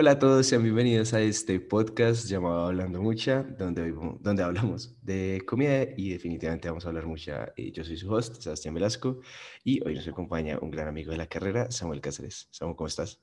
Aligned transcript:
Hola 0.00 0.12
a 0.12 0.18
todos, 0.20 0.46
sean 0.46 0.62
bienvenidos 0.62 1.12
a 1.12 1.20
este 1.20 1.58
podcast 1.58 2.28
llamado 2.28 2.66
Hablando 2.66 3.02
Mucha, 3.02 3.42
donde, 3.42 3.92
donde 4.20 4.44
hablamos 4.44 4.96
de 5.02 5.42
comida 5.44 5.88
y 5.96 6.10
definitivamente 6.10 6.68
vamos 6.68 6.84
a 6.84 6.90
hablar 6.90 7.06
mucha. 7.06 7.52
Eh, 7.56 7.72
yo 7.72 7.82
soy 7.82 7.96
su 7.96 8.08
host, 8.08 8.40
Sebastián 8.40 8.74
Velasco, 8.74 9.20
y 9.64 9.84
hoy 9.84 9.96
nos 9.96 10.06
acompaña 10.06 10.56
un 10.62 10.70
gran 10.70 10.86
amigo 10.86 11.10
de 11.10 11.16
la 11.16 11.26
carrera, 11.26 11.68
Samuel 11.72 12.00
Cáceres. 12.00 12.46
Samuel, 12.52 12.76
¿cómo 12.76 12.86
estás? 12.86 13.20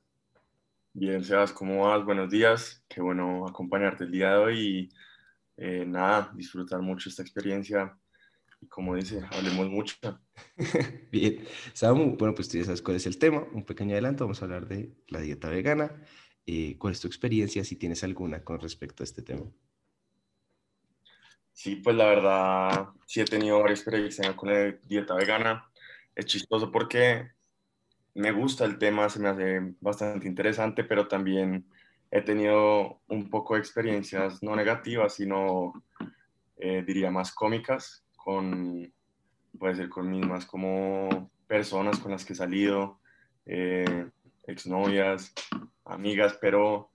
Bien, 0.92 1.24
Sebas, 1.24 1.54
¿cómo 1.54 1.88
vas? 1.88 2.04
Buenos 2.04 2.30
días. 2.30 2.84
Qué 2.90 3.00
bueno 3.00 3.48
acompañarte 3.48 4.04
el 4.04 4.12
día 4.12 4.32
de 4.32 4.38
hoy 4.38 4.60
y 4.60 4.90
eh, 5.56 5.86
nada, 5.88 6.34
disfrutar 6.36 6.82
mucho 6.82 7.08
esta 7.08 7.22
experiencia. 7.22 7.98
Como 8.68 8.96
dice, 8.96 9.24
hablemos 9.32 9.70
mucho. 9.70 9.96
Bien, 11.10 11.42
Samu, 11.72 12.18
bueno, 12.18 12.36
pues 12.36 12.50
tú 12.50 12.58
ya 12.58 12.66
sabes 12.66 12.82
cuál 12.82 12.98
es 12.98 13.06
el 13.06 13.18
tema. 13.18 13.46
Un 13.54 13.64
pequeño 13.64 13.94
adelanto, 13.94 14.26
vamos 14.26 14.42
a 14.42 14.46
hablar 14.46 14.68
de 14.68 14.94
la 15.08 15.22
dieta 15.22 15.48
vegana 15.48 15.94
eh, 16.48 16.78
¿Cuál 16.78 16.94
es 16.94 17.00
tu 17.00 17.08
experiencia, 17.08 17.64
si 17.64 17.76
tienes 17.76 18.04
alguna, 18.04 18.44
con 18.44 18.60
respecto 18.60 19.04
a 19.04 19.06
este 19.06 19.22
tema? 19.22 19.46
Sí, 21.52 21.78
pues 21.78 21.96
la 21.96 22.06
verdad, 22.06 22.90
sí 23.06 23.22
he 23.22 23.26
tenido 23.26 23.60
varias 23.62 23.80
experiencias 23.80 24.36
con 24.36 24.50
la 24.50 24.72
dieta 24.84 25.16
vegana. 25.16 25.70
Es 26.14 26.26
chistoso 26.26 26.72
porque 26.72 27.32
me 28.14 28.32
gusta 28.32 28.66
el 28.66 28.78
tema, 28.78 29.10
se 29.10 29.20
me 29.20 29.30
hace 29.30 29.74
bastante 29.80 30.28
interesante, 30.28 30.84
pero 30.84 31.08
también 31.08 31.66
he 32.12 32.22
tenido 32.22 33.02
un 33.08 33.30
poco 33.30 33.56
de 33.56 33.62
experiencias 33.62 34.44
no 34.44 34.56
negativas, 34.56 35.16
sino 35.16 35.74
eh, 36.58 36.84
diría 36.86 37.10
más 37.10 37.34
cómicas, 37.34 38.06
con, 38.16 38.94
puede 39.58 39.76
ser 39.76 39.90
con 39.90 40.10
mismas 40.10 40.46
como 40.46 41.30
personas 41.48 42.00
con 42.00 42.12
las 42.12 42.24
que 42.26 42.34
he 42.34 42.36
salido, 42.36 43.00
eh, 43.46 44.10
exnovias, 44.48 45.34
amigas, 45.86 46.38
pero 46.42 46.90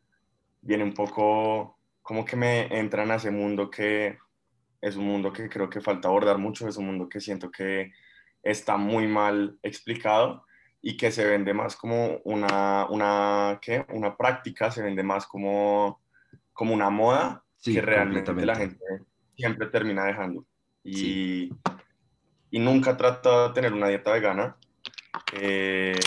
viene 0.62 0.84
un 0.84 0.94
poco 0.94 1.78
como 2.02 2.24
que 2.24 2.36
me 2.36 2.78
entran 2.78 3.10
a 3.10 3.16
ese 3.16 3.30
mundo 3.30 3.70
que 3.70 4.18
es 4.80 4.96
un 4.96 5.04
mundo 5.04 5.32
que 5.32 5.48
creo 5.48 5.68
que 5.68 5.80
falta 5.80 6.08
abordar 6.08 6.38
mucho, 6.38 6.66
es 6.66 6.76
un 6.76 6.86
mundo 6.86 7.08
que 7.08 7.20
siento 7.20 7.50
que 7.50 7.92
está 8.42 8.76
muy 8.76 9.06
mal 9.06 9.58
explicado 9.62 10.44
y 10.82 10.96
que 10.96 11.10
se 11.10 11.26
vende 11.26 11.52
más 11.52 11.76
como 11.76 12.18
una, 12.24 12.86
una, 12.88 13.58
¿qué? 13.60 13.84
una 13.90 14.16
práctica, 14.16 14.70
se 14.70 14.82
vende 14.82 15.02
más 15.02 15.26
como, 15.26 16.00
como 16.52 16.74
una 16.74 16.88
moda 16.88 17.44
que 17.62 17.82
realmente 17.82 18.32
la 18.34 18.56
gente 18.56 18.84
siempre 19.36 19.66
termina 19.66 20.04
dejando. 20.06 20.46
Y, 20.82 21.50
y 22.50 22.58
nunca 22.58 22.96
trato 22.96 23.48
de 23.48 23.54
tener 23.54 23.74
una 23.74 23.88
dieta 23.88 24.12
vegana. 24.12 24.56
Eh, 25.34 26.00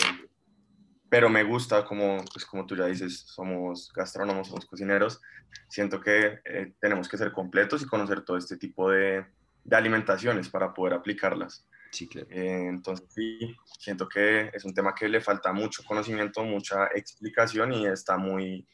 pero 1.14 1.28
me 1.28 1.44
gusta 1.44 1.84
como, 1.84 2.24
pues 2.32 2.44
como 2.44 2.66
tú 2.66 2.74
ya 2.74 2.86
dices, 2.86 3.20
somos 3.28 3.92
gastrónomos, 3.94 4.48
somos 4.48 4.66
cocineros, 4.66 5.20
siento 5.68 6.00
que 6.00 6.40
eh, 6.44 6.74
tenemos 6.80 7.08
que 7.08 7.16
ser 7.16 7.30
completos 7.30 7.82
y 7.82 7.86
conocer 7.86 8.22
todo 8.22 8.36
este 8.36 8.56
tipo 8.56 8.90
de, 8.90 9.24
de 9.62 9.76
alimentaciones 9.76 10.48
para 10.48 10.74
poder 10.74 10.94
aplicarlas. 10.94 11.68
Sí, 11.92 12.08
claro. 12.08 12.26
Eh, 12.32 12.66
entonces, 12.68 13.06
sí, 13.10 13.54
siento 13.78 14.08
que 14.08 14.50
es 14.52 14.64
un 14.64 14.74
tema 14.74 14.92
que 14.92 15.08
le 15.08 15.20
falta 15.20 15.52
mucho 15.52 15.84
conocimiento, 15.84 16.42
mucha 16.42 16.88
explicación 16.92 17.72
y 17.74 17.86
está 17.86 18.16
muy, 18.16 18.66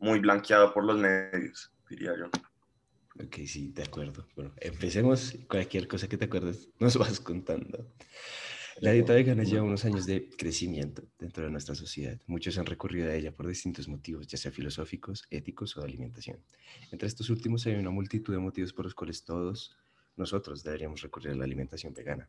muy 0.00 0.18
blanqueado 0.18 0.74
por 0.74 0.84
los 0.84 0.98
medios, 0.98 1.72
diría 1.88 2.14
yo. 2.18 2.26
Ok, 3.24 3.46
sí, 3.46 3.70
de 3.72 3.84
acuerdo. 3.84 4.26
Bueno, 4.34 4.52
empecemos. 4.56 5.38
Cualquier 5.48 5.86
cosa 5.86 6.08
que 6.08 6.16
te 6.16 6.24
acuerdes, 6.24 6.68
nos 6.80 6.96
vas 6.96 7.20
contando. 7.20 7.86
La 8.80 8.92
dieta 8.92 9.14
vegana 9.14 9.42
lleva 9.42 9.62
unos 9.62 9.86
años 9.86 10.04
de 10.04 10.28
crecimiento 10.28 11.02
dentro 11.18 11.44
de 11.44 11.50
nuestra 11.50 11.74
sociedad. 11.74 12.20
Muchos 12.26 12.58
han 12.58 12.66
recurrido 12.66 13.10
a 13.10 13.14
ella 13.14 13.32
por 13.32 13.46
distintos 13.46 13.88
motivos, 13.88 14.26
ya 14.26 14.36
sea 14.36 14.50
filosóficos, 14.52 15.24
éticos 15.30 15.74
o 15.76 15.80
de 15.80 15.86
alimentación. 15.86 16.44
Entre 16.92 17.08
estos 17.08 17.30
últimos 17.30 17.66
hay 17.66 17.74
una 17.76 17.88
multitud 17.88 18.34
de 18.34 18.38
motivos 18.38 18.74
por 18.74 18.84
los 18.84 18.94
cuales 18.94 19.24
todos 19.24 19.74
nosotros 20.16 20.62
deberíamos 20.62 21.00
recurrir 21.00 21.32
a 21.32 21.36
la 21.36 21.44
alimentación 21.44 21.94
vegana. 21.94 22.28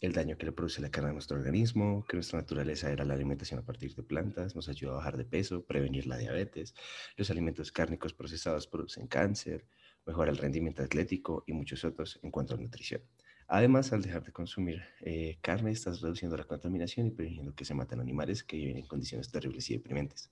El 0.00 0.12
daño 0.12 0.38
que 0.38 0.46
le 0.46 0.52
produce 0.52 0.80
la 0.80 0.92
carne 0.92 1.10
a 1.10 1.12
nuestro 1.12 1.36
organismo, 1.36 2.04
que 2.08 2.16
nuestra 2.16 2.38
naturaleza 2.38 2.92
era 2.92 3.04
la 3.04 3.14
alimentación 3.14 3.58
a 3.58 3.64
partir 3.64 3.96
de 3.96 4.04
plantas, 4.04 4.54
nos 4.54 4.68
ayuda 4.68 4.92
a 4.92 4.96
bajar 4.96 5.16
de 5.16 5.24
peso, 5.24 5.64
prevenir 5.64 6.06
la 6.06 6.18
diabetes, 6.18 6.74
los 7.16 7.30
alimentos 7.30 7.72
cárnicos 7.72 8.14
procesados 8.14 8.68
producen 8.68 9.08
cáncer, 9.08 9.66
mejora 10.06 10.30
el 10.30 10.36
rendimiento 10.36 10.84
atlético 10.84 11.42
y 11.48 11.52
muchos 11.52 11.84
otros 11.84 12.20
en 12.22 12.30
cuanto 12.30 12.54
a 12.54 12.58
nutrición. 12.58 13.02
Además, 13.46 13.92
al 13.92 14.02
dejar 14.02 14.24
de 14.24 14.32
consumir 14.32 14.82
eh, 15.00 15.38
carne, 15.40 15.70
estás 15.70 16.00
reduciendo 16.00 16.36
la 16.36 16.44
contaminación 16.44 17.06
y 17.06 17.10
previniendo 17.10 17.54
que 17.54 17.64
se 17.64 17.74
maten 17.74 18.00
animales 18.00 18.42
que 18.42 18.56
viven 18.56 18.78
en 18.78 18.86
condiciones 18.86 19.30
terribles 19.30 19.68
y 19.70 19.74
deprimentes. 19.74 20.30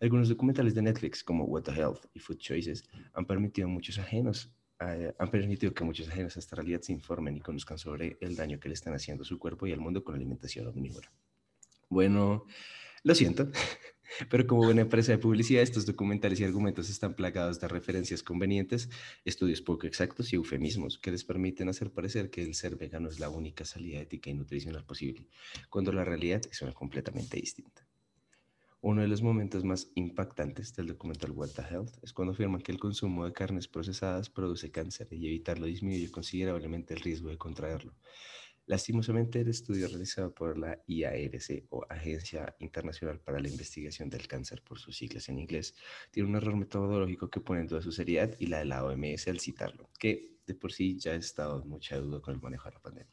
Algunos 0.00 0.28
documentales 0.28 0.74
de 0.74 0.82
Netflix, 0.82 1.22
como 1.22 1.44
What 1.44 1.62
the 1.62 1.72
Health 1.72 2.06
y 2.14 2.18
Food 2.18 2.38
Choices, 2.38 2.84
han 3.12 3.26
permitido, 3.26 3.68
muchos 3.68 3.98
ajenos, 3.98 4.50
eh, 4.80 5.12
han 5.18 5.30
permitido 5.30 5.74
que 5.74 5.84
muchos 5.84 6.08
ajenos 6.08 6.36
a 6.36 6.40
esta 6.40 6.56
realidad 6.56 6.80
se 6.80 6.92
informen 6.92 7.36
y 7.36 7.40
conozcan 7.40 7.78
sobre 7.78 8.16
el 8.20 8.34
daño 8.34 8.58
que 8.58 8.68
le 8.68 8.74
están 8.74 8.94
haciendo 8.94 9.22
a 9.22 9.26
su 9.26 9.38
cuerpo 9.38 9.66
y 9.66 9.72
al 9.72 9.80
mundo 9.80 10.02
con 10.02 10.14
la 10.14 10.16
alimentación 10.16 10.66
omnívora. 10.66 11.12
Bueno, 11.88 12.46
lo 13.02 13.14
siento, 13.14 13.50
Pero 14.28 14.46
como 14.46 14.64
buena 14.64 14.82
empresa 14.82 15.12
de 15.12 15.18
publicidad, 15.18 15.62
estos 15.62 15.86
documentales 15.86 16.40
y 16.40 16.44
argumentos 16.44 16.90
están 16.90 17.14
plagados 17.14 17.60
de 17.60 17.68
referencias 17.68 18.22
convenientes, 18.22 18.88
estudios 19.24 19.62
poco 19.62 19.86
exactos 19.86 20.32
y 20.32 20.36
eufemismos 20.36 20.98
que 20.98 21.10
les 21.10 21.24
permiten 21.24 21.68
hacer 21.68 21.90
parecer 21.90 22.30
que 22.30 22.42
el 22.42 22.54
ser 22.54 22.76
vegano 22.76 23.08
es 23.08 23.20
la 23.20 23.28
única 23.28 23.64
salida 23.64 24.00
ética 24.00 24.30
y 24.30 24.34
nutricional 24.34 24.84
posible, 24.84 25.26
cuando 25.68 25.92
la 25.92 26.04
realidad 26.04 26.42
es 26.50 26.62
una 26.62 26.72
completamente 26.72 27.36
distinta. 27.36 27.86
Uno 28.82 29.02
de 29.02 29.08
los 29.08 29.20
momentos 29.20 29.62
más 29.62 29.90
impactantes 29.94 30.74
del 30.74 30.86
documental 30.86 31.32
What 31.32 31.50
the 31.50 31.62
Health 31.62 32.02
es 32.02 32.14
cuando 32.14 32.32
afirman 32.32 32.62
que 32.62 32.72
el 32.72 32.78
consumo 32.78 33.26
de 33.26 33.32
carnes 33.34 33.68
procesadas 33.68 34.30
produce 34.30 34.70
cáncer 34.70 35.08
y 35.10 35.26
evitarlo 35.26 35.66
disminuye 35.66 36.10
considerablemente 36.10 36.94
el 36.94 37.00
riesgo 37.00 37.28
de 37.28 37.36
contraerlo. 37.36 37.94
Lastimosamente, 38.70 39.40
el 39.40 39.48
estudio 39.48 39.88
realizado 39.88 40.32
por 40.32 40.56
la 40.56 40.78
IARC 40.86 41.66
o 41.70 41.84
Agencia 41.88 42.54
Internacional 42.60 43.18
para 43.18 43.40
la 43.40 43.48
Investigación 43.48 44.08
del 44.08 44.28
Cáncer 44.28 44.62
por 44.62 44.78
sus 44.78 44.96
siglas 44.96 45.28
en 45.28 45.40
inglés, 45.40 45.74
tiene 46.12 46.28
un 46.28 46.36
error 46.36 46.54
metodológico 46.54 47.28
que 47.28 47.40
pone 47.40 47.62
en 47.62 47.66
duda 47.66 47.82
su 47.82 47.90
seriedad 47.90 48.32
y 48.38 48.46
la 48.46 48.60
de 48.60 48.66
la 48.66 48.84
OMS 48.84 49.26
al 49.26 49.40
citarlo, 49.40 49.90
que 49.98 50.36
de 50.46 50.54
por 50.54 50.70
sí 50.70 50.96
ya 51.00 51.10
ha 51.10 51.16
estado 51.16 51.60
en 51.60 51.68
mucha 51.68 51.96
duda 51.96 52.20
con 52.20 52.32
el 52.32 52.40
manejo 52.40 52.68
de 52.68 52.74
la 52.74 52.80
pandemia. 52.80 53.12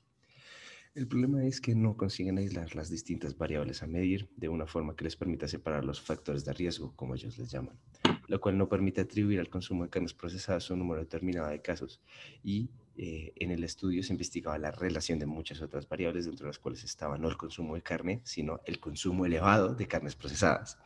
El 0.94 1.08
problema 1.08 1.44
es 1.44 1.60
que 1.60 1.74
no 1.74 1.98
consiguen 1.98 2.38
aislar 2.38 2.76
las 2.76 2.92
distintas 2.92 3.36
variables 3.36 3.82
a 3.82 3.88
medir 3.88 4.30
de 4.36 4.50
una 4.50 4.68
forma 4.68 4.96
que 4.96 5.06
les 5.06 5.16
permita 5.16 5.48
separar 5.48 5.84
los 5.84 6.00
factores 6.00 6.46
de 6.46 6.54
riesgo, 6.54 6.96
como 6.96 7.16
ellos 7.16 7.36
les 7.40 7.50
llaman, 7.50 7.80
lo 8.28 8.40
cual 8.40 8.60
no 8.60 8.70
permite 8.70 9.02
atribuir 9.02 9.40
al 9.40 9.50
consumo 9.50 9.86
de 9.86 9.90
carnes 9.90 10.14
procesadas 10.14 10.70
un 10.70 10.78
número 10.78 11.02
determinado 11.02 11.50
de 11.50 11.64
casos 11.64 12.00
y 12.44 12.70
eh, 12.98 13.34
en 13.36 13.52
el 13.52 13.64
estudio 13.64 14.02
se 14.02 14.12
investigaba 14.12 14.58
la 14.58 14.72
relación 14.72 15.20
de 15.20 15.28
muchas 15.28 15.62
otras 15.62 15.88
variables, 15.88 16.26
dentro 16.26 16.46
de 16.46 16.50
las 16.50 16.60
cuales 16.60 16.84
estaba 16.84 17.18
no 17.18 17.30
el 17.30 17.38
consumo 17.38 17.76
de 17.76 17.84
carne, 17.84 18.22
sino 18.24 18.60
el 18.66 18.80
consumo 18.80 19.26
elevado 19.26 19.76
de 19.76 19.88
carnes 19.88 20.16
procesadas. 20.16 20.80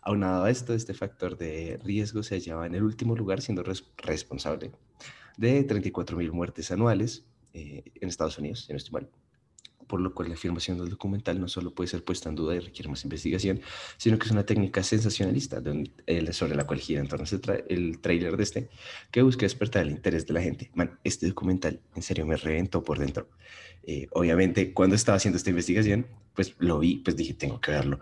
Aunado 0.00 0.44
a 0.44 0.50
esto, 0.50 0.72
este 0.72 0.94
factor 0.94 1.36
de 1.36 1.78
riesgo 1.84 2.22
se 2.22 2.36
hallaba 2.36 2.66
en 2.66 2.74
el 2.74 2.82
último 2.82 3.14
lugar, 3.14 3.42
siendo 3.42 3.62
responsable 3.62 4.72
de 5.36 5.66
34.000 5.66 6.32
muertes 6.32 6.70
anuales 6.70 7.26
eh, 7.52 7.84
en 7.94 8.08
Estados 8.08 8.38
Unidos, 8.38 8.68
en 8.70 8.76
este 8.76 8.90
mal 8.90 9.10
por 9.88 10.00
lo 10.00 10.14
cual 10.14 10.28
la 10.28 10.34
afirmación 10.34 10.78
del 10.78 10.90
documental 10.90 11.40
no 11.40 11.48
solo 11.48 11.74
puede 11.74 11.88
ser 11.88 12.04
puesta 12.04 12.28
en 12.28 12.36
duda 12.36 12.54
y 12.54 12.60
requiere 12.60 12.88
más 12.88 13.02
investigación, 13.02 13.60
sino 13.96 14.18
que 14.18 14.26
es 14.26 14.30
una 14.30 14.44
técnica 14.44 14.82
sensacionalista 14.82 15.60
sobre 16.32 16.54
la 16.54 16.66
cual 16.66 16.78
gira 16.78 17.00
entonces 17.00 17.40
el, 17.68 17.98
trailer 17.98 18.36
de 18.36 18.42
este, 18.42 18.68
que 19.10 19.22
busca 19.22 19.42
despertar 19.46 19.82
el 19.82 19.90
interés 19.90 20.26
de 20.26 20.34
la 20.34 20.42
gente. 20.42 20.70
Man, 20.74 20.98
este 21.02 21.26
documental 21.26 21.80
en 21.96 22.02
serio 22.02 22.26
me 22.26 22.36
reventó 22.36 22.84
por 22.84 22.98
dentro. 22.98 23.28
Eh, 23.82 24.06
obviamente, 24.12 24.72
cuando 24.72 24.94
estaba 24.94 25.16
haciendo 25.16 25.38
esta 25.38 25.50
investigación, 25.50 26.06
pues 26.34 26.54
lo 26.58 26.78
vi, 26.78 26.96
pues 26.98 27.16
dije, 27.16 27.34
tengo 27.34 27.60
que 27.60 27.72
verlo. 27.72 28.00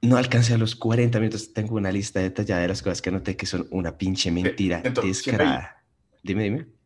No 0.00 0.16
alcancé 0.16 0.54
a 0.54 0.58
los 0.58 0.74
40 0.74 1.20
minutos, 1.20 1.52
tengo 1.54 1.76
una 1.76 1.92
lista 1.92 2.18
detallada 2.18 2.62
de 2.62 2.68
las 2.68 2.82
cosas 2.82 3.00
que 3.00 3.10
anoté 3.10 3.36
que 3.36 3.46
son 3.46 3.68
una 3.70 3.96
pinche 3.96 4.32
mentira 4.32 4.82
descarada. 4.82 5.84
Dime, 6.24 6.42
dime 6.42 6.81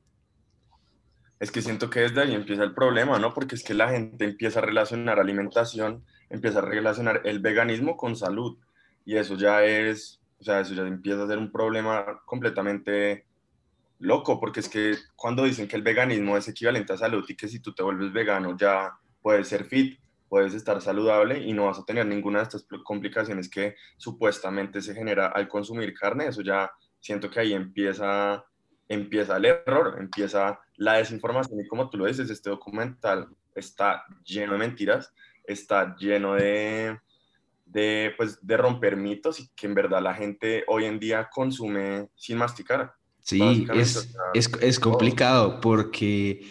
es 1.39 1.51
que 1.51 1.63
siento 1.63 1.91
que 1.91 2.01
desde 2.01 2.23
ahí 2.23 2.35
empieza 2.35 2.63
el 2.63 2.75
problema, 2.75 3.19
¿no? 3.19 3.35
Porque 3.35 3.55
es 3.55 3.63
que 3.63 3.75
la 3.75 3.91
gente 3.91 4.25
empieza 4.25 4.61
a 4.61 4.63
relacionar 4.63 5.21
alimentación, 5.21 6.05
empieza 6.31 6.61
a 6.61 6.63
relacionar 6.63 7.21
el 7.25 7.41
veganismo 7.41 7.97
con 7.97 8.17
salud. 8.17 8.57
Y 9.05 9.17
eso 9.17 9.37
ya 9.37 9.65
es, 9.65 10.21
o 10.41 10.45
sea, 10.45 10.61
eso 10.61 10.75
ya 10.75 10.83
empieza 10.83 11.25
a 11.25 11.29
ser 11.29 11.39
un 11.39 11.53
problema 11.53 12.23
completamente 12.25 13.27
loco, 13.99 14.41
porque 14.41 14.61
es 14.61 14.69
que 14.69 14.95
cuando 15.15 15.45
dicen 15.45 15.69
que 15.69 15.77
el 15.77 15.83
veganismo 15.83 16.37
es 16.37 16.49
equivalente 16.49 16.93
a 16.93 16.99
salud 16.99 17.25
y 17.29 17.37
que 17.37 17.49
si 17.49 17.61
tú 17.61 17.75
te 17.75 17.83
vuelves 17.83 18.13
vegano 18.13 18.57
ya 18.57 18.93
puedes 19.23 19.49
ser 19.49 19.65
fit, 19.65 19.99
puedes 20.29 20.55
estar 20.55 20.81
saludable 20.81 21.39
y 21.39 21.53
no 21.53 21.67
vas 21.67 21.79
a 21.79 21.85
tener 21.85 22.07
ninguna 22.07 22.41
de 22.41 22.45
estas 22.45 22.67
complicaciones 22.85 23.49
que 23.49 23.77
supuestamente 23.97 24.83
se 24.83 24.95
genera 24.95 25.29
al 25.29 25.49
consumir 25.49 25.95
carne, 25.95 26.27
eso 26.27 26.43
ya 26.43 26.71
siento 27.01 27.31
que 27.31 27.41
ahí 27.41 27.53
empieza 27.53 28.45
empieza 28.89 29.37
el 29.37 29.47
error, 29.47 29.97
empieza 29.99 30.61
la 30.77 30.95
desinformación 30.95 31.61
y 31.61 31.67
como 31.67 31.89
tú 31.89 31.99
lo 31.99 32.07
dices, 32.07 32.31
este 32.31 32.51
documental 32.51 33.29
está 33.55 34.05
lleno 34.25 34.53
de 34.53 34.59
mentiras, 34.59 35.13
está 35.45 35.97
lleno 35.97 36.35
de, 36.35 36.99
de, 37.65 38.13
pues, 38.17 38.39
de 38.43 38.57
romper 38.57 38.97
mitos 38.97 39.41
y 39.41 39.49
que 39.55 39.67
en 39.67 39.75
verdad 39.75 40.03
la 40.03 40.15
gente 40.15 40.65
hoy 40.69 40.85
en 40.85 40.99
día 40.99 41.29
consume 41.31 42.09
sin 42.15 42.39
masticar. 42.39 42.95
Sí, 43.21 43.67
es, 43.75 44.15
es, 44.35 44.51
es, 44.61 44.79
complicado 44.79 45.61
porque 45.61 46.47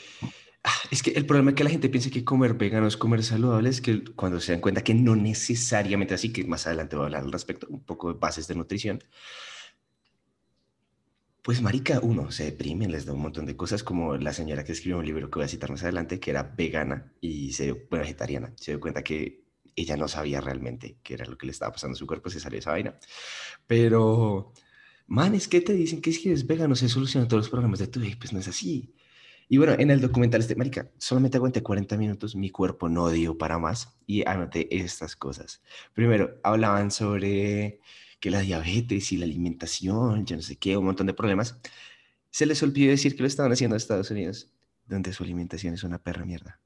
ah, 0.62 0.74
es 0.92 1.01
que 1.01 1.12
el 1.12 1.25
problema 1.25 1.51
es 1.51 1.56
que 1.56 1.63
la 1.63 1.69
gente 1.69 1.88
piensa 1.88 2.10
que 2.10 2.25
comer 2.25 2.56
vegano 2.56 2.86
es 2.86 2.98
comer 2.98 3.24
saludable, 3.24 3.69
es 3.69 3.80
que 3.80 4.04
cuando 4.13 4.42
se 4.42 4.51
dan 4.51 4.60
cuenta 4.60 4.83
que 4.83 4.94
no 4.94 5.16
necesariamente 5.16 6.16
así, 6.16 6.33
que 6.33 6.44
más 6.44 6.68
adelante 6.68 6.98
voy 6.98 7.04
a 7.04 7.06
hablar 7.06 7.24
al 7.24 7.31
respecto, 7.31 7.68
un 7.69 7.81
poco 7.81 8.12
de 8.12 8.19
bases 8.19 8.50
de 8.50 8.56
nutrición, 8.56 9.01
pues 11.45 11.62
marica, 11.62 12.00
uno 12.01 12.31
se 12.31 12.45
deprime, 12.45 12.88
les 12.88 13.06
da 13.06 13.13
un 13.13 13.21
montón 13.21 13.45
de 13.45 13.56
cosas, 13.56 13.83
como 13.83 14.18
la 14.18 14.33
señora 14.33 14.63
que 14.63 14.71
escribió 14.71 14.97
un 14.97 15.06
libro 15.06 15.30
que 15.30 15.36
voy 15.38 15.45
a 15.45 15.47
citar 15.47 15.69
más 15.69 15.83
adelante, 15.83 16.19
que 16.19 16.31
era 16.31 16.42
vegana 16.42 17.13
y 17.21 17.53
se 17.53 17.65
dio, 17.65 17.77
bueno, 17.88 18.01
vegetariana, 18.01 18.51
se 18.56 18.71
dio 18.71 18.80
cuenta 18.80 19.03
que 19.03 19.44
ella 19.75 19.95
no 19.95 20.07
sabía 20.07 20.42
realmente 20.42 20.97
qué 21.03 21.13
era 21.13 21.25
lo 21.25 21.38
que 21.38 21.45
le 21.45 21.51
estaba 21.51 21.71
pasando 21.71 21.94
a 21.94 22.00
su 22.00 22.07
cuerpo, 22.07 22.31
se 22.31 22.39
salió 22.39 22.57
esa 22.57 22.71
vaina. 22.71 22.97
Pero, 23.68 24.53
man, 25.06 25.36
es 25.36 25.47
que 25.47 25.62
te 25.62 25.74
dicen 25.74 26.01
que 26.01 26.12
si 26.13 26.30
eres 26.30 26.47
vegano 26.47 26.74
se 26.74 26.89
solucionan 26.89 27.27
todos 27.27 27.44
los 27.44 27.51
problemas 27.51 27.77
de 27.77 27.89
tu 27.89 28.00
vida, 28.00 28.15
pues 28.18 28.33
no 28.33 28.39
es 28.39 28.47
así. 28.47 28.95
Y 29.47 29.57
bueno, 29.57 29.74
en 29.77 29.92
el 29.92 30.01
documental 30.01 30.42
este, 30.42 30.56
marica, 30.56 30.89
solamente 30.97 31.38
aguanté 31.38 31.62
40 31.62 31.95
minutos, 31.97 32.36
mi 32.36 32.50
cuerpo 32.50 32.89
no 32.89 33.09
dio 33.09 33.38
para 33.38 33.59
más 33.59 33.95
y 34.07 34.27
anoté 34.27 34.75
estas 34.75 35.15
cosas. 35.15 35.62
Primero, 35.94 36.39
hablaban 36.42 36.89
sobre 36.89 37.81
que 38.19 38.31
la 38.31 38.41
diabetes 38.41 39.12
y 39.12 39.17
la 39.17 39.25
alimentación, 39.25 40.25
yo 40.25 40.35
no 40.35 40.41
sé 40.41 40.56
qué, 40.56 40.77
un 40.77 40.85
montón 40.85 41.07
de 41.07 41.13
problemas. 41.13 41.57
Se 42.29 42.45
les 42.45 42.62
olvidó 42.63 42.91
decir 42.91 43.15
que 43.15 43.21
lo 43.21 43.27
estaban 43.27 43.51
haciendo 43.51 43.75
en 43.75 43.77
Estados 43.77 44.12
Unidos, 44.12 44.50
donde 44.88 45.13
su 45.13 45.23
alimentación 45.23 45.73
es 45.73 45.83
una 45.83 46.00
perra 46.00 46.25
mierda. 46.25 46.59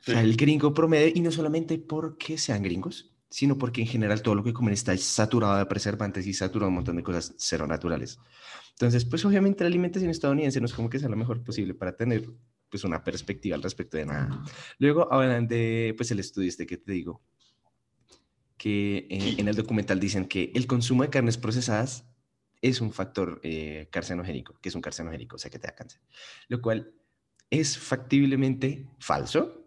O 0.00 0.04
sea, 0.04 0.20
el 0.20 0.36
gringo 0.36 0.72
promedio, 0.72 1.12
y 1.14 1.20
no 1.20 1.30
solamente 1.30 1.78
porque 1.78 2.38
sean 2.38 2.62
gringos, 2.62 3.10
sino 3.28 3.56
porque 3.56 3.80
en 3.80 3.86
general 3.86 4.22
todo 4.22 4.34
lo 4.34 4.42
que 4.44 4.52
comen 4.52 4.74
está 4.74 4.96
saturado 4.96 5.58
de 5.58 5.66
preservantes 5.66 6.26
y 6.26 6.34
saturado 6.34 6.66
de 6.66 6.70
un 6.70 6.74
montón 6.76 6.96
de 6.96 7.02
cosas 7.02 7.34
cero 7.36 7.66
naturales. 7.66 8.18
Entonces, 8.72 9.04
pues 9.04 9.24
obviamente 9.24 9.62
la 9.62 9.68
alimentación 9.68 10.10
estadounidense 10.10 10.60
no 10.60 10.66
es 10.66 10.72
como 10.72 10.90
que 10.90 10.98
sea 10.98 11.08
lo 11.08 11.16
mejor 11.16 11.42
posible 11.42 11.74
para 11.74 11.96
tener 11.96 12.28
pues 12.70 12.84
una 12.84 13.02
perspectiva 13.04 13.56
al 13.56 13.62
respecto 13.62 13.96
de 13.96 14.06
nada. 14.06 14.42
Luego 14.78 15.12
hablan 15.12 15.46
de 15.46 15.94
pues 15.96 16.10
el 16.10 16.20
estudio 16.20 16.48
este 16.48 16.66
que 16.66 16.76
te 16.76 16.92
digo, 16.92 17.20
que 18.60 19.06
eh, 19.08 19.36
en 19.38 19.48
el 19.48 19.56
documental 19.56 19.98
dicen 19.98 20.26
que 20.26 20.52
el 20.54 20.66
consumo 20.66 21.02
de 21.02 21.08
carnes 21.08 21.38
procesadas 21.38 22.04
es 22.60 22.82
un 22.82 22.92
factor 22.92 23.40
eh, 23.42 23.88
carcinogénico, 23.90 24.52
que 24.60 24.68
es 24.68 24.74
un 24.74 24.82
carcinogénico, 24.82 25.36
o 25.36 25.38
sea 25.38 25.50
que 25.50 25.58
te 25.58 25.66
da 25.66 25.74
cáncer, 25.74 26.02
lo 26.48 26.60
cual 26.60 26.92
es 27.48 27.78
factiblemente 27.78 28.86
falso 28.98 29.64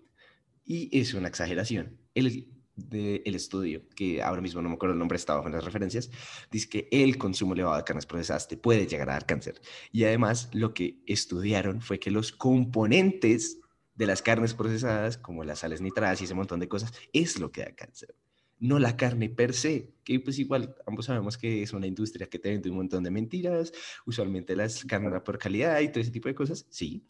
y 0.63 0.95
es 0.95 1.15
una 1.15 1.27
exageración. 1.27 1.97
El, 2.13 2.47
de, 2.75 3.23
el 3.25 3.33
estudio, 3.33 3.81
que 3.95 4.21
ahora 4.21 4.41
mismo 4.43 4.61
no 4.61 4.69
me 4.69 4.75
acuerdo 4.75 4.93
el 4.93 4.99
nombre, 4.99 5.15
estaba 5.15 5.43
en 5.43 5.53
las 5.53 5.65
referencias, 5.65 6.11
dice 6.51 6.69
que 6.69 6.87
el 6.91 7.17
consumo 7.17 7.55
elevado 7.55 7.77
de 7.77 7.83
carnes 7.85 8.05
procesadas 8.05 8.47
te 8.47 8.57
puede 8.57 8.85
llegar 8.85 9.09
a 9.09 9.13
dar 9.13 9.25
cáncer. 9.25 9.59
Y 9.91 10.03
además 10.03 10.49
lo 10.53 10.75
que 10.75 11.01
estudiaron 11.07 11.81
fue 11.81 11.99
que 11.99 12.11
los 12.11 12.31
componentes 12.31 13.57
de 13.95 14.05
las 14.05 14.21
carnes 14.21 14.53
procesadas, 14.53 15.17
como 15.17 15.43
las 15.43 15.59
sales 15.59 15.81
nitradas 15.81 16.21
y 16.21 16.25
ese 16.25 16.35
montón 16.35 16.59
de 16.59 16.67
cosas, 16.67 16.93
es 17.11 17.39
lo 17.39 17.51
que 17.51 17.61
da 17.61 17.73
cáncer 17.73 18.15
no 18.63 18.79
la 18.79 18.95
carne 18.95 19.29
per 19.29 19.53
se, 19.53 19.93
que 20.05 20.21
pues 20.21 20.39
igual 20.39 20.73
ambos 20.87 21.07
sabemos 21.07 21.37
que 21.37 21.63
es 21.63 21.73
una 21.73 21.85
industria 21.85 22.27
que 22.27 22.39
te 22.39 22.49
vende 22.49 22.69
un 22.69 22.77
montón 22.77 23.03
de 23.03 23.11
mentiras, 23.11 23.73
usualmente 24.05 24.55
las 24.55 24.85
carnes 24.85 25.21
por 25.21 25.37
calidad 25.37 25.81
y 25.81 25.89
todo 25.89 25.99
ese 25.99 26.11
tipo 26.11 26.29
de 26.29 26.35
cosas, 26.35 26.65
sí, 26.69 27.05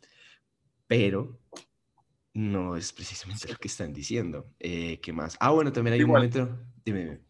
pero 0.87 1.39
no 2.33 2.75
es 2.75 2.91
precisamente 2.91 3.47
lo 3.49 3.57
que 3.57 3.67
están 3.67 3.93
diciendo. 3.93 4.49
Eh, 4.59 4.99
¿Qué 4.99 5.13
más? 5.13 5.37
Ah, 5.39 5.51
bueno, 5.51 5.71
también 5.71 5.93
hay 5.93 6.03
un 6.03 6.09
momento, 6.09 6.59
dime, 6.83 7.21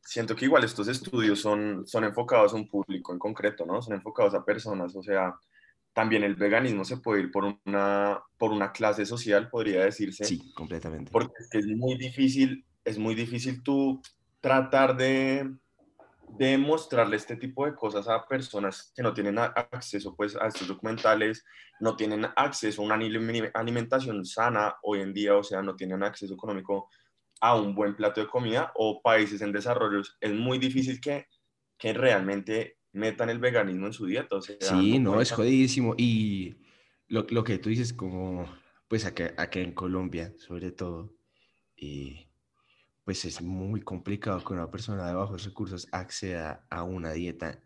Siento 0.00 0.34
que 0.34 0.46
igual 0.46 0.64
estos 0.64 0.88
estudios 0.88 1.38
son, 1.38 1.86
son 1.86 2.04
enfocados 2.04 2.54
a 2.54 2.56
un 2.56 2.68
público 2.68 3.12
en 3.12 3.18
concreto, 3.18 3.66
¿no? 3.66 3.80
Son 3.82 3.94
enfocados 3.94 4.34
a 4.34 4.44
personas, 4.44 4.96
o 4.96 5.02
sea, 5.02 5.36
también 5.92 6.24
el 6.24 6.34
veganismo 6.34 6.84
se 6.84 6.96
puede 6.96 7.20
ir 7.20 7.30
por 7.30 7.44
una, 7.66 8.20
por 8.38 8.52
una 8.52 8.72
clase 8.72 9.04
social, 9.04 9.50
podría 9.50 9.84
decirse. 9.84 10.24
Sí, 10.24 10.52
completamente. 10.54 11.12
Porque 11.12 11.34
es 11.38 11.48
que 11.50 11.58
es 11.58 11.66
muy 11.66 11.96
difícil 11.98 12.64
es 12.84 12.98
muy 12.98 13.14
difícil 13.14 13.62
tú 13.62 14.00
tratar 14.40 14.96
de, 14.96 15.50
de 16.38 16.58
mostrarle 16.58 17.16
este 17.16 17.36
tipo 17.36 17.64
de 17.64 17.74
cosas 17.74 18.08
a 18.08 18.26
personas 18.26 18.92
que 18.94 19.02
no 19.02 19.12
tienen 19.12 19.38
acceso 19.38 20.14
pues, 20.16 20.36
a 20.36 20.46
estos 20.46 20.68
documentales, 20.68 21.44
no 21.80 21.96
tienen 21.96 22.26
acceso 22.36 22.82
a 22.82 22.84
una 22.84 22.98
alimentación 23.54 24.24
sana 24.24 24.76
hoy 24.82 25.00
en 25.00 25.12
día, 25.12 25.36
o 25.36 25.42
sea, 25.42 25.62
no 25.62 25.76
tienen 25.76 26.02
acceso 26.02 26.34
económico 26.34 26.88
a 27.40 27.56
un 27.56 27.74
buen 27.74 27.96
plato 27.96 28.20
de 28.20 28.28
comida 28.28 28.72
o 28.76 29.02
países 29.02 29.42
en 29.42 29.52
desarrollo. 29.52 30.02
Es 30.20 30.32
muy 30.32 30.58
difícil 30.58 31.00
que, 31.00 31.26
que 31.76 31.92
realmente 31.92 32.78
metan 32.92 33.30
el 33.30 33.38
veganismo 33.38 33.86
en 33.86 33.92
su 33.92 34.06
dieta. 34.06 34.36
O 34.36 34.42
sea, 34.42 34.56
sí, 34.60 34.98
no, 34.98 35.20
es 35.20 35.32
jodidísimo. 35.32 35.94
Y 35.98 36.56
lo, 37.08 37.26
lo, 37.30 37.42
que 37.42 37.58
tú 37.58 37.68
dices, 37.68 37.92
como, 37.92 38.46
pues 38.86 39.04
acá, 39.04 39.34
acá 39.36 39.58
en 39.58 39.72
Colombia, 39.72 40.32
sobre 40.38 40.70
todo, 40.70 41.14
y 41.76 42.28
pues 43.04 43.24
es 43.24 43.42
muy 43.42 43.80
complicado 43.80 44.44
que 44.44 44.52
una 44.52 44.70
persona 44.70 45.06
de 45.06 45.14
bajos 45.14 45.44
recursos 45.44 45.88
acceda 45.92 46.64
a 46.70 46.82
una 46.84 47.12
dieta 47.12 47.58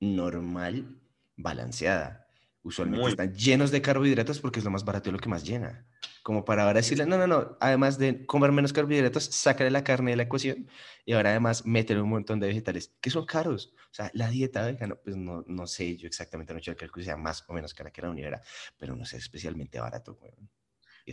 normal, 0.00 0.98
balanceada. 1.36 2.26
Usualmente 2.62 3.08
están 3.08 3.34
llenos 3.34 3.70
de 3.70 3.82
carbohidratos 3.82 4.40
porque 4.40 4.58
es 4.58 4.64
lo 4.64 4.70
más 4.70 4.84
barato 4.84 5.10
y 5.10 5.12
lo 5.12 5.18
que 5.18 5.28
más 5.28 5.44
llena. 5.44 5.86
Como 6.22 6.46
para 6.46 6.62
ahora 6.62 6.80
decirle, 6.80 7.04
no, 7.04 7.18
no, 7.18 7.26
no, 7.26 7.58
además 7.60 7.98
de 7.98 8.24
comer 8.24 8.52
menos 8.52 8.72
carbohidratos, 8.72 9.24
sácale 9.24 9.70
la 9.70 9.84
carne 9.84 10.12
de 10.12 10.16
la 10.16 10.22
ecuación 10.22 10.70
y 11.04 11.12
ahora 11.12 11.30
además 11.30 11.66
métele 11.66 12.00
un 12.00 12.08
montón 12.08 12.40
de 12.40 12.46
vegetales 12.46 12.94
que 13.02 13.10
son 13.10 13.26
caros. 13.26 13.74
O 13.90 13.94
sea, 13.94 14.10
la 14.14 14.30
dieta 14.30 14.64
vegana, 14.64 14.94
pues 14.94 15.14
no, 15.16 15.44
no 15.46 15.66
sé 15.66 15.98
yo 15.98 16.06
exactamente, 16.06 16.54
no 16.54 16.60
quiero 16.60 16.90
que 16.90 17.02
sea 17.02 17.18
más 17.18 17.44
o 17.48 17.52
menos 17.52 17.74
cara 17.74 17.90
que 17.90 18.00
la 18.00 18.08
unidad, 18.08 18.42
pero 18.78 18.96
no 18.96 19.04
sé, 19.04 19.18
especialmente 19.18 19.78
barato. 19.78 20.18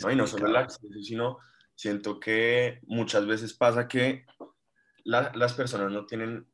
no, 0.01 0.11
y 0.11 0.15
no 0.15 0.27
solo 0.27 0.47
el 0.47 0.55
acceso, 0.55 0.87
sino 1.03 1.39
Siento 1.81 2.19
que 2.19 2.79
muchas 2.83 3.25
veces 3.25 3.55
pasa 3.55 3.87
que 3.87 4.23
las 5.03 5.53
personas 5.53 5.91
no 5.91 6.05
tienen 6.05 6.45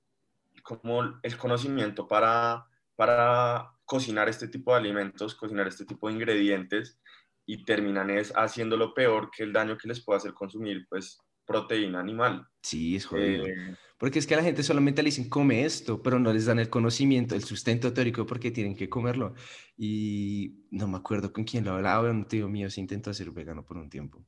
como 0.64 1.20
el 1.22 1.38
conocimiento 1.38 2.08
para, 2.08 2.66
para 2.96 3.74
cocinar 3.84 4.30
este 4.30 4.48
tipo 4.48 4.72
de 4.72 4.78
alimentos, 4.78 5.36
cocinar 5.36 5.68
este 5.68 5.84
tipo 5.84 6.08
de 6.08 6.14
ingredientes 6.14 6.98
y 7.46 7.66
terminan 7.66 8.10
es 8.10 8.32
haciéndolo 8.38 8.94
peor 8.94 9.30
que 9.30 9.44
el 9.44 9.52
daño 9.52 9.78
que 9.78 9.90
les 9.90 10.00
puede 10.00 10.16
hacer 10.16 10.34
consumir 10.34 10.88
pues 10.88 11.20
proteína 11.46 12.00
animal. 12.00 12.48
Sí, 12.62 12.96
es 12.96 13.06
jodido. 13.06 13.48
Eh, 13.48 13.76
porque 13.98 14.20
es 14.20 14.28
que 14.28 14.36
a 14.36 14.38
la 14.38 14.44
gente 14.44 14.64
solamente 14.64 15.04
le 15.04 15.08
dicen 15.08 15.28
come 15.28 15.66
esto, 15.66 16.02
pero 16.02 16.20
no 16.20 16.32
les 16.32 16.46
dan 16.46 16.60
el 16.60 16.70
conocimiento, 16.70 17.36
el 17.36 17.44
sustento 17.44 17.92
teórico 17.92 18.26
porque 18.26 18.52
tienen 18.52 18.78
que 18.78 18.88
comerlo. 18.88 19.34
Y 19.76 20.64
no 20.72 20.88
me 20.88 20.96
acuerdo 20.96 21.34
con 21.34 21.44
quién 21.44 21.66
lo 21.66 21.74
hablaba, 21.74 22.10
un 22.10 22.30
tío 22.30 22.48
mío 22.48 22.70
se 22.70 22.80
intentó 22.80 23.10
hacer 23.10 23.30
vegano 23.32 23.66
por 23.66 23.76
un 23.76 23.90
tiempo 23.90 24.26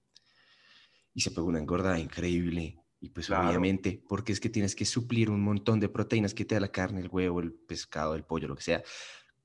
y 1.13 1.21
se 1.21 1.31
pegó 1.31 1.47
una 1.47 1.59
engordada 1.59 1.99
increíble. 1.99 2.77
Y 3.01 3.09
pues 3.09 3.29
obviamente, 3.29 4.03
porque 4.07 4.33
es 4.33 4.39
que 4.39 4.49
tienes 4.49 4.75
que 4.75 4.85
suplir 4.85 5.29
un 5.29 5.41
montón 5.41 5.79
de 5.79 5.87
proteínas 5.87 6.33
que 6.33 6.43
te 6.43 6.55
da 6.55 6.61
la 6.61 6.71
carne, 6.71 6.99
el 6.99 7.07
huevo, 7.09 7.39
el 7.39 7.53
pescado, 7.53 8.15
el 8.15 8.25
pollo, 8.25 8.49
lo 8.49 8.55
que 8.55 8.63
sea, 8.63 8.83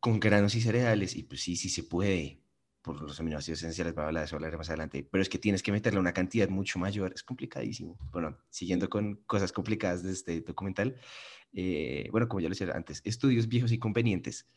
con 0.01 0.19
granos 0.19 0.55
y 0.57 0.61
cereales. 0.61 1.15
Y 1.15 1.23
pues 1.23 1.43
sí, 1.43 1.55
sí 1.55 1.69
se 1.69 1.85
puede, 1.85 2.41
por 2.83 3.01
los 3.01 3.21
aminoácidos 3.21 3.61
esenciales, 3.61 3.95
para 3.95 4.09
hablar 4.09 4.23
de 4.23 4.27
eso 4.27 4.37
hablaré 4.37 4.57
más 4.57 4.71
adelante. 4.71 5.07
Pero 5.09 5.23
es 5.23 5.29
que 5.29 5.39
tienes 5.39 5.63
que 5.63 5.71
meterle 5.71 6.01
una 6.01 6.13
cantidad 6.13 6.49
mucho 6.49 6.81
mayor, 6.81 7.13
es 7.15 7.23
complicadísimo. 7.23 7.97
Bueno, 8.13 8.37
siguiendo 8.51 8.89
con 8.89 9.17
cosas 9.27 9.53
complicadas 9.53 10.03
de 10.03 10.13
este 10.13 10.41
documental, 10.41 10.97
eh, 11.53 12.09
bueno, 12.11 12.29
como 12.29 12.41
ya 12.41 12.49
lo 12.49 12.55
decía 12.55 12.73
antes, 12.75 13.03
estudios 13.05 13.47
viejos 13.47 13.71
y 13.71 13.79
convenientes. 13.79 14.49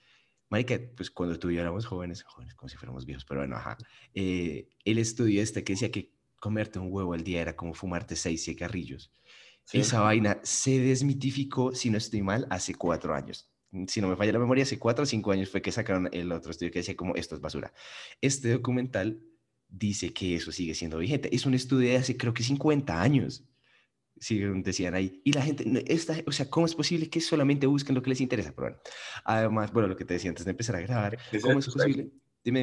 Marica, 0.50 0.80
pues 0.96 1.12
cuando 1.12 1.38
tú 1.38 1.50
y 1.50 1.56
yo 1.56 1.62
éramos 1.62 1.86
jóvenes, 1.86 2.24
jóvenes 2.24 2.56
como 2.56 2.70
si 2.70 2.78
fuéramos 2.78 3.06
viejos, 3.06 3.26
pero 3.26 3.42
bueno, 3.42 3.58
ajá, 3.58 3.78
eh, 4.14 4.70
el 4.86 4.98
estudio 4.98 5.42
este 5.42 5.64
que 5.64 5.74
decía 5.74 5.92
que 5.92 6.17
comerte 6.40 6.80
un 6.80 6.92
huevo 6.92 7.14
al 7.14 7.24
día 7.24 7.42
era 7.42 7.56
como 7.56 7.74
fumarte 7.74 8.16
seis 8.16 8.44
cigarrillos. 8.46 9.12
Esa 9.74 10.00
vaina 10.00 10.40
se 10.44 10.80
desmitificó, 10.80 11.76
si 11.76 11.90
no 11.90 11.98
estoy 11.98 12.22
mal, 12.22 12.48
hace 12.50 12.74
cuatro 12.74 13.14
años. 13.14 13.52
Si 13.88 14.00
no 14.00 14.08
me 14.08 14.16
falla 14.16 14.32
la 14.32 14.40
memoria, 14.40 14.64
hace 14.64 14.80
cuatro 14.80 15.04
o 15.04 15.06
cinco 15.06 15.32
años 15.32 15.50
fue 15.50 15.62
que 15.62 15.72
sacaron 15.72 16.10
el 16.14 16.32
otro 16.32 16.52
estudio 16.52 16.72
que 16.72 16.80
decía 16.80 16.96
como 16.96 17.16
esto 17.16 17.36
es 17.36 17.42
basura. 17.42 17.74
Este 18.22 18.52
documental 18.52 19.22
dice 19.68 20.14
que 20.14 20.36
eso 20.36 20.52
sigue 20.52 20.74
siendo 20.74 20.98
vigente. 20.98 21.34
Es 21.36 21.46
un 21.46 21.54
estudio 21.54 21.90
de 21.90 21.98
hace 21.98 22.16
creo 22.16 22.34
que 22.34 22.44
50 22.44 23.02
años. 23.02 23.44
decían 24.16 24.96
ahí. 24.96 25.22
Y 25.26 25.34
la 25.34 25.42
gente, 25.42 25.84
esta, 25.94 26.16
o 26.26 26.32
sea, 26.32 26.50
¿cómo 26.50 26.66
es 26.66 26.74
posible 26.74 27.10
que 27.10 27.20
solamente 27.20 27.68
busquen 27.68 27.94
lo 27.94 28.02
que 28.02 28.10
les 28.10 28.22
interesa? 28.22 28.54
Pero 28.56 28.70
bueno, 28.70 28.82
además, 29.26 29.74
bueno, 29.74 29.90
lo 29.90 29.98
que 29.98 30.06
te 30.06 30.14
decía 30.14 30.30
antes 30.30 30.46
de 30.46 30.52
empezar 30.52 30.78
a 30.78 30.82
grabar, 30.82 31.18
¿cómo 31.42 31.60
es 31.60 31.66
posible? 31.66 32.10
Dime, 32.44 32.60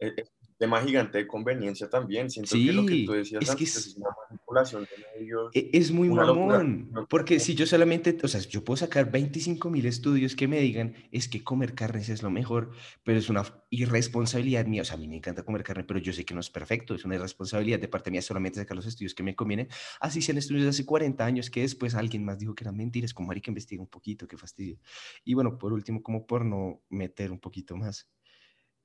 dime. 0.00 0.24
Tema 0.56 0.80
gigante 0.82 1.18
de 1.18 1.26
conveniencia 1.26 1.90
también. 1.90 2.30
Siento 2.30 2.54
que 2.54 2.72
lo 2.72 2.86
que 2.86 3.04
tú 3.04 3.12
decías 3.12 3.42
es 3.42 3.50
antes 3.50 3.76
es, 3.76 3.96
una 3.96 4.10
manipulación 4.30 4.82
de 4.84 5.20
medios. 5.20 5.50
e, 5.52 5.70
Es 5.72 5.90
muy 5.90 6.08
mamón, 6.08 6.90
porque 7.08 7.40
si 7.40 7.54
yo 7.54 7.66
solamente, 7.66 8.16
o 8.22 8.28
sea, 8.28 8.40
yo 8.40 8.62
puedo 8.62 8.76
sacar 8.76 9.10
25 9.10 9.68
mil 9.70 9.84
estudios 9.86 10.36
que 10.36 10.46
me 10.46 10.60
digan 10.60 10.94
es 11.10 11.28
que 11.28 11.42
comer 11.42 11.74
carnes 11.74 12.08
es 12.08 12.22
lo 12.22 12.30
mejor, 12.30 12.70
pero 13.02 13.18
es 13.18 13.28
una 13.28 13.42
irresponsabilidad 13.70 14.66
mía, 14.66 14.82
o 14.82 14.84
sea, 14.84 14.94
a 14.94 14.98
mí 14.98 15.08
me 15.08 15.16
encanta 15.16 15.42
comer 15.42 15.64
carne, 15.64 15.84
pero 15.84 15.98
yo 15.98 16.12
sé 16.12 16.24
que 16.24 16.34
no 16.34 16.40
es 16.40 16.50
perfecto, 16.50 16.94
es 16.94 17.04
una 17.04 17.16
irresponsabilidad 17.16 17.80
de 17.80 17.88
parte 17.88 18.10
mía 18.10 18.22
solamente 18.22 18.60
sacar 18.60 18.76
los 18.76 18.86
estudios 18.86 19.14
que 19.14 19.24
me 19.24 19.34
convienen, 19.34 19.68
así 20.00 20.22
sean 20.22 20.38
estudios 20.38 20.64
de 20.64 20.70
hace 20.70 20.86
40 20.86 21.24
años 21.24 21.50
que 21.50 21.62
después 21.62 21.94
alguien 21.94 22.24
más 22.24 22.38
dijo 22.38 22.54
que 22.54 22.64
eran 22.64 22.76
mentiras, 22.76 23.12
como 23.12 23.32
hay 23.32 23.40
que 23.40 23.50
investigar 23.50 23.80
un 23.80 23.88
poquito, 23.88 24.28
qué 24.28 24.36
fastidio. 24.36 24.78
Y 25.24 25.34
bueno, 25.34 25.58
por 25.58 25.72
último, 25.72 26.02
como 26.02 26.26
por 26.26 26.44
no 26.44 26.82
meter 26.88 27.32
un 27.32 27.40
poquito 27.40 27.76
más, 27.76 28.08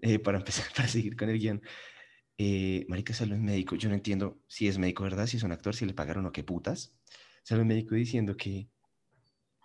eh, 0.02 0.20
para 0.20 0.38
empezar, 0.38 0.66
para 0.76 0.88
seguir 0.88 1.16
con 1.16 1.30
el 1.30 1.40
guion. 1.40 1.62
Eh, 2.38 2.86
Marica 2.88 3.14
salió 3.14 3.36
un 3.36 3.44
médico, 3.44 3.76
yo 3.76 3.90
no 3.90 3.96
entiendo 3.96 4.42
si 4.48 4.68
es 4.68 4.78
médico, 4.78 5.04
¿verdad? 5.04 5.28
Si 5.28 5.38
es 5.38 5.44
un 5.44 5.52
actor, 5.52 5.76
si 5.76 5.86
le 5.86 5.94
pagaron 5.94 6.26
o 6.26 6.32
qué 6.32 6.44
putas. 6.44 6.96
Salió 7.44 7.64
un 7.64 7.68
médico 7.68 7.96
diciendo 7.96 8.38
que 8.38 8.70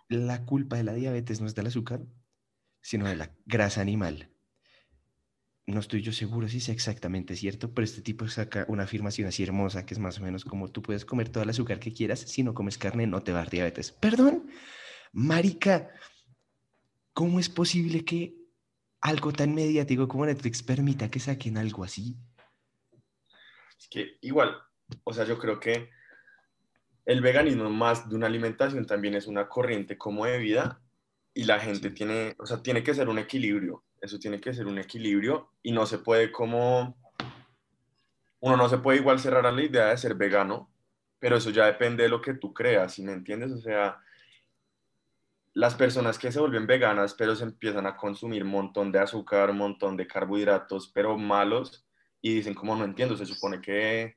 la 0.09 0.45
culpa 0.45 0.75
de 0.75 0.83
la 0.83 0.93
diabetes 0.93 1.39
no 1.39 1.47
es 1.47 1.55
del 1.55 1.67
azúcar, 1.67 2.05
sino 2.81 3.07
de 3.07 3.15
la 3.15 3.33
grasa 3.45 3.81
animal. 3.81 4.29
No 5.67 5.79
estoy 5.79 6.01
yo 6.01 6.11
seguro 6.11 6.47
si 6.47 6.57
es 6.57 6.69
exactamente 6.69 7.35
cierto, 7.35 7.73
pero 7.73 7.85
este 7.85 8.01
tipo 8.01 8.27
saca 8.27 8.65
una 8.67 8.83
afirmación 8.83 9.27
así 9.27 9.41
hermosa 9.41 9.85
que 9.85 9.95
es 9.95 9.99
más 9.99 10.19
o 10.19 10.23
menos 10.23 10.45
como 10.45 10.69
tú 10.69 10.83
puedes 10.83 11.05
comer 11.05 11.29
todo 11.29 11.43
el 11.43 11.49
azúcar 11.49 11.79
que 11.79 11.91
quieras, 11.91 12.19
si 12.19 12.43
no 12.43 12.53
comes 12.53 12.77
carne 12.77 13.07
no 13.07 13.23
te 13.23 13.31
va 13.31 13.39
a 13.39 13.41
dar 13.43 13.51
diabetes. 13.51 13.91
Perdón, 13.91 14.47
marica, 15.11 15.89
¿cómo 17.13 17.39
es 17.39 17.49
posible 17.49 18.05
que 18.05 18.44
algo 19.05 19.31
tan 19.31 19.53
mediático 19.53 20.07
como 20.07 20.25
Netflix 20.25 20.63
permita 20.63 21.11
que 21.11 21.19
saquen 21.19 21.59
algo 21.59 21.83
así? 21.83 22.17
Es 23.79 23.87
que 23.87 24.17
igual, 24.21 24.57
o 25.03 25.13
sea, 25.13 25.25
yo 25.25 25.37
creo 25.37 25.59
que 25.59 25.91
el 27.05 27.21
veganismo 27.21 27.69
más 27.69 28.09
de 28.09 28.15
una 28.15 28.25
alimentación 28.25 28.87
también 28.87 29.13
es 29.13 29.27
una 29.27 29.47
corriente 29.47 29.95
como 29.95 30.25
de 30.25 30.39
vida 30.39 30.81
y 31.35 31.43
la 31.43 31.59
gente 31.59 31.91
tiene, 31.91 32.35
o 32.39 32.47
sea, 32.47 32.63
tiene 32.63 32.81
que 32.81 32.95
ser 32.95 33.07
un 33.07 33.19
equilibrio, 33.19 33.83
eso 34.01 34.17
tiene 34.17 34.41
que 34.41 34.55
ser 34.55 34.65
un 34.65 34.79
equilibrio 34.79 35.51
y 35.61 35.71
no 35.71 35.85
se 35.85 35.99
puede 35.99 36.31
como, 36.31 36.97
uno 38.39 38.57
no 38.57 38.69
se 38.69 38.79
puede 38.79 38.97
igual 38.97 39.19
cerrar 39.19 39.45
a 39.45 39.51
la 39.51 39.61
idea 39.61 39.87
de 39.87 39.97
ser 39.97 40.15
vegano, 40.15 40.71
pero 41.19 41.37
eso 41.37 41.51
ya 41.51 41.67
depende 41.67 42.03
de 42.03 42.09
lo 42.09 42.21
que 42.21 42.33
tú 42.33 42.55
creas, 42.55 42.93
¿sí 42.95 43.03
me 43.03 43.13
entiendes? 43.13 43.51
O 43.51 43.59
sea, 43.59 43.99
las 45.55 45.73
personas 45.73 46.19
que 46.19 46.31
se 46.31 46.39
vuelven 46.39 46.67
veganas, 46.67 47.13
pero 47.13 47.35
se 47.35 47.45
empiezan 47.45 47.87
a 47.87 47.95
consumir 47.95 48.43
un 48.43 48.49
montón 48.51 48.91
de 48.91 48.99
azúcar, 48.99 49.49
un 49.49 49.57
montón 49.57 49.95
de 49.95 50.05
carbohidratos, 50.05 50.91
pero 50.93 51.17
malos, 51.17 51.87
y 52.21 52.35
dicen, 52.35 52.53
como 52.53 52.75
no 52.75 52.83
entiendo, 52.83 53.15
se 53.15 53.25
supone 53.25 53.61
que... 53.61 54.15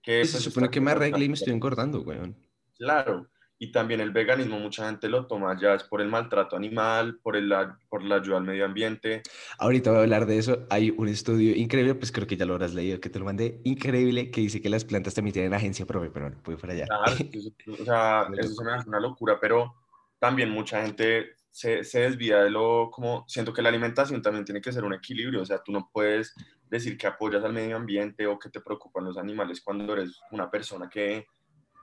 que 0.00 0.24
Se 0.24 0.32
pues, 0.32 0.44
supone 0.44 0.70
que 0.70 0.80
me 0.80 0.92
arregle 0.92 1.24
y 1.24 1.28
me 1.28 1.34
estoy 1.34 1.52
engordando, 1.52 2.02
weón. 2.02 2.36
Claro, 2.78 3.28
y 3.58 3.72
también 3.72 4.00
el 4.00 4.12
veganismo 4.12 4.60
mucha 4.60 4.86
gente 4.86 5.08
lo 5.08 5.26
toma 5.26 5.58
ya 5.60 5.74
es 5.74 5.82
por 5.82 6.00
el 6.00 6.08
maltrato 6.08 6.56
animal, 6.56 7.18
por, 7.20 7.36
el, 7.36 7.52
por 7.88 8.04
la 8.04 8.16
ayuda 8.16 8.38
al 8.38 8.44
medio 8.44 8.64
ambiente. 8.64 9.22
Ahorita 9.58 9.90
voy 9.90 9.98
a 9.98 10.02
hablar 10.04 10.24
de 10.26 10.38
eso. 10.38 10.66
Hay 10.70 10.90
un 10.96 11.08
estudio 11.08 11.54
increíble, 11.56 11.96
pues 11.96 12.12
creo 12.12 12.28
que 12.28 12.36
ya 12.36 12.46
lo 12.46 12.54
habrás 12.54 12.74
leído, 12.74 13.00
que 13.00 13.10
te 13.10 13.18
lo 13.18 13.24
mandé, 13.24 13.60
increíble, 13.64 14.30
que 14.30 14.40
dice 14.40 14.62
que 14.62 14.70
las 14.70 14.84
plantas 14.84 15.14
también 15.14 15.34
tienen 15.34 15.52
agencia 15.52 15.84
propia, 15.84 16.10
pero 16.12 16.26
bueno, 16.26 16.40
voy 16.44 16.56
para 16.56 16.72
allá. 16.74 16.86
Claro, 16.86 17.12
eso- 17.32 17.50
o 17.82 17.84
sea, 17.84 18.28
eso 18.38 18.54
se 18.54 18.64
me 18.64 18.72
hace 18.72 18.88
una 18.88 19.00
locura, 19.00 19.38
pero 19.40 19.74
también 20.20 20.50
mucha 20.50 20.82
gente 20.84 21.32
se, 21.50 21.82
se 21.82 22.00
desvía 22.00 22.42
de 22.44 22.50
lo, 22.50 22.90
como, 22.92 23.24
siento 23.26 23.52
que 23.52 23.62
la 23.62 23.70
alimentación 23.70 24.22
también 24.22 24.44
tiene 24.44 24.60
que 24.60 24.70
ser 24.70 24.84
un 24.84 24.94
equilibrio, 24.94 25.42
o 25.42 25.46
sea, 25.46 25.60
tú 25.64 25.72
no 25.72 25.90
puedes 25.92 26.32
decir 26.68 26.96
que 26.96 27.08
apoyas 27.08 27.42
al 27.42 27.52
medio 27.52 27.74
ambiente 27.76 28.26
o 28.28 28.38
que 28.38 28.50
te 28.50 28.60
preocupan 28.60 29.04
los 29.04 29.18
animales 29.18 29.60
cuando 29.60 29.92
eres 29.94 30.20
una 30.30 30.48
persona 30.48 30.88
que, 30.88 31.26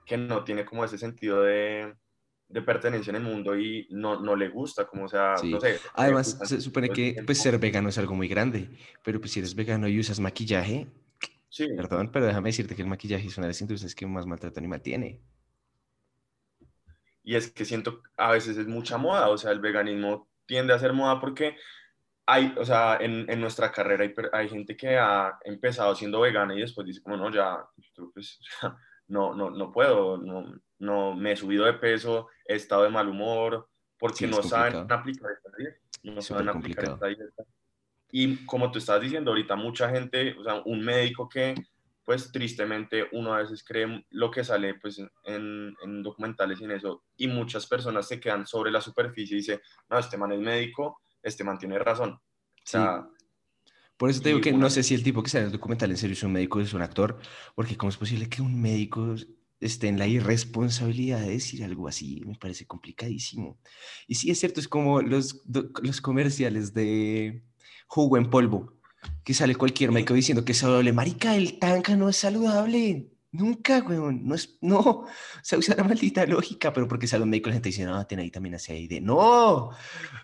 que 0.06 0.16
no 0.16 0.42
tiene 0.44 0.64
como 0.64 0.84
ese 0.84 0.96
sentido 0.96 1.42
de, 1.42 1.92
de 2.48 2.62
pertenencia 2.62 3.10
en 3.10 3.16
el 3.16 3.22
mundo 3.22 3.58
y 3.58 3.86
no, 3.90 4.18
no 4.20 4.34
le 4.34 4.48
gusta, 4.48 4.86
como, 4.86 5.04
o 5.04 5.08
sea, 5.08 5.36
Sí. 5.36 5.50
no 5.50 5.60
sé. 5.60 5.78
Además, 5.94 6.38
se 6.44 6.60
supone 6.62 6.88
que 6.88 7.22
pues, 7.26 7.38
ser 7.38 7.58
vegano 7.58 7.90
es 7.90 7.98
algo 7.98 8.14
muy 8.14 8.28
grande, 8.28 8.70
pero 9.04 9.20
pues 9.20 9.32
si 9.32 9.40
eres 9.40 9.54
vegano 9.54 9.86
y 9.88 10.00
usas 10.00 10.20
maquillaje, 10.20 10.86
Sí, 11.50 11.66
perdón, 11.74 12.10
pero 12.12 12.26
déjame 12.26 12.50
decirte 12.50 12.76
que 12.76 12.82
el 12.82 12.88
maquillaje 12.88 13.26
es 13.26 13.38
una 13.38 13.46
de 13.46 13.52
las 13.52 13.60
industrias 13.60 13.94
que 13.94 14.06
más 14.06 14.26
maltrato 14.26 14.60
animal 14.60 14.82
tiene. 14.82 15.22
Y 17.28 17.36
es 17.36 17.52
que 17.52 17.66
siento 17.66 18.02
a 18.16 18.32
veces 18.32 18.56
es 18.56 18.66
mucha 18.66 18.96
moda, 18.96 19.28
o 19.28 19.36
sea, 19.36 19.50
el 19.50 19.60
veganismo 19.60 20.30
tiende 20.46 20.72
a 20.72 20.78
ser 20.78 20.94
moda 20.94 21.20
porque 21.20 21.58
hay, 22.24 22.54
o 22.56 22.64
sea, 22.64 22.96
en, 22.98 23.30
en 23.30 23.38
nuestra 23.38 23.70
carrera 23.70 24.02
hay, 24.04 24.14
hay 24.32 24.48
gente 24.48 24.74
que 24.78 24.96
ha 24.96 25.38
empezado 25.44 25.94
siendo 25.94 26.20
vegana 26.20 26.54
y 26.54 26.60
después 26.60 26.86
dice 26.86 27.02
como, 27.02 27.18
no, 27.18 27.30
ya, 27.30 27.68
pues, 28.14 28.40
no, 29.08 29.34
no, 29.34 29.50
no 29.50 29.70
puedo, 29.70 30.16
no, 30.16 30.58
no, 30.78 31.14
me 31.14 31.32
he 31.32 31.36
subido 31.36 31.66
de 31.66 31.74
peso, 31.74 32.28
he 32.46 32.54
estado 32.54 32.84
de 32.84 32.88
mal 32.88 33.06
humor, 33.06 33.68
porque 33.98 34.24
Sí, 34.24 34.26
no 34.26 34.42
saben 34.42 34.72
complicado. 34.72 35.00
aplicar 35.00 35.30
esta 35.32 35.50
dieta, 35.58 35.78
no 36.04 36.22
saben 36.22 36.48
aplicar 36.48 36.84
esta 36.86 37.06
dieta. 37.08 37.44
Y 38.10 38.46
como 38.46 38.72
tú 38.72 38.78
estás 38.78 39.02
diciendo 39.02 39.32
ahorita, 39.32 39.54
mucha 39.54 39.90
gente, 39.90 40.34
o 40.38 40.44
sea, 40.44 40.62
un 40.64 40.82
médico 40.82 41.28
que, 41.28 41.54
pues 42.08 42.32
tristemente, 42.32 43.04
uno 43.12 43.34
a 43.34 43.40
veces 43.40 43.62
cree 43.62 44.02
lo 44.12 44.30
que 44.30 44.42
sale 44.42 44.76
pues, 44.76 44.98
en, 45.24 45.74
en 45.84 46.02
documentales 46.02 46.58
y 46.58 46.64
en 46.64 46.70
eso, 46.70 47.04
y 47.18 47.28
muchas 47.28 47.66
personas 47.66 48.08
se 48.08 48.18
quedan 48.18 48.46
sobre 48.46 48.70
la 48.70 48.80
superficie 48.80 49.34
y 49.36 49.40
dicen, 49.40 49.60
no, 49.90 49.98
este 49.98 50.16
man 50.16 50.32
es 50.32 50.40
médico, 50.40 51.02
este 51.22 51.44
man 51.44 51.58
tiene 51.58 51.78
razón. 51.78 52.12
O 52.12 52.20
sea, 52.64 53.06
Por 53.98 54.08
eso 54.08 54.22
te 54.22 54.30
digo 54.30 54.40
que 54.40 54.48
una- 54.48 54.60
no 54.60 54.70
sé 54.70 54.82
si 54.82 54.94
el 54.94 55.02
tipo 55.02 55.22
que 55.22 55.28
sale 55.28 55.42
en 55.42 55.46
el 55.48 55.52
documental 55.52 55.90
en 55.90 55.98
serio 55.98 56.14
es 56.14 56.22
un 56.22 56.32
médico 56.32 56.62
es 56.62 56.72
un 56.72 56.80
actor, 56.80 57.18
porque 57.54 57.76
cómo 57.76 57.90
es 57.90 57.98
posible 57.98 58.30
que 58.30 58.40
un 58.40 58.58
médico 58.58 59.14
esté 59.60 59.88
en 59.88 59.98
la 59.98 60.06
irresponsabilidad 60.06 61.20
de 61.20 61.32
decir 61.32 61.62
algo 61.62 61.88
así, 61.88 62.22
me 62.24 62.36
parece 62.36 62.66
complicadísimo. 62.66 63.60
Y 64.06 64.14
sí, 64.14 64.30
es 64.30 64.40
cierto, 64.40 64.60
es 64.60 64.68
como 64.68 65.02
los, 65.02 65.42
los 65.82 66.00
comerciales 66.00 66.72
de 66.72 67.44
jugo 67.86 68.16
en 68.16 68.30
polvo, 68.30 68.77
que 69.24 69.34
sale 69.34 69.54
cualquier 69.54 69.92
médico 69.92 70.14
diciendo 70.14 70.44
que 70.44 70.52
es 70.52 70.58
saludable. 70.58 70.92
Marica, 70.92 71.36
el 71.36 71.58
tanca 71.58 71.96
no 71.96 72.08
es 72.08 72.16
saludable. 72.16 73.10
Nunca, 73.30 73.80
weón. 73.80 74.26
No 74.26 74.34
es, 74.34 74.56
no. 74.62 75.04
Se 75.42 75.56
usa 75.56 75.76
la 75.76 75.84
maldita 75.84 76.24
lógica, 76.24 76.72
pero 76.72 76.88
porque 76.88 77.06
sale 77.06 77.24
un 77.24 77.30
médico 77.30 77.50
la 77.50 77.54
gente 77.54 77.68
dice, 77.68 77.84
no, 77.84 78.06
tiene 78.06 78.22
vitamina 78.22 78.58
C 78.58 78.78
y 78.78 78.88
D. 78.88 79.00
No. 79.02 79.70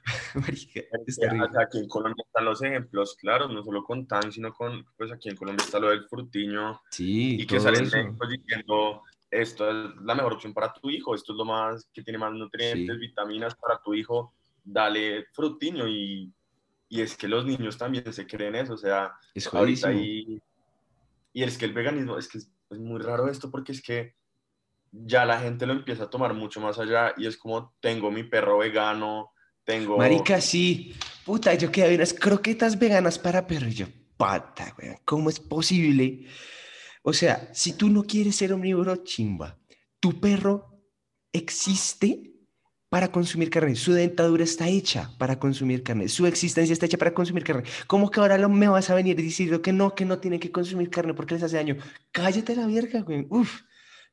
Marica, 0.34 0.80
es 1.06 1.16
terrible. 1.16 1.46
o 1.46 1.52
sea, 1.52 1.62
aquí 1.62 1.78
en 1.78 1.88
Colombia 1.88 2.24
están 2.26 2.44
los 2.46 2.62
ejemplos 2.62 3.14
claros, 3.16 3.52
no 3.52 3.62
solo 3.62 3.84
con 3.84 4.06
TAN, 4.06 4.32
sino 4.32 4.52
con, 4.54 4.86
pues 4.96 5.12
aquí 5.12 5.28
en 5.28 5.36
Colombia 5.36 5.64
está 5.64 5.78
lo 5.78 5.90
del 5.90 6.08
frutiño, 6.08 6.80
Sí, 6.90 7.40
y 7.40 7.46
que 7.46 7.60
salen 7.60 7.88
médicos 7.90 8.28
diciendo, 8.30 9.02
esto 9.30 9.68
es 9.68 9.90
la 10.02 10.14
mejor 10.14 10.34
opción 10.34 10.54
para 10.54 10.72
tu 10.72 10.88
hijo, 10.90 11.14
esto 11.14 11.32
es 11.32 11.36
lo 11.38 11.44
más 11.44 11.88
que 11.92 12.02
tiene 12.02 12.18
más 12.18 12.32
nutrientes, 12.32 12.96
Sí. 12.96 13.00
vitaminas 13.00 13.54
para 13.54 13.80
tu 13.82 13.92
hijo, 13.94 14.32
dale 14.62 15.26
frutiño, 15.32 15.86
y, 15.86 16.32
y 16.94 17.00
es 17.00 17.16
que 17.16 17.26
los 17.26 17.44
niños 17.44 17.76
también 17.76 18.12
se 18.12 18.24
creen 18.24 18.54
eso, 18.54 18.74
o 18.74 18.78
sea, 18.78 19.14
Es 19.34 19.52
ahorita 19.52 19.92
y, 19.92 20.40
y 21.32 21.42
es 21.42 21.58
que 21.58 21.64
el 21.64 21.72
veganismo, 21.72 22.16
es 22.16 22.28
que 22.28 22.38
es, 22.38 22.48
es 22.70 22.78
muy 22.78 23.00
raro 23.00 23.28
esto, 23.28 23.50
porque 23.50 23.72
es 23.72 23.82
que 23.82 24.14
ya 24.92 25.24
la 25.24 25.40
gente 25.40 25.66
lo 25.66 25.72
empieza 25.72 26.04
a 26.04 26.10
tomar 26.10 26.34
mucho 26.34 26.60
más 26.60 26.78
allá, 26.78 27.12
y 27.16 27.26
es 27.26 27.36
como, 27.36 27.74
tengo 27.80 28.12
mi 28.12 28.22
perro 28.22 28.58
vegano, 28.58 29.32
tengo... 29.64 29.98
Marica, 29.98 30.40
sí. 30.40 30.94
Puta, 31.24 31.54
yo 31.54 31.72
quedé 31.72 31.96
unas 31.96 32.14
croquetas 32.14 32.78
veganas 32.78 33.18
para 33.18 33.44
perro. 33.44 33.66
Y 33.66 33.74
yo, 33.74 33.86
pata, 34.16 34.72
weón, 34.78 34.98
¿cómo 35.04 35.30
es 35.30 35.40
posible? 35.40 36.28
O 37.02 37.12
sea, 37.12 37.52
si 37.52 37.72
tú 37.72 37.90
no 37.90 38.04
quieres 38.04 38.36
ser 38.36 38.52
omnívoro, 38.52 38.94
chimba. 39.02 39.58
Tu 39.98 40.20
perro 40.20 40.80
existe 41.32 42.33
para 42.94 43.10
consumir 43.10 43.50
carne. 43.50 43.74
Su 43.74 43.92
dentadura 43.92 44.44
está 44.44 44.68
hecha 44.68 45.10
para 45.18 45.36
consumir 45.40 45.82
carne. 45.82 46.06
Su 46.08 46.28
existencia 46.28 46.72
está 46.72 46.86
hecha 46.86 46.96
para 46.96 47.12
consumir 47.12 47.42
carne. 47.42 47.64
¿Cómo 47.88 48.08
que 48.08 48.20
ahora 48.20 48.38
lo, 48.38 48.48
me 48.48 48.68
vas 48.68 48.88
a 48.88 48.94
venir 48.94 49.16
diciendo 49.16 49.60
que 49.60 49.72
no, 49.72 49.96
que 49.96 50.04
no 50.04 50.20
tienen 50.20 50.38
que 50.38 50.52
consumir 50.52 50.90
carne 50.90 51.12
porque 51.12 51.34
les 51.34 51.42
hace 51.42 51.56
daño? 51.56 51.76
Cállate 52.12 52.54
la 52.54 52.68
verga, 52.68 53.00
güey. 53.00 53.26
Uf. 53.30 53.62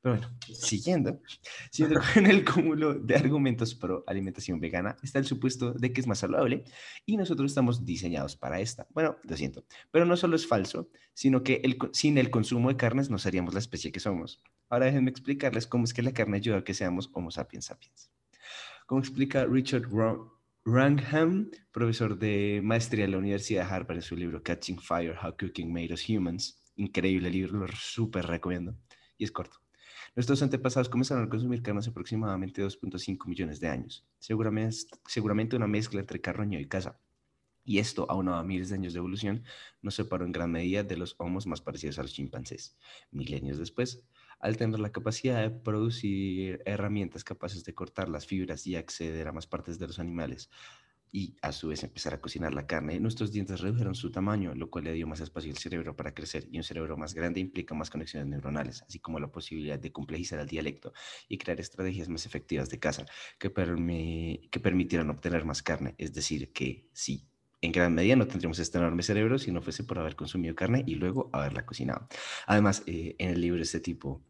Pero 0.01 0.15
bueno, 0.15 0.35
siguiendo, 0.51 1.21
siguiendo 1.69 2.01
con 2.11 2.25
el 2.25 2.43
cúmulo 2.43 2.95
de 2.95 3.15
argumentos 3.15 3.75
pro 3.75 4.03
alimentación 4.07 4.59
vegana, 4.59 4.95
está 5.03 5.19
el 5.19 5.25
supuesto 5.25 5.73
de 5.73 5.93
que 5.93 6.01
es 6.01 6.07
más 6.07 6.17
saludable 6.17 6.63
y 7.05 7.17
nosotros 7.17 7.51
estamos 7.51 7.85
diseñados 7.85 8.35
para 8.35 8.61
esta. 8.61 8.87
Bueno, 8.95 9.15
lo 9.21 9.37
siento, 9.37 9.63
pero 9.91 10.05
no 10.05 10.17
solo 10.17 10.35
es 10.35 10.47
falso, 10.47 10.89
sino 11.13 11.43
que 11.43 11.61
el, 11.63 11.77
sin 11.91 12.17
el 12.17 12.31
consumo 12.31 12.69
de 12.69 12.77
carnes 12.77 13.11
no 13.11 13.19
seríamos 13.19 13.53
la 13.53 13.59
especie 13.59 13.91
que 13.91 13.99
somos. 13.99 14.41
Ahora 14.69 14.87
déjenme 14.87 15.11
explicarles 15.11 15.67
cómo 15.67 15.83
es 15.83 15.93
que 15.93 16.01
la 16.01 16.13
carne 16.13 16.37
ayuda 16.37 16.57
a 16.57 16.63
que 16.63 16.73
seamos 16.73 17.11
Homo 17.13 17.29
sapiens 17.29 17.65
sapiens. 17.65 18.09
Como 18.91 18.99
explica 18.99 19.45
Richard 19.45 19.87
Wrangham, 20.65 21.49
profesor 21.71 22.19
de 22.19 22.59
maestría 22.61 23.05
en 23.05 23.11
la 23.11 23.19
Universidad 23.19 23.65
de 23.65 23.73
Harvard 23.73 23.95
en 23.95 24.01
su 24.01 24.17
libro 24.17 24.43
Catching 24.43 24.79
Fire, 24.79 25.15
How 25.15 25.33
Cooking 25.39 25.71
Made 25.71 25.93
Us 25.93 26.09
Humans. 26.09 26.61
Increíble 26.75 27.29
libro, 27.29 27.59
lo 27.59 27.67
súper 27.69 28.25
recomiendo. 28.25 28.75
Y 29.17 29.23
es 29.23 29.31
corto. 29.31 29.59
Nuestros 30.13 30.43
antepasados 30.43 30.89
comenzaron 30.89 31.23
a 31.23 31.29
consumir 31.29 31.61
carne 31.61 31.79
hace 31.79 31.91
aproximadamente 31.91 32.61
2.5 32.61 33.27
millones 33.27 33.61
de 33.61 33.69
años. 33.69 34.05
Seguramente, 34.19 34.75
seguramente 35.07 35.55
una 35.55 35.67
mezcla 35.67 36.01
entre 36.01 36.19
carroño 36.19 36.59
y 36.59 36.67
caza. 36.67 36.99
Y 37.63 37.79
esto, 37.79 38.11
aunado 38.11 38.39
a 38.39 38.43
miles 38.43 38.67
de 38.67 38.75
años 38.75 38.91
de 38.91 38.99
evolución, 38.99 39.45
nos 39.81 39.95
separó 39.95 40.25
en 40.25 40.33
gran 40.33 40.51
medida 40.51 40.83
de 40.83 40.97
los 40.97 41.15
homos 41.17 41.47
más 41.47 41.61
parecidos 41.61 41.97
a 41.97 42.01
los 42.01 42.11
chimpancés. 42.11 42.77
Milenios 43.09 43.57
después, 43.57 44.03
al 44.41 44.57
tener 44.57 44.79
la 44.79 44.91
capacidad 44.91 45.41
de 45.41 45.51
producir 45.51 46.61
herramientas 46.65 47.23
capaces 47.23 47.63
de 47.63 47.73
cortar 47.73 48.09
las 48.09 48.25
fibras 48.25 48.67
y 48.67 48.75
acceder 48.75 49.27
a 49.27 49.31
más 49.31 49.47
partes 49.47 49.79
de 49.79 49.87
los 49.87 49.99
animales, 49.99 50.49
y 51.11 51.35
a 51.41 51.51
su 51.51 51.67
vez 51.67 51.83
empezar 51.83 52.13
a 52.13 52.21
cocinar 52.21 52.53
la 52.53 52.65
carne, 52.65 52.99
nuestros 52.99 53.31
dientes 53.31 53.59
redujeron 53.59 53.95
su 53.95 54.11
tamaño, 54.11 54.55
lo 54.55 54.69
cual 54.69 54.85
le 54.85 54.93
dio 54.93 55.07
más 55.07 55.19
espacio 55.19 55.51
al 55.51 55.57
cerebro 55.57 55.95
para 55.95 56.13
crecer 56.13 56.47
y 56.49 56.57
un 56.57 56.63
cerebro 56.63 56.95
más 56.95 57.13
grande 57.13 57.39
implica 57.39 57.75
más 57.75 57.89
conexiones 57.89 58.29
neuronales, 58.29 58.83
así 58.83 58.99
como 58.99 59.19
la 59.19 59.31
posibilidad 59.31 59.77
de 59.77 59.91
complejizar 59.91 60.39
el 60.39 60.47
dialecto 60.47 60.93
y 61.27 61.37
crear 61.37 61.59
estrategias 61.59 62.07
más 62.07 62.25
efectivas 62.25 62.69
de 62.69 62.79
caza 62.79 63.05
que, 63.37 63.51
que 64.49 64.59
permitieran 64.59 65.09
obtener 65.09 65.43
más 65.43 65.61
carne. 65.61 65.95
Es 65.97 66.13
decir, 66.13 66.53
que 66.53 66.87
sí, 66.93 67.27
en 67.59 67.73
gran 67.73 67.93
medida 67.93 68.15
no 68.15 68.27
tendríamos 68.27 68.59
este 68.59 68.77
enorme 68.77 69.03
cerebro 69.03 69.37
si 69.37 69.51
no 69.51 69.61
fuese 69.61 69.83
por 69.83 69.99
haber 69.99 70.15
consumido 70.15 70.55
carne 70.55 70.83
y 70.87 70.95
luego 70.95 71.29
haberla 71.33 71.65
cocinado. 71.65 72.07
Además, 72.47 72.83
eh, 72.87 73.15
en 73.19 73.31
el 73.31 73.41
libro 73.41 73.61
este 73.61 73.81
tipo 73.81 74.23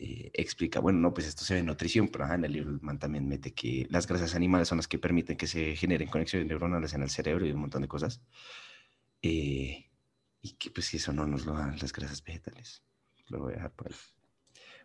eh, 0.00 0.30
explica, 0.32 0.78
bueno, 0.78 1.00
no, 1.00 1.12
pues 1.12 1.26
esto 1.26 1.44
se 1.44 1.54
ve 1.54 1.60
en 1.60 1.66
nutrición, 1.66 2.06
pero 2.08 2.32
en 2.32 2.44
el 2.44 2.52
libro 2.52 2.78
man 2.82 3.00
también 3.00 3.26
mete 3.28 3.52
que 3.52 3.84
las 3.90 4.06
grasas 4.06 4.36
animales 4.36 4.68
son 4.68 4.78
las 4.78 4.86
que 4.86 4.98
permiten 4.98 5.36
que 5.36 5.48
se 5.48 5.74
generen 5.74 6.08
conexiones 6.08 6.46
neuronales 6.46 6.94
en 6.94 7.02
el 7.02 7.10
cerebro 7.10 7.44
y 7.44 7.50
un 7.50 7.60
montón 7.60 7.82
de 7.82 7.88
cosas. 7.88 8.22
Eh, 9.22 9.90
y 10.40 10.52
que 10.52 10.70
pues 10.70 10.94
eso 10.94 11.12
no 11.12 11.26
nos 11.26 11.46
lo 11.46 11.54
dan 11.54 11.76
las 11.80 11.92
grasas 11.92 12.22
vegetales. 12.22 12.84
Lo 13.26 13.40
voy 13.40 13.54
a 13.54 13.56
dejar 13.56 13.72
por 13.72 13.88
ahí. 13.88 13.94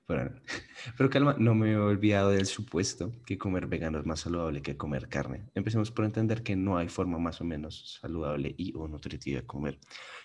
Bueno, 0.08 0.32
pero 0.98 1.10
calma, 1.12 1.36
no 1.38 1.54
me 1.54 1.74
he 1.74 1.78
olvidado 1.78 2.32
del 2.32 2.48
supuesto 2.48 3.12
que 3.26 3.38
comer 3.38 3.68
vegano 3.68 4.00
es 4.00 4.08
más 4.08 4.22
saludable 4.22 4.64
que 4.64 4.78
comer 4.78 5.10
carne. 5.10 5.46
Empecemos 5.54 5.92
por 5.92 6.06
entender 6.06 6.42
que 6.42 6.56
no 6.56 6.78
hay 6.78 6.90
forma 6.90 7.20
más 7.20 7.40
o 7.40 7.44
menos 7.44 8.00
saludable 8.02 8.56
y 8.58 8.74
o 8.76 8.88
nutritiva 8.88 9.42
de 9.42 9.46
comer. 9.46 9.80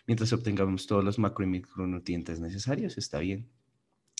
Mientras 0.06 0.32
obtengamos 0.32 0.86
todos 0.86 1.04
los 1.04 1.18
macro 1.18 1.44
y 1.44 1.48
micronutrientes 1.48 2.40
necesarios, 2.40 2.96
está 2.96 3.18
bien. 3.18 3.50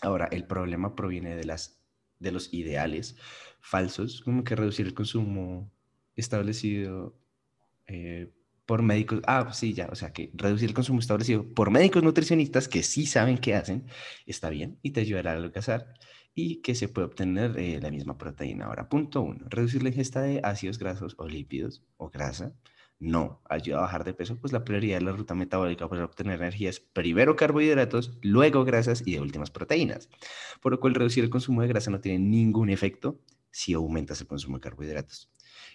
Ahora, 0.03 0.29
el 0.31 0.47
problema 0.47 0.95
proviene 0.95 1.35
de, 1.37 1.45
las, 1.45 1.81
de 2.19 2.33
los 2.33 2.53
ideales 2.55 3.17
falsos, 3.61 4.23
como 4.23 4.45
que 4.45 4.57
reducir 4.57 4.87
el 4.87 4.95
consumo 4.95 5.71
establecido 6.17 7.17
eh, 7.87 8.33
por 8.67 8.83
médicos. 8.83 9.21
Ah, 9.27 9.53
sí, 9.53 9.75
ya, 9.75 9.89
o 9.91 9.95
sea, 9.95 10.13
que 10.13 10.31
reducir 10.35 10.69
el 10.69 10.75
consumo 10.75 11.01
establecido 11.01 11.53
por 11.55 11.71
médicos 11.71 12.03
nutricionistas 12.03 12.69
que 12.69 12.83
sí 12.83 13.07
saben 13.07 13.39
qué 13.39 13.55
hacen, 13.55 13.87
está 14.27 14.51
bien 14.51 14.79
y 14.83 14.91
te 14.93 15.01
ayudará 15.01 15.33
a 15.33 15.35
adelgazar 15.35 15.95
y 16.35 16.63
que 16.63 16.75
se 16.75 16.89
puede 16.89 17.07
obtener 17.07 17.59
eh, 17.59 17.81
la 17.81 17.91
misma 17.91 18.17
proteína. 18.19 18.67
Ahora, 18.67 18.89
punto 18.89 19.23
uno, 19.23 19.47
reducir 19.49 19.83
la 19.83 19.89
ingesta 19.89 20.21
de 20.23 20.41
ácidos 20.45 20.79
grasos 20.79 21.15
o 21.19 21.27
lípidos 21.27 21.83
o 21.97 22.11
grasa 22.11 22.55
no 23.01 23.41
ayuda 23.49 23.79
a 23.79 23.83
bajar 23.83 24.05
de 24.05 24.15
peso, 24.15 24.39
pues 24.41 24.53
la 24.53 24.65
prioridad 24.65 24.99
de 24.99 25.05
la 25.05 25.13
ruta 25.13 25.35
metabólica 25.35 25.89
para 25.89 26.05
obtener 26.05 26.41
energía 26.41 26.71
es 26.71 26.81
primero 26.81 27.37
carbohidratos, 27.37 28.19
luego 28.23 28.65
grasas 28.65 29.03
y 29.07 29.13
de 29.13 29.21
últimas 29.21 29.51
proteínas. 29.51 30.09
Por 30.61 30.73
lo 30.73 30.81
cual 30.81 30.95
reducir 30.95 31.23
el 31.25 31.31
consumo 31.31 31.63
de 31.63 31.69
grasa 31.69 31.91
no 31.91 32.01
tiene 32.01 32.19
ningún 32.19 32.71
efecto 32.71 33.21
si 33.51 33.73
aumentas 33.73 34.21
el 34.21 34.27
consumo 34.27 34.57
de 34.57 34.63
carbohidratos. 34.63 35.31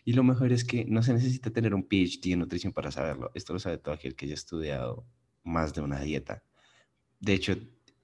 Y 0.06 0.14
lo 0.14 0.24
mejor 0.24 0.52
es 0.52 0.66
que 0.66 0.86
no 0.86 1.02
se 1.02 1.14
necesita 1.14 1.50
tener 1.52 1.74
un 1.74 1.84
PhD 1.84 2.34
en 2.34 2.40
nutrición 2.40 2.74
para 2.74 2.92
saberlo. 2.92 3.32
Esto 3.34 3.54
lo 3.54 3.60
sabe 3.60 3.78
todo 3.78 3.96
aquel 3.96 4.16
que 4.16 4.26
haya 4.26 4.34
estudiado 4.34 5.06
más 5.44 5.74
de 5.74 5.82
una 5.82 6.00
dieta. 6.02 6.44
De 7.20 7.34
hecho, 7.34 7.56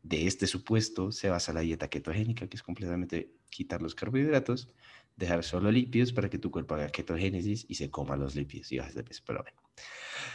de 0.02 0.28
este 0.28 0.48
supuesto 0.48 1.12
se 1.12 1.30
basa 1.30 1.52
la 1.52 1.60
dieta 1.60 1.90
ketogénica, 1.90 2.48
que 2.48 2.56
es 2.56 2.64
completamente 2.64 3.34
quitar 3.50 3.82
los 3.82 3.96
carbohidratos 3.96 4.74
dejar 5.20 5.44
solo 5.44 5.72
lípidos 5.72 6.14
para 6.14 6.30
que 6.30 6.40
tu 6.40 6.50
cuerpo 6.50 6.76
haga 6.76 6.90
ketogénesis 6.90 7.66
y 7.68 7.76
se 7.76 7.92
coma 7.92 8.16
los 8.16 8.36
lípidos 8.36 8.72
y 8.72 8.80
bajes 8.80 8.96
de 8.96 9.04
peso. 9.04 9.22
Pero 9.26 9.44
bueno. 9.44 9.60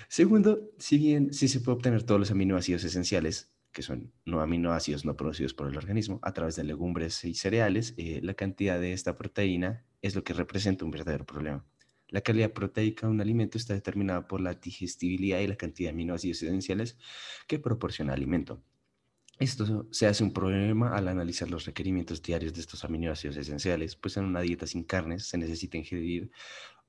Segundo, 0.08 0.70
si 0.78 0.98
bien 0.98 1.32
sí 1.32 1.48
se 1.48 1.60
puede 1.60 1.76
obtener 1.76 2.02
todos 2.02 2.20
los 2.20 2.30
aminoácidos 2.30 2.84
esenciales, 2.84 3.50
que 3.72 3.82
son 3.82 4.12
no 4.24 4.40
aminoácidos 4.40 5.04
no 5.04 5.16
producidos 5.16 5.54
por 5.54 5.68
el 5.68 5.76
organismo, 5.76 6.20
a 6.22 6.32
través 6.32 6.54
de 6.56 6.64
legumbres 6.64 7.24
y 7.24 7.34
cereales, 7.34 7.94
eh, 7.96 8.20
la 8.22 8.34
cantidad 8.34 8.78
de 8.78 8.92
esta 8.92 9.16
proteína 9.16 9.84
es 10.02 10.14
lo 10.14 10.22
que 10.22 10.34
representa 10.34 10.84
un 10.84 10.90
verdadero 10.90 11.24
problema. 11.24 11.64
La 12.08 12.20
calidad 12.20 12.52
proteica 12.52 13.06
de 13.06 13.12
un 13.12 13.20
alimento 13.20 13.58
está 13.58 13.74
determinada 13.74 14.28
por 14.28 14.40
la 14.40 14.54
digestibilidad 14.54 15.40
y 15.40 15.48
la 15.48 15.56
cantidad 15.56 15.88
de 15.88 15.94
aminoácidos 15.94 16.42
esenciales 16.42 16.96
que 17.48 17.58
proporciona 17.58 18.12
el 18.12 18.18
alimento. 18.18 18.62
Esto 19.38 19.88
se 19.90 20.06
hace 20.06 20.22
un 20.22 20.32
problema 20.32 20.94
al 20.96 21.08
analizar 21.08 21.50
los 21.50 21.64
requerimientos 21.64 22.22
diarios 22.22 22.54
de 22.54 22.60
estos 22.60 22.84
aminoácidos 22.84 23.36
esenciales, 23.36 23.96
pues 23.96 24.16
en 24.16 24.24
una 24.24 24.40
dieta 24.40 24.66
sin 24.66 24.84
carnes 24.84 25.26
se 25.26 25.38
necesita 25.38 25.76
ingerir 25.76 26.30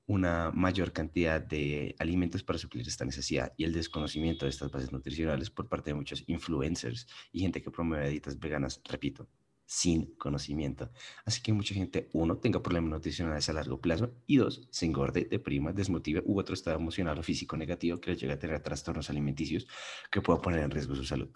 una 0.06 0.52
mayor 0.52 0.92
cantidad 0.92 1.40
de 1.40 1.96
alimentos 1.98 2.44
para 2.44 2.58
suplir 2.58 2.86
esta 2.86 3.04
necesidad 3.04 3.52
y 3.56 3.64
el 3.64 3.72
desconocimiento 3.72 4.46
de 4.46 4.50
estas 4.50 4.70
bases 4.70 4.92
nutricionales 4.92 5.50
por 5.50 5.68
parte 5.68 5.90
de 5.90 5.94
muchos 5.94 6.22
influencers 6.28 7.08
y 7.32 7.40
gente 7.40 7.60
que 7.60 7.72
promueve 7.72 8.10
dietas 8.10 8.38
veganas, 8.38 8.80
repito, 8.84 9.28
sin 9.64 10.14
conocimiento. 10.14 10.92
Así 11.24 11.42
que 11.42 11.52
mucha 11.52 11.74
gente, 11.74 12.08
uno, 12.12 12.38
tenga 12.38 12.62
problemas 12.62 12.90
nutricionales 12.90 13.48
a 13.48 13.54
largo 13.54 13.80
plazo 13.80 14.14
y 14.28 14.36
dos, 14.36 14.68
se 14.70 14.86
engorde, 14.86 15.24
deprima, 15.24 15.72
desmotive 15.72 16.22
u 16.24 16.38
otro 16.38 16.54
estado 16.54 16.78
emocional 16.78 17.18
o 17.18 17.22
físico 17.24 17.56
negativo 17.56 18.00
que 18.00 18.12
le 18.12 18.16
llegue 18.16 18.34
a 18.34 18.38
tener 18.38 18.60
trastornos 18.60 19.10
alimenticios 19.10 19.66
que 20.12 20.20
pueda 20.20 20.40
poner 20.40 20.60
en 20.60 20.70
riesgo 20.70 20.94
su 20.94 21.04
salud. 21.04 21.30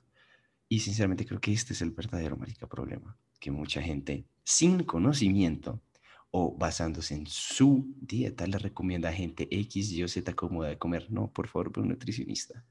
Y 0.72 0.78
sinceramente 0.78 1.26
creo 1.26 1.40
que 1.40 1.52
este 1.52 1.72
es 1.72 1.83
el 1.83 1.90
verdadero, 1.90 2.37
marica, 2.37 2.68
problema. 2.68 3.16
Que 3.40 3.50
mucha 3.50 3.83
gente 3.83 4.24
sin 4.44 4.85
conocimiento 4.85 5.80
o 6.30 6.56
basándose 6.56 7.14
en 7.16 7.26
su 7.26 7.92
dieta 8.00 8.46
le 8.46 8.56
recomienda 8.56 9.09
a 9.09 9.12
gente 9.12 9.48
X, 9.50 9.90
Y 9.90 10.04
o 10.04 10.09
Z 10.09 10.33
cómoda 10.35 10.68
de 10.68 10.78
comer. 10.78 11.11
No, 11.11 11.26
por 11.26 11.48
favor, 11.48 11.76
un 11.76 11.88
nutricionista. 11.88 12.64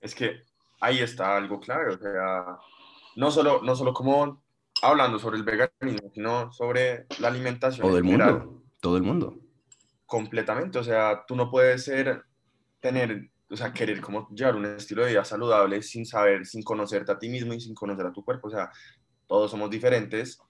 Es 0.00 0.16
que 0.16 0.42
ahí 0.80 0.98
está 0.98 1.36
algo 1.36 1.60
claro. 1.60 1.94
O 1.94 1.98
sea, 1.98 2.58
no 3.14 3.30
solo, 3.30 3.62
no 3.62 3.76
solo 3.76 3.94
como 3.94 4.42
hablando 4.82 5.20
sobre 5.20 5.36
el 5.36 5.44
veganismo, 5.44 6.10
sino 6.12 6.52
sobre 6.52 7.06
la 7.20 7.28
alimentación. 7.28 7.86
Todo 7.86 7.98
el 7.98 8.04
mundo. 8.04 8.64
Todo 8.80 8.96
el 8.96 9.04
mundo. 9.04 9.38
Completamente. 10.06 10.76
O 10.80 10.82
sea, 10.82 11.24
tú 11.24 11.36
no 11.36 11.48
puedes 11.52 11.84
ser, 11.84 12.24
tener 12.80 13.30
o 13.52 13.56
sea, 13.56 13.72
querer 13.72 14.00
como 14.00 14.28
llevar 14.30 14.56
un 14.56 14.64
estilo 14.64 15.04
de 15.04 15.10
vida 15.10 15.24
saludable 15.24 15.82
sin 15.82 16.06
saber, 16.06 16.46
sin 16.46 16.62
conocerte 16.62 17.12
a 17.12 17.18
ti 17.18 17.28
mismo 17.28 17.52
y 17.52 17.60
sin 17.60 17.74
conocer 17.74 18.06
a 18.06 18.12
tu 18.12 18.24
cuerpo. 18.24 18.48
O 18.48 18.50
sea, 18.50 18.70
todos 19.26 19.50
somos 19.50 19.68
diferentes 19.68 20.40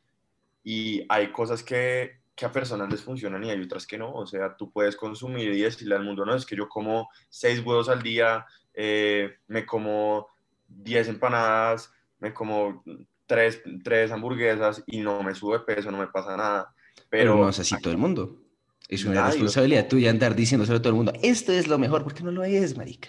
y 0.63 1.05
hay 1.09 1.33
cosas 1.33 1.65
que, 1.65 2.21
que 2.37 2.45
a 2.45 2.53
personas 2.53 2.89
les 2.91 3.03
funcionan 3.03 3.43
y 3.43 3.51
hay 3.51 3.61
otras 3.61 3.89
que 3.89 3.99
no. 3.99 4.13
O 4.13 4.25
sea, 4.25 4.57
tú 4.57 4.71
puedes 4.71 4.95
consumir 4.95 5.53
y 5.53 5.63
decirle 5.63 5.97
al 5.97 6.05
mundo, 6.05 6.25
no, 6.25 6.37
es 6.37 6.47
que 6.47 6.55
yo 6.55 6.69
como 6.69 7.09
seis 7.29 7.59
huevos 7.59 7.89
al 7.89 8.03
día, 8.03 8.47
eh, 8.73 9.35
me 9.49 9.67
como 9.67 10.29
diez 10.69 11.09
empanadas, 11.09 11.93
me 12.21 12.33
como 12.33 12.85
tres, 13.27 13.61
tres 13.83 14.13
hamburguesas 14.13 14.85
y 14.87 15.01
no 15.01 15.25
me 15.25 15.35
sube 15.35 15.59
peso, 15.61 15.91
no 15.91 15.99
me 15.99 16.07
pasa 16.07 16.37
nada. 16.37 16.73
Pero, 17.11 17.35
no 17.35 17.49
es 17.49 17.59
así 17.59 17.75
todo 17.81 17.93
el 17.93 17.99
mundo. 17.99 18.39
Es 18.93 19.07
una 19.07 19.27
responsabilidad 19.27 19.89
tuya 19.89 20.11
andar 20.11 20.35
diciéndoselo 20.35 20.77
a 20.77 20.83
todo 20.83 20.91
el 20.91 20.97
mundo, 20.97 21.15
esto 21.23 21.51
es 21.51 21.67
lo 21.67 21.79
mejor, 21.79 22.05
porque 22.05 22.23
no 22.23 22.31
lo 22.31 22.45
es, 22.45 22.77
marica. 22.77 23.09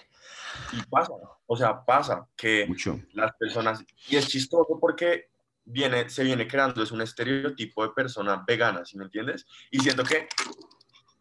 Y 0.72 0.82
pasa, 0.84 1.12
o 1.46 1.56
sea, 1.58 1.84
pasa 1.84 2.26
que 2.34 2.66
las 3.12 3.32
personas, 3.36 3.84
y 4.08 4.16
es 4.16 4.26
chistoso 4.26 4.78
porque 4.80 5.28
viene, 5.62 6.08
se 6.08 6.24
viene 6.24 6.48
creando, 6.48 6.82
es 6.82 6.90
un 6.90 7.02
estereotipo 7.02 7.82
de 7.82 7.92
persona 7.92 8.42
vegana, 8.46 8.82
¿sí 8.86 8.96
me 8.96 9.04
entiendes? 9.04 9.46
Y 9.70 9.78
siento 9.80 10.04
que 10.04 10.26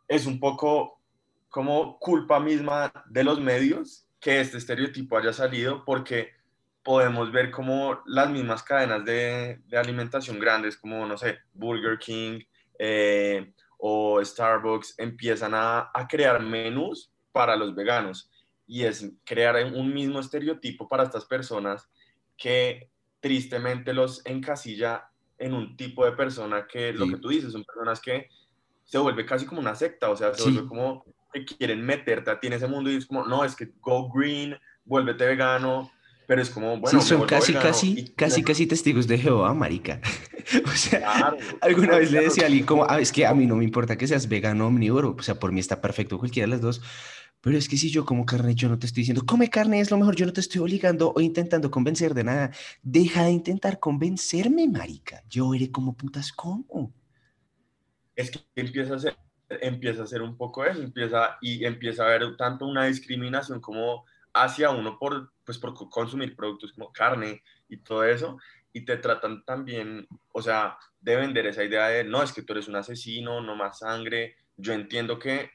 es 0.08 0.26
un 0.26 0.40
poco 0.40 1.02
como 1.50 2.00
culpa 2.00 2.40
misma 2.40 2.90
de 3.10 3.26
los 3.26 3.42
medios 3.42 4.08
que 4.22 4.40
este 4.40 4.60
estereotipo 4.60 5.18
haya 5.18 5.34
salido 5.34 5.84
porque 5.84 6.32
podemos 6.84 7.34
ver 7.34 7.52
como 7.52 8.02
las 8.06 8.30
mismas 8.30 8.64
cadenas 8.64 9.04
de, 9.04 9.60
de 9.68 9.78
alimentación 9.78 10.40
grandes 10.40 10.78
como, 10.78 11.06
no 11.06 11.18
sé, 11.18 11.40
Burger 11.54 12.00
King, 12.00 12.40
eh, 12.80 13.54
o 13.86 14.24
Starbucks 14.24 14.98
empiezan 14.98 15.54
a, 15.54 15.92
a 15.94 16.08
crear 16.08 16.42
menús 16.42 17.12
para 17.34 17.58
los 17.58 17.76
veganos. 17.76 18.32
Y 18.66 18.84
es 18.84 19.12
crear 19.26 19.62
un 19.74 19.94
mismo 19.94 20.22
estereotipo 20.22 20.88
para 20.88 21.04
estas 21.04 21.26
personas 21.26 21.90
que 22.38 22.90
tristemente 23.20 23.92
los 23.94 24.26
encasilla 24.26 25.10
en 25.38 25.54
un 25.54 25.76
tipo 25.76 26.06
de 26.06 26.14
persona 26.14 26.66
que 26.66 26.94
lo 26.94 27.10
que 27.10 27.18
tú 27.18 27.28
dices 27.28 27.52
son 27.52 27.66
personas 27.66 28.00
que 28.00 28.30
se 28.86 28.98
vuelve 29.00 29.26
casi 29.26 29.46
como 29.46 29.60
una 29.60 29.76
secta, 29.76 30.10
o 30.10 30.16
sea, 30.16 30.34
se 30.34 30.44
vuelve 30.44 30.66
como 30.66 31.04
que 31.34 31.44
quieren 31.44 31.86
meterte 31.86 32.32
a 32.32 32.40
ti 32.40 32.48
en 32.48 32.54
ese 32.54 32.68
mundo 32.68 32.90
y 32.90 32.96
es 32.96 33.06
como, 33.06 33.26
no, 33.26 33.44
es 33.44 33.54
que 33.54 33.74
go 33.82 34.10
green, 34.10 34.58
vuélvete 34.86 35.26
vegano, 35.26 35.92
pero 36.28 36.42
es 36.42 36.50
como, 36.50 36.80
bueno, 36.80 37.02
sí, 37.02 37.08
son 37.08 37.26
casi, 37.26 37.54
casi, 37.54 38.14
casi, 38.16 38.44
casi 38.44 38.68
testigos 38.68 39.08
de 39.08 39.18
Jehová, 39.18 39.54
marica. 39.54 40.02
o 40.66 40.72
sea, 40.72 41.36
alguna 41.62 41.98
vez 41.98 42.12
le 42.12 42.22
decía 42.22 42.44
a 42.44 42.46
alguien 42.48 42.66
como, 42.66 42.86
ah, 42.90 43.00
es 43.00 43.12
que 43.12 43.26
a 43.26 43.34
mí 43.34 43.46
no 43.46 43.56
me 43.56 43.64
importa 43.64 43.98
que 43.98 44.08
seas 44.08 44.28
vegano 44.28 44.66
o 44.66 44.68
omnívoro, 44.68 45.16
o 45.18 45.22
sea, 45.22 45.36
por 45.36 45.52
mí 45.52 45.60
está 45.60 45.82
perfecto 45.82 46.18
cualquiera 46.18 46.48
de 46.48 46.52
las 46.52 46.62
dos, 46.62 46.82
pero 47.42 47.58
es 47.58 47.68
que 47.68 47.78
si 47.78 47.90
yo 47.90 48.06
como 48.06 48.26
carne, 48.26 48.56
yo 48.56 48.70
no 48.70 48.80
te 48.80 48.86
estoy 48.86 49.02
diciendo, 49.02 49.26
come 49.26 49.50
carne 49.50 49.80
es 49.80 49.92
lo 49.92 49.98
mejor, 49.98 50.16
yo 50.16 50.26
no 50.26 50.34
te 50.34 50.42
estoy 50.42 50.62
obligando 50.62 51.14
o 51.16 51.20
intentando 51.20 51.70
convencer 51.70 52.14
de 52.14 52.24
nada. 52.24 52.52
Deja 52.82 53.26
de 53.26 53.32
intentar 53.32 53.80
convencerme, 53.80 54.66
marica. 54.70 55.22
Yo 55.30 55.50
veré 55.50 55.70
como 55.70 55.94
putas 55.98 56.32
como. 56.32 56.94
Es 58.16 58.32
que 58.32 58.40
empieza 58.56 58.96
a 58.96 59.00
ser 59.00 59.18
empieza 59.62 60.04
a 60.04 60.08
ser 60.08 60.22
un 60.22 60.38
poco 60.38 60.66
eso, 60.66 60.82
empieza, 60.82 61.38
y 61.42 61.66
empieza 61.66 62.04
a 62.04 62.08
haber 62.08 62.36
tanto 62.38 62.66
una 62.66 62.86
discriminación 62.86 63.60
como 63.60 64.06
hacia 64.34 64.72
uno 64.72 64.98
por, 64.98 65.32
pues, 65.44 65.58
por 65.58 65.74
consumir 65.90 66.36
productos 66.36 66.74
como 66.74 66.92
carne 66.92 67.44
y 67.70 67.78
todo 67.78 68.04
eso, 68.04 68.38
y 68.74 68.86
te 68.86 68.98
tratan 68.98 69.46
también, 69.46 70.08
o 70.32 70.42
sea, 70.42 70.78
de 71.00 71.16
vender 71.16 71.46
esa 71.46 71.64
idea 71.64 71.88
de, 71.88 72.04
no, 72.04 72.24
es 72.24 72.34
que 72.34 72.42
tú 72.42 72.54
eres 72.54 72.68
un 72.68 72.76
asesino, 72.76 73.40
no 73.42 73.56
más 73.56 73.80
sangre. 73.80 74.36
Yo 74.58 74.74
entiendo 74.74 75.20
que, 75.20 75.52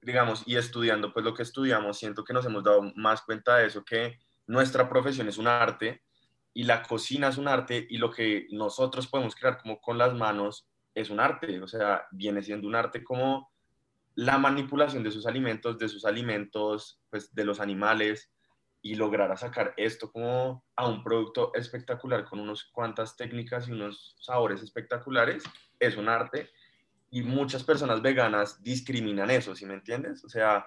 digamos, 0.00 0.42
y 0.46 0.56
estudiando 0.56 1.12
pues 1.12 1.24
lo 1.24 1.34
que 1.34 1.42
estudiamos, 1.42 1.98
siento 1.98 2.24
que 2.24 2.32
nos 2.32 2.46
hemos 2.46 2.64
dado 2.64 2.82
más 2.96 3.22
cuenta 3.22 3.58
de 3.58 3.66
eso, 3.66 3.84
que 3.84 4.18
nuestra 4.46 4.88
profesión 4.88 5.28
es 5.28 5.38
un 5.38 5.48
arte 5.48 6.02
y 6.54 6.64
la 6.64 6.82
cocina 6.82 7.28
es 7.28 7.36
un 7.36 7.48
arte 7.48 7.86
y 7.88 7.98
lo 7.98 8.10
que 8.10 8.46
nosotros 8.50 9.06
podemos 9.06 9.34
crear 9.34 9.58
como 9.58 9.80
con 9.80 9.98
las 9.98 10.14
manos 10.14 10.66
es 10.94 11.10
un 11.10 11.20
arte, 11.20 11.60
o 11.60 11.66
sea, 11.66 12.06
viene 12.10 12.42
siendo 12.42 12.66
un 12.66 12.74
arte 12.74 13.04
como 13.04 13.51
la 14.14 14.38
manipulación 14.38 15.02
de 15.02 15.10
sus 15.10 15.26
alimentos, 15.26 15.78
de 15.78 15.88
sus 15.88 16.04
alimentos, 16.04 17.00
pues 17.10 17.34
de 17.34 17.44
los 17.44 17.60
animales 17.60 18.32
y 18.82 18.96
lograr 18.96 19.36
sacar 19.38 19.74
esto 19.76 20.10
como 20.10 20.64
a 20.76 20.88
un 20.88 21.04
producto 21.04 21.52
espectacular 21.54 22.24
con 22.24 22.40
unas 22.40 22.64
cuantas 22.64 23.16
técnicas 23.16 23.68
y 23.68 23.72
unos 23.72 24.16
sabores 24.20 24.62
espectaculares, 24.62 25.44
es 25.78 25.96
un 25.96 26.08
arte 26.08 26.50
y 27.10 27.22
muchas 27.22 27.62
personas 27.62 28.02
veganas 28.02 28.62
discriminan 28.62 29.30
eso, 29.30 29.54
¿sí 29.54 29.66
me 29.66 29.74
entiendes? 29.74 30.24
O 30.24 30.28
sea, 30.28 30.66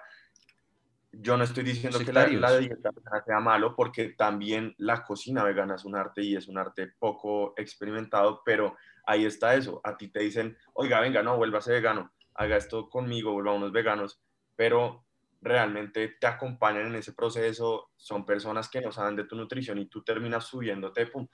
yo 1.12 1.36
no 1.36 1.44
estoy 1.44 1.64
diciendo 1.64 1.98
que 1.98 2.12
la, 2.12 2.26
la, 2.28 2.58
dieta 2.58 2.90
vegana 2.90 3.24
sea 3.24 3.40
malo 3.40 3.74
porque 3.74 4.10
también 4.10 4.74
la 4.78 5.04
cocina 5.04 5.44
vegana 5.44 5.74
es 5.74 5.84
un 5.84 5.96
arte 5.96 6.22
y 6.22 6.36
es 6.36 6.48
un 6.48 6.58
arte 6.58 6.92
poco 6.98 7.54
experimentado, 7.56 8.42
pero 8.44 8.76
ahí 9.06 9.24
está 9.24 9.54
eso. 9.54 9.80
A 9.84 9.96
ti 9.96 10.08
te 10.08 10.20
dicen, 10.20 10.56
oiga, 10.74 11.00
venga, 11.00 11.22
no, 11.22 11.36
vuélvase 11.36 11.72
vegano, 11.72 12.12
haga 12.36 12.56
esto 12.56 12.88
conmigo, 12.88 13.32
volvámonos 13.32 13.72
veganos, 13.72 14.20
pero 14.54 15.04
realmente 15.40 16.16
te 16.20 16.26
acompañan 16.26 16.86
en 16.86 16.94
ese 16.96 17.12
proceso, 17.12 17.90
son 17.96 18.24
personas 18.24 18.68
que 18.68 18.80
no 18.80 18.90
saben 18.90 19.16
de 19.16 19.24
tu 19.24 19.36
nutrición 19.36 19.78
y 19.78 19.86
tú 19.86 20.02
terminas 20.02 20.44
subiéndote 20.44 21.06
pum, 21.06 21.26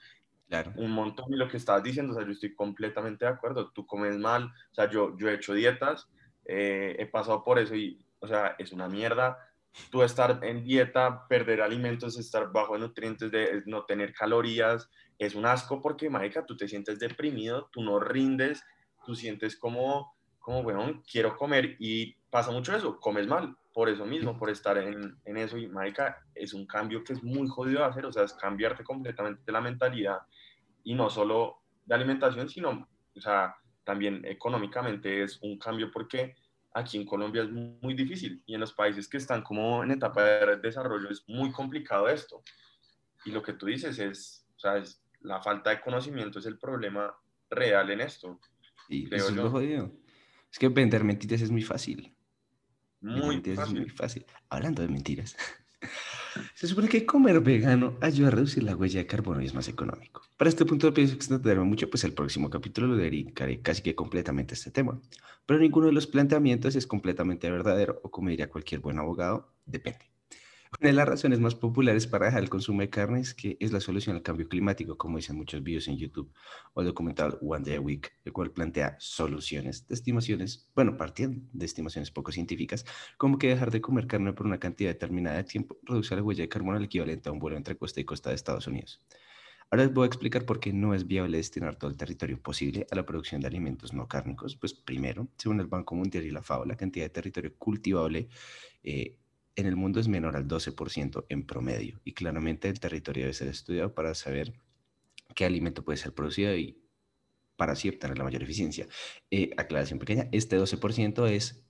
claro. 0.47 0.71
un 0.75 0.91
montón 0.91 1.33
y 1.33 1.37
lo 1.37 1.47
que 1.47 1.57
estás 1.57 1.81
diciendo, 1.81 2.13
o 2.13 2.15
sea, 2.15 2.25
yo 2.25 2.31
estoy 2.31 2.53
completamente 2.53 3.25
de 3.25 3.31
acuerdo, 3.31 3.71
tú 3.71 3.85
comes 3.85 4.17
mal, 4.17 4.45
o 4.45 4.75
sea, 4.75 4.89
yo, 4.89 5.17
yo 5.17 5.29
he 5.29 5.35
hecho 5.35 5.53
dietas, 5.53 6.09
eh, 6.45 6.95
he 6.99 7.05
pasado 7.05 7.43
por 7.43 7.59
eso 7.59 7.75
y, 7.75 8.05
o 8.19 8.27
sea, 8.27 8.55
es 8.59 8.71
una 8.71 8.87
mierda, 8.87 9.37
tú 9.89 10.03
estar 10.03 10.39
en 10.43 10.63
dieta, 10.63 11.27
perder 11.27 11.61
alimentos, 11.61 12.17
estar 12.17 12.51
bajo 12.51 12.73
de 12.73 12.79
nutrientes, 12.79 13.31
de 13.31 13.63
no 13.65 13.85
tener 13.85 14.13
calorías, 14.13 14.89
es 15.17 15.35
un 15.35 15.45
asco 15.45 15.81
porque, 15.81 16.09
marica, 16.09 16.45
tú 16.45 16.55
te 16.55 16.67
sientes 16.67 16.99
deprimido, 16.99 17.69
tú 17.71 17.81
no 17.81 17.99
rindes, 17.99 18.63
tú 19.05 19.15
sientes 19.15 19.57
como, 19.57 20.15
como, 20.43 20.61
bueno, 20.61 21.01
quiero 21.09 21.37
comer 21.37 21.77
y 21.79 22.13
pasa 22.29 22.51
mucho 22.51 22.75
eso, 22.75 22.99
comes 22.99 23.27
mal, 23.27 23.55
por 23.73 23.87
eso 23.87 24.05
mismo, 24.05 24.37
por 24.37 24.49
estar 24.49 24.77
en, 24.77 25.17
en 25.23 25.37
eso 25.37 25.57
y, 25.57 25.67
marica, 25.67 26.21
es 26.35 26.53
un 26.53 26.67
cambio 26.67 27.01
que 27.01 27.13
es 27.13 27.23
muy 27.23 27.47
jodido 27.47 27.79
de 27.79 27.85
hacer, 27.85 28.05
o 28.05 28.11
sea, 28.11 28.23
es 28.23 28.33
cambiarte 28.33 28.83
completamente 28.83 29.49
la 29.53 29.61
mentalidad 29.61 30.17
y 30.83 30.95
no 30.95 31.09
solo 31.09 31.61
de 31.85 31.95
alimentación, 31.95 32.49
sino, 32.49 32.89
o 33.15 33.21
sea, 33.21 33.55
también 33.85 34.21
económicamente 34.25 35.23
es 35.23 35.41
un 35.41 35.57
cambio 35.57 35.89
porque 35.89 36.35
aquí 36.73 36.97
en 36.97 37.05
Colombia 37.05 37.43
es 37.43 37.49
muy 37.49 37.93
difícil 37.93 38.43
y 38.45 38.55
en 38.55 38.59
los 38.59 38.73
países 38.73 39.07
que 39.07 39.17
están 39.17 39.43
como 39.43 39.81
en 39.81 39.91
etapa 39.91 40.23
de 40.23 40.57
desarrollo 40.57 41.09
es 41.09 41.23
muy 41.29 41.53
complicado 41.53 42.09
esto. 42.09 42.43
Y 43.23 43.31
lo 43.31 43.41
que 43.41 43.53
tú 43.53 43.67
dices 43.67 43.97
es, 43.97 44.45
o 44.57 44.59
sea, 44.59 44.75
es, 44.75 45.01
la 45.21 45.41
falta 45.41 45.69
de 45.69 45.79
conocimiento 45.79 46.39
es 46.39 46.45
el 46.47 46.59
problema 46.59 47.15
real 47.49 47.89
en 47.91 48.01
esto. 48.01 48.41
Y 48.89 49.05
eso 49.15 49.29
es 49.29 49.35
lo 49.35 49.49
jodido. 49.49 50.02
Es 50.53 50.59
que 50.59 50.69
vender 50.69 51.03
mentiras 51.03 51.41
es 51.41 51.49
muy 51.49 51.63
fácil. 51.63 52.15
Muy 53.01 53.37
fácil. 53.37 53.59
Es 53.59 53.73
muy 53.73 53.89
fácil. 53.89 54.25
Hablando 54.49 54.83
de 54.83 54.87
mentiras. 54.87 55.35
Se 56.53 56.67
supone 56.67 56.87
que 56.87 57.07
comer 57.07 57.41
vegano 57.41 57.97
ayuda 58.01 58.27
a 58.27 58.31
reducir 58.31 58.61
la 58.61 58.75
huella 58.75 58.99
de 58.99 59.07
carbono 59.07 59.41
y 59.41 59.47
es 59.47 59.55
más 59.55 59.67
económico. 59.67 60.21
Para 60.37 60.49
este 60.49 60.63
punto 60.63 60.93
pienso 60.93 61.15
extenderme 61.15 61.63
mucho, 61.63 61.89
pues 61.89 62.03
el 62.03 62.13
próximo 62.13 62.51
capítulo 62.51 62.85
lo 62.85 62.95
dedicaré 62.95 63.61
casi 63.61 63.81
que 63.81 63.95
completamente 63.95 64.53
a 64.53 64.57
este 64.57 64.69
tema. 64.69 65.01
Pero 65.47 65.59
ninguno 65.59 65.87
de 65.87 65.93
los 65.93 66.05
planteamientos 66.05 66.75
es 66.75 66.85
completamente 66.85 67.49
verdadero 67.49 67.99
o 68.03 68.11
como 68.11 68.29
diría 68.29 68.49
cualquier 68.49 68.79
buen 68.79 68.99
abogado, 68.99 69.51
depende. 69.65 70.12
Una 70.79 70.89
de 70.89 70.93
las 70.93 71.07
razones 71.07 71.39
más 71.39 71.55
populares 71.55 72.07
para 72.07 72.25
dejar 72.25 72.43
el 72.43 72.49
consumo 72.49 72.81
de 72.81 72.89
carne 72.89 73.21
es 73.21 73.33
que 73.33 73.57
es 73.59 73.71
la 73.71 73.79
solución 73.79 74.15
al 74.15 74.21
cambio 74.21 74.47
climático, 74.49 74.97
como 74.97 75.17
dicen 75.17 75.35
muchos 75.37 75.63
vídeos 75.63 75.87
en 75.87 75.97
YouTube, 75.97 76.33
o 76.73 76.81
el 76.81 76.87
documental 76.87 77.37
One 77.41 77.63
Day 77.65 77.75
a 77.75 77.81
Week, 77.81 78.11
el 78.25 78.33
cual 78.33 78.51
plantea 78.51 78.95
soluciones 78.99 79.87
de 79.87 79.95
estimaciones, 79.95 80.69
bueno, 80.75 80.97
partiendo 80.97 81.41
de 81.53 81.65
estimaciones 81.65 82.11
poco 82.11 82.31
científicas, 82.31 82.85
como 83.17 83.37
que 83.37 83.49
dejar 83.49 83.71
de 83.71 83.81
comer 83.81 84.07
carne 84.07 84.33
por 84.33 84.45
una 84.45 84.59
cantidad 84.59 84.89
determinada 84.89 85.37
de 85.37 85.43
tiempo 85.45 85.77
reduce 85.83 86.15
la 86.15 86.23
huella 86.23 86.43
de 86.43 86.49
carbono 86.49 86.77
al 86.77 86.83
equivalente 86.83 87.29
a 87.29 87.31
un 87.31 87.39
vuelo 87.39 87.57
entre 87.57 87.77
costa 87.77 88.01
y 88.01 88.05
costa 88.05 88.29
de 88.29 88.35
Estados 88.35 88.67
Unidos. 88.67 89.01
Ahora 89.69 89.85
les 89.85 89.93
voy 89.93 90.03
a 90.03 90.07
explicar 90.07 90.45
por 90.45 90.59
qué 90.59 90.71
no 90.71 90.93
es 90.93 91.07
viable 91.07 91.37
destinar 91.37 91.77
todo 91.77 91.89
el 91.89 91.97
territorio 91.97 92.39
posible 92.39 92.85
a 92.91 92.95
la 92.95 93.05
producción 93.05 93.41
de 93.41 93.47
alimentos 93.47 93.91
no 93.93 94.07
cárnicos. 94.07 94.55
Pues 94.55 94.73
primero, 94.73 95.29
según 95.37 95.59
el 95.61 95.67
Banco 95.67 95.95
Mundial 95.95 96.25
y 96.25 96.31
la 96.31 96.43
FAO, 96.43 96.65
la 96.65 96.75
cantidad 96.75 97.05
de 97.05 97.09
territorio 97.09 97.55
cultivable 97.57 98.27
eh, 98.83 99.17
en 99.55 99.65
el 99.65 99.75
mundo 99.75 99.99
es 99.99 100.07
menor 100.07 100.35
al 100.35 100.47
12% 100.47 101.25
en 101.29 101.45
promedio 101.45 102.01
y 102.03 102.13
claramente 102.13 102.69
el 102.69 102.79
territorio 102.79 103.23
debe 103.23 103.33
ser 103.33 103.47
estudiado 103.49 103.93
para 103.93 104.15
saber 104.15 104.53
qué 105.35 105.45
alimento 105.45 105.83
puede 105.83 105.97
ser 105.97 106.13
producido 106.13 106.55
y 106.55 106.79
para 107.55 107.73
así 107.73 107.89
obtener 107.89 108.17
la 108.17 108.23
mayor 108.23 108.43
eficiencia. 108.43 108.87
Eh, 109.29 109.51
aclaración 109.57 109.99
pequeña, 109.99 110.27
este 110.31 110.59
12% 110.59 111.29
es 111.29 111.63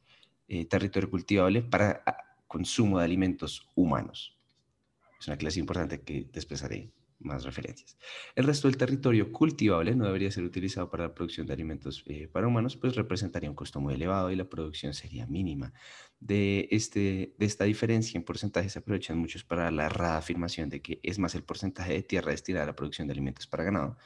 eh, 0.47 0.65
territorio 0.65 1.09
cultivable 1.09 1.61
para 1.61 2.03
ah, 2.05 2.17
consumo 2.47 2.99
de 2.99 3.05
alimentos 3.05 3.69
humanos. 3.75 4.37
Es 5.19 5.27
una 5.27 5.37
clase 5.37 5.59
importante 5.59 6.01
que 6.01 6.27
después 6.31 6.63
haré 6.63 6.91
más 7.23 7.43
referencias. 7.43 7.97
El 8.35 8.45
resto 8.45 8.67
del 8.67 8.77
territorio 8.77 9.31
cultivable 9.31 9.95
no 9.95 10.05
debería 10.05 10.31
ser 10.31 10.43
utilizado 10.43 10.89
para 10.89 11.05
la 11.05 11.13
producción 11.13 11.47
de 11.47 11.53
alimentos 11.53 12.03
eh, 12.07 12.27
para 12.27 12.47
humanos, 12.47 12.77
pues 12.77 12.95
representaría 12.95 13.49
un 13.49 13.55
costo 13.55 13.79
muy 13.79 13.93
elevado 13.93 14.31
y 14.31 14.35
la 14.35 14.45
producción 14.45 14.93
sería 14.93 15.25
mínima. 15.27 15.73
De, 16.19 16.67
este, 16.71 17.35
de 17.37 17.45
esta 17.45 17.65
diferencia 17.65 18.17
en 18.17 18.23
porcentaje 18.23 18.69
se 18.69 18.79
aprovechan 18.79 19.17
muchos 19.17 19.43
para 19.43 19.71
la 19.71 19.85
errada 19.85 20.17
afirmación 20.17 20.69
de 20.69 20.81
que 20.81 20.99
es 21.03 21.19
más 21.19 21.35
el 21.35 21.43
porcentaje 21.43 21.93
de 21.93 22.03
tierra 22.03 22.31
destinada 22.31 22.63
a 22.63 22.67
la 22.67 22.75
producción 22.75 23.07
de 23.07 23.13
alimentos 23.13 23.47
para 23.47 23.63
ganado 23.63 23.97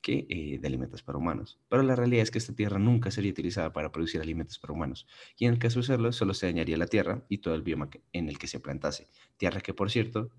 que 0.00 0.26
eh, 0.28 0.58
de 0.60 0.68
alimentos 0.68 1.02
para 1.02 1.18
humanos. 1.18 1.58
Pero 1.68 1.82
la 1.82 1.96
realidad 1.96 2.22
es 2.22 2.30
que 2.30 2.38
esta 2.38 2.54
tierra 2.54 2.78
nunca 2.78 3.10
sería 3.10 3.30
utilizada 3.30 3.72
para 3.72 3.90
producir 3.90 4.20
alimentos 4.20 4.58
para 4.58 4.72
humanos 4.72 5.06
y 5.36 5.46
en 5.46 5.54
el 5.54 5.58
caso 5.58 5.80
de 5.80 5.84
hacerlo 5.84 6.12
solo 6.12 6.34
se 6.34 6.46
dañaría 6.46 6.76
la 6.76 6.86
tierra 6.86 7.24
y 7.28 7.38
todo 7.38 7.54
el 7.54 7.62
bioma 7.62 7.90
en 8.12 8.28
el 8.28 8.38
que 8.38 8.46
se 8.46 8.60
plantase. 8.60 9.08
Tierra 9.36 9.60
que, 9.60 9.74
por 9.74 9.90
cierto, 9.90 10.30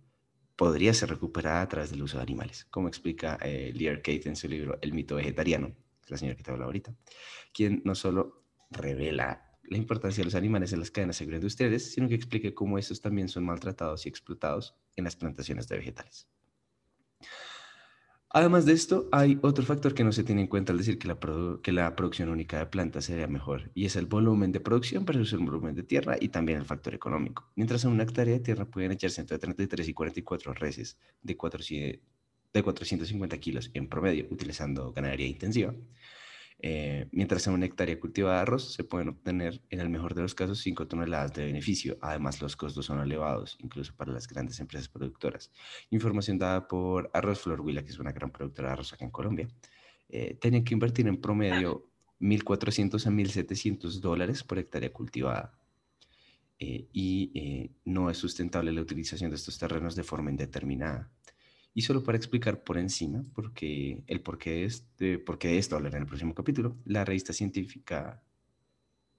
podría 0.58 0.94
ser 0.94 1.10
recuperada 1.10 1.62
a 1.62 1.70
través 1.70 1.92
del 1.92 2.02
uso 2.02 2.18
de 2.18 2.24
animales, 2.24 2.66
como 2.66 2.90
explica 2.90 3.38
eh, 3.42 3.72
Lear 3.74 3.98
Kate 3.98 4.24
en 4.26 4.36
su 4.36 4.50
libro 4.50 4.78
El 4.82 4.92
mito 4.92 5.16
vegetariano, 5.16 5.74
la 6.08 6.18
señora 6.18 6.36
que 6.36 6.44
te 6.44 6.52
habla 6.52 6.66
ahorita, 6.66 6.94
quien 7.54 7.82
no 7.86 7.96
solo 7.96 8.44
revela 8.72 9.58
la 9.64 9.78
importancia 9.78 10.22
de 10.22 10.26
los 10.26 10.36
animales 10.36 10.74
en 10.74 10.80
las 10.80 10.92
cadenas 10.92 11.22
agroindustriales, 11.22 11.94
sino 11.94 12.10
que 12.10 12.16
explica 12.16 12.54
cómo 12.56 12.78
estos 12.78 13.02
también 13.02 13.30
son 13.30 13.46
maltratados 13.46 14.06
y 14.06 14.10
explotados 14.10 14.76
en 14.96 15.04
las 15.04 15.16
plantaciones 15.16 15.68
de 15.68 15.78
vegetales. 15.78 16.28
Además 18.30 18.66
de 18.66 18.74
esto, 18.74 19.08
hay 19.14 19.40
otro 19.42 19.66
factor 19.66 19.94
que 19.94 20.04
no 20.04 20.12
se 20.12 20.24
tiene 20.24 20.42
en 20.42 20.48
cuenta 20.48 20.74
al 20.74 20.78
decir 20.78 21.00
que 21.00 21.08
la, 21.08 21.96
producción 21.96 22.28
única 22.28 22.60
de 22.60 22.66
plantas 22.66 23.06
sería 23.06 23.28
mejor, 23.28 23.72
y 23.74 23.86
es 23.86 23.96
el 23.96 24.06
volumen 24.06 24.52
de 24.52 24.60
producción 24.60 25.06
versus 25.06 25.32
el 25.32 25.40
volumen 25.40 25.76
de 25.76 25.84
tierra 25.84 26.18
y 26.20 26.28
también 26.28 26.60
el 26.60 26.66
factor 26.66 26.94
económico. 26.94 27.50
Mientras 27.56 27.86
en 27.86 27.92
una 27.92 28.04
hectárea 28.04 28.34
de 28.34 28.42
tierra 28.42 28.66
pueden 28.66 28.92
echarse 28.92 29.22
entre 29.22 29.40
33 29.40 29.88
y 29.88 29.94
44 29.94 30.54
reses 30.54 30.98
de, 31.22 31.38
400, 31.38 32.02
de 32.54 32.64
450 32.64 33.38
kilos 33.38 33.72
en 33.74 33.88
promedio, 33.88 34.28
utilizando 34.30 34.92
ganadería 34.92 35.28
intensiva, 35.28 35.74
eh, 36.60 37.08
mientras 37.12 37.46
en 37.46 37.54
una 37.54 37.68
hectárea 37.68 38.00
cultivada 38.00 38.38
de 38.38 38.42
arroz 38.42 38.74
se 38.74 38.84
pueden 38.84 39.10
obtener, 39.10 39.62
en 39.70 39.80
el 39.80 39.90
mejor 39.90 40.16
de 40.16 40.24
los 40.24 40.34
casos, 40.34 40.60
5 40.60 40.88
toneladas 40.88 41.34
de 41.34 41.46
beneficio. 41.46 41.98
Además, 42.02 42.42
los 42.42 42.56
costos 42.56 42.86
son 42.86 43.00
elevados, 43.00 43.58
incluso 43.60 43.96
para 43.96 44.12
las 44.12 44.28
grandes 44.28 44.60
empresas 44.60 44.90
productoras. 44.90 45.52
Información 45.92 46.40
dada 46.40 46.68
por 46.68 47.12
Arroz 47.14 47.42
Flor 47.42 47.62
Huila, 47.62 47.84
que 47.84 47.90
es 47.90 48.00
una 48.00 48.12
gran 48.12 48.32
productora 48.32 48.70
de 48.70 48.74
arroz 48.74 48.94
acá 48.94 49.06
en 49.06 49.12
Colombia. 49.12 49.48
Eh, 50.10 50.38
tienen 50.42 50.64
que 50.64 50.74
invertir 50.74 51.08
en 51.08 51.18
promedio 51.22 51.86
1.400 52.20 53.06
a 53.06 53.12
1.700 53.12 54.00
dólares 54.00 54.44
por 54.44 54.58
hectárea 54.58 54.92
cultivada. 54.92 55.54
Eh, 56.60 56.88
y 56.92 57.70
no 57.86 58.10
es 58.10 58.18
sustentable 58.18 58.72
la 58.72 58.82
utilización 58.82 59.30
de 59.30 59.36
estos 59.36 59.60
terrenos 59.60 59.96
de 59.96 60.04
forma 60.04 60.32
indeterminada. 60.32 61.12
Y 61.78 61.84
solo 61.84 62.04
para 62.04 62.18
explicar 62.18 62.64
por 62.64 62.80
encima 62.80 63.24
porque 63.36 64.02
el 64.08 64.22
porqué 64.22 64.50
de, 64.50 64.64
este, 64.64 65.20
porqué 65.20 65.50
de 65.50 65.58
esto 65.60 65.76
hablaré 65.76 65.98
en 65.98 66.02
el 66.02 66.08
próximo 66.08 66.34
capítulo, 66.34 66.76
la 66.86 67.06
revista 67.06 67.34
científica 67.34 68.24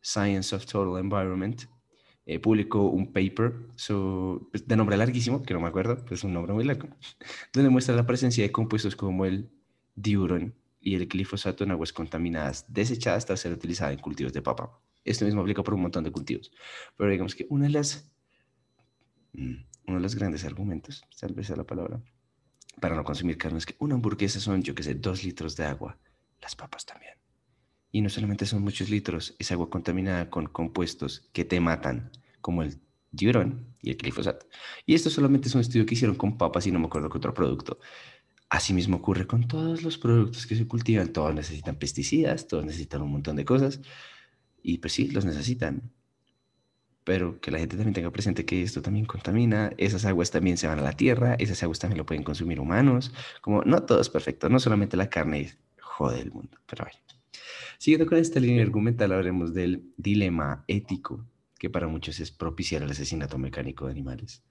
Science 0.01 0.57
of 0.57 0.67
Total 0.67 1.01
Environment 1.01 1.67
eh, 2.27 2.41
publicó 2.41 2.83
un 2.89 3.13
paper 3.13 3.69
pues, 4.51 4.67
de 4.67 4.77
nombre 4.77 4.97
larguísimo, 4.97 5.41
que 5.41 5.55
no 5.55 5.61
me 5.61 5.69
acuerdo, 5.69 5.99
pero 6.03 6.17
es 6.17 6.25
un 6.25 6.33
nombre 6.33 6.53
muy 6.53 6.65
largo, 6.65 6.89
donde 7.53 7.71
muestra 7.71 7.95
la 7.95 8.05
presencia 8.05 8.43
de 8.43 8.51
compuestos 8.51 8.97
como 8.97 9.25
el 9.25 9.49
diuron 9.95 10.53
y 10.81 10.97
el 10.97 11.07
glifosato 11.07 11.63
en 11.63 11.71
aguas 11.71 11.93
contaminadas 11.93 12.67
desechadas 12.67 13.25
tras 13.25 13.39
ser 13.39 13.53
utilizadas 13.53 13.95
en 13.95 14.01
cultivos 14.01 14.33
de 14.33 14.43
papa. 14.43 14.81
Esto 15.05 15.25
mismo 15.27 15.43
aplica 15.43 15.63
por 15.63 15.75
un 15.75 15.83
montón 15.83 16.03
de 16.03 16.11
cultivos. 16.11 16.51
Pero 16.97 17.09
digamos 17.09 17.37
que 17.37 17.47
una 17.51 17.67
de 17.67 17.71
las, 17.71 18.11
mm, 19.35 19.55
uno 19.87 19.97
de 19.99 20.03
los 20.03 20.17
grandes 20.17 20.45
argumentos, 20.45 21.05
tal 21.21 21.35
vez 21.35 21.47
sea 21.47 21.55
la 21.55 21.63
palabra, 21.63 22.03
para 22.81 22.97
no 22.97 23.05
consumir 23.05 23.39
carne 23.39 23.59
es 23.59 23.67
que 23.67 23.77
una 23.79 23.95
hamburguesa 23.95 24.41
son, 24.41 24.63
yo 24.63 24.75
qué 24.75 24.83
sé, 24.83 24.95
dos 24.95 25.25
litros 25.25 25.57
de 25.57 25.65
agua. 25.65 25.99
Las 26.41 26.57
papas 26.57 26.87
también. 26.87 27.15
Y 27.91 28.01
no 28.01 28.09
solamente 28.09 28.47
son 28.47 28.63
muchos 28.63 28.91
litros, 28.91 29.35
es 29.39 29.51
agua 29.51 29.71
contaminada 29.71 30.29
con 30.31 30.47
compuestos 30.47 31.29
que 31.33 31.45
te 31.45 31.59
matan, 31.61 32.11
como 32.41 32.63
el 32.63 32.81
diurón 33.11 33.75
y 33.81 33.91
el 33.91 33.97
glifosato. 33.97 34.47
Y 34.85 34.95
esto 34.95 35.11
solamente 35.11 35.49
es 35.49 35.55
un 35.55 35.63
estudio 35.63 35.87
que 35.87 35.95
hicieron 35.95 36.17
con 36.17 36.37
papas 36.37 36.67
y 36.67 36.73
no 36.73 36.79
me 36.79 36.87
acuerdo 36.87 37.09
qué 37.09 37.19
otro 37.19 37.35
producto. 37.35 37.79
Asimismo 38.51 38.99
ocurre 38.99 39.27
con 39.27 39.47
todos 39.47 39.83
los 39.83 39.99
productos 39.99 40.47
que 40.47 40.57
se 40.57 40.67
cultivan. 40.67 41.13
Todos 41.13 41.35
necesitan 41.35 41.77
pesticidas, 41.77 42.47
todos 42.47 42.65
necesitan 42.65 43.03
un 43.03 43.13
montón 43.13 43.37
de 43.37 43.45
cosas. 43.45 43.81
Y 44.63 44.79
pues 44.79 44.93
sí, 44.93 45.09
los 45.11 45.25
necesitan. 45.25 45.93
Pero 47.09 47.41
que 47.41 47.51
la 47.51 47.59
gente 47.59 47.75
también 47.77 47.95
tenga 47.95 48.11
presente 48.11 48.45
que 48.45 48.63
esto 48.63 48.83
también 48.83 49.07
contamina. 49.07 49.73
Esas 49.79 50.05
aguas 50.05 50.31
también 50.31 50.59
se 50.59 50.67
van 50.67 50.79
a 50.79 50.83
la 50.83 50.93
tierra. 50.93 51.37
Esas 51.39 51.63
aguas 51.63 51.79
también 51.79 51.97
lo 51.97 52.05
pueden 52.05 52.23
consumir 52.23 52.61
humanos. 52.61 53.15
Como 53.41 53.63
no 53.63 53.83
todo 53.85 54.03
es 54.03 54.11
perfecto. 54.11 54.51
No 54.51 54.61
solamente 54.61 54.95
la 54.95 55.09
carne 55.09 55.55
jode 55.81 56.21
el 56.21 56.33
mundo. 56.33 56.59
Pero 56.67 56.85
bueno. 56.85 56.99
Siguiendo 57.79 58.07
con 58.07 58.19
esta 58.19 58.41
línea 58.41 58.63
argumental, 58.63 59.13
hablaremos 59.13 59.55
del 59.55 59.91
dilema 59.97 60.65
ético 60.69 61.25
que 61.59 61.71
para 61.71 61.89
muchos 61.89 62.21
es 62.21 62.31
propiciar 62.31 62.83
el 62.83 62.91
asesinato 62.91 63.39
mecánico 63.39 63.87
de 63.87 63.93
animales. 63.93 64.43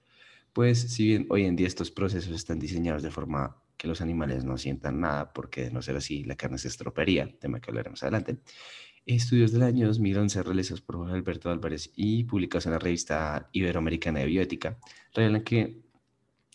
Pues 0.52 0.80
si 0.80 1.06
bien 1.06 1.26
hoy 1.30 1.44
en 1.44 1.54
día 1.54 1.68
estos 1.68 1.92
procesos 1.92 2.34
están 2.34 2.58
diseñados 2.58 3.04
de 3.04 3.12
forma 3.12 3.56
que 3.76 3.86
los 3.86 4.00
animales 4.00 4.44
no 4.44 4.58
sientan 4.58 4.98
nada, 4.98 5.32
porque 5.32 5.62
de 5.62 5.70
no 5.70 5.80
ser 5.80 5.94
así 5.94 6.24
la 6.24 6.34
carne 6.34 6.58
se 6.58 6.66
estropearía, 6.66 7.32
tema 7.38 7.60
que 7.60 7.70
hablaremos 7.70 8.02
adelante, 8.02 8.38
estudios 9.16 9.52
del 9.52 9.62
año 9.62 9.86
2011 9.86 10.42
realizados 10.42 10.80
por 10.82 11.10
Alberto 11.10 11.50
Álvarez 11.50 11.90
y 11.96 12.24
publicados 12.24 12.66
en 12.66 12.72
la 12.72 12.78
revista 12.78 13.48
Iberoamericana 13.52 14.20
de 14.20 14.26
Bioética 14.26 14.78
revelan 15.14 15.42
que 15.42 15.80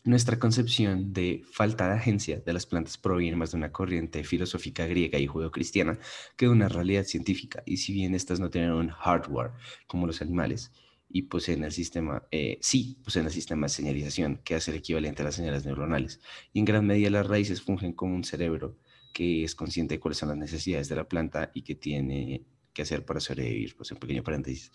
nuestra 0.03 0.37
concepción 0.37 1.13
de 1.13 1.43
falta 1.49 1.87
de 1.87 1.95
agencia 1.95 2.39
de 2.39 2.53
las 2.53 2.65
plantas 2.65 2.97
proviene 2.97 3.37
más 3.37 3.51
de 3.51 3.57
una 3.57 3.71
corriente 3.71 4.23
filosófica 4.23 4.85
griega 4.85 5.17
y 5.17 5.27
judeocristiana 5.27 5.97
que 6.35 6.45
de 6.45 6.51
una 6.51 6.69
realidad 6.69 7.05
científica. 7.05 7.63
Y 7.65 7.77
si 7.77 7.93
bien 7.93 8.13
estas 8.13 8.39
no 8.39 8.49
tienen 8.49 8.71
un 8.71 8.89
hardware 8.89 9.51
como 9.87 10.05
los 10.05 10.21
animales 10.21 10.71
y 11.09 11.23
poseen 11.23 11.63
el 11.63 11.71
sistema, 11.71 12.23
eh, 12.31 12.57
sí, 12.61 12.97
poseen 13.03 13.25
el 13.25 13.31
sistema 13.31 13.67
de 13.67 13.73
señalización 13.73 14.41
que 14.43 14.55
hace 14.55 14.71
el 14.71 14.77
equivalente 14.77 15.21
a 15.21 15.25
las 15.25 15.35
señales 15.35 15.65
neuronales. 15.65 16.19
Y 16.51 16.59
en 16.59 16.65
gran 16.65 16.85
medida 16.85 17.09
las 17.09 17.25
raíces 17.25 17.61
fungen 17.61 17.93
como 17.93 18.13
un 18.13 18.23
cerebro 18.23 18.77
que 19.13 19.43
es 19.43 19.55
consciente 19.55 19.95
de 19.95 19.99
cuáles 19.99 20.17
son 20.17 20.29
las 20.29 20.37
necesidades 20.37 20.89
de 20.89 20.95
la 20.95 21.07
planta 21.07 21.51
y 21.53 21.61
que 21.61 21.75
tiene 21.75 22.43
que 22.73 22.81
hacer 22.81 23.05
para 23.05 23.19
sobrevivir. 23.19 23.75
Pues 23.77 23.91
un 23.91 23.99
pequeño 23.99 24.23
paréntesis. 24.23 24.71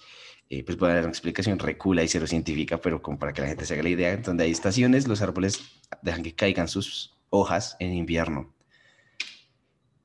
Eh, 0.49 0.65
pues 0.65 0.79
voy 0.79 0.91
dar 0.91 1.01
una 1.01 1.11
explicación 1.11 1.59
recula 1.59 2.03
y 2.03 2.09
cero 2.09 2.27
científica, 2.27 2.81
pero 2.81 3.03
como 3.03 3.19
para 3.19 3.33
que 3.33 3.43
la 3.43 3.49
gente 3.49 3.67
se 3.67 3.75
haga 3.75 3.83
la 3.83 3.89
idea, 3.91 4.17
donde 4.17 4.45
hay 4.45 4.51
estaciones, 4.51 5.07
los 5.07 5.21
árboles 5.21 5.61
dejan 6.03 6.23
que 6.23 6.35
caigan 6.35 6.69
sus 6.69 7.19
hojas 7.31 7.77
en 7.81 7.93
invierno. 7.93 8.55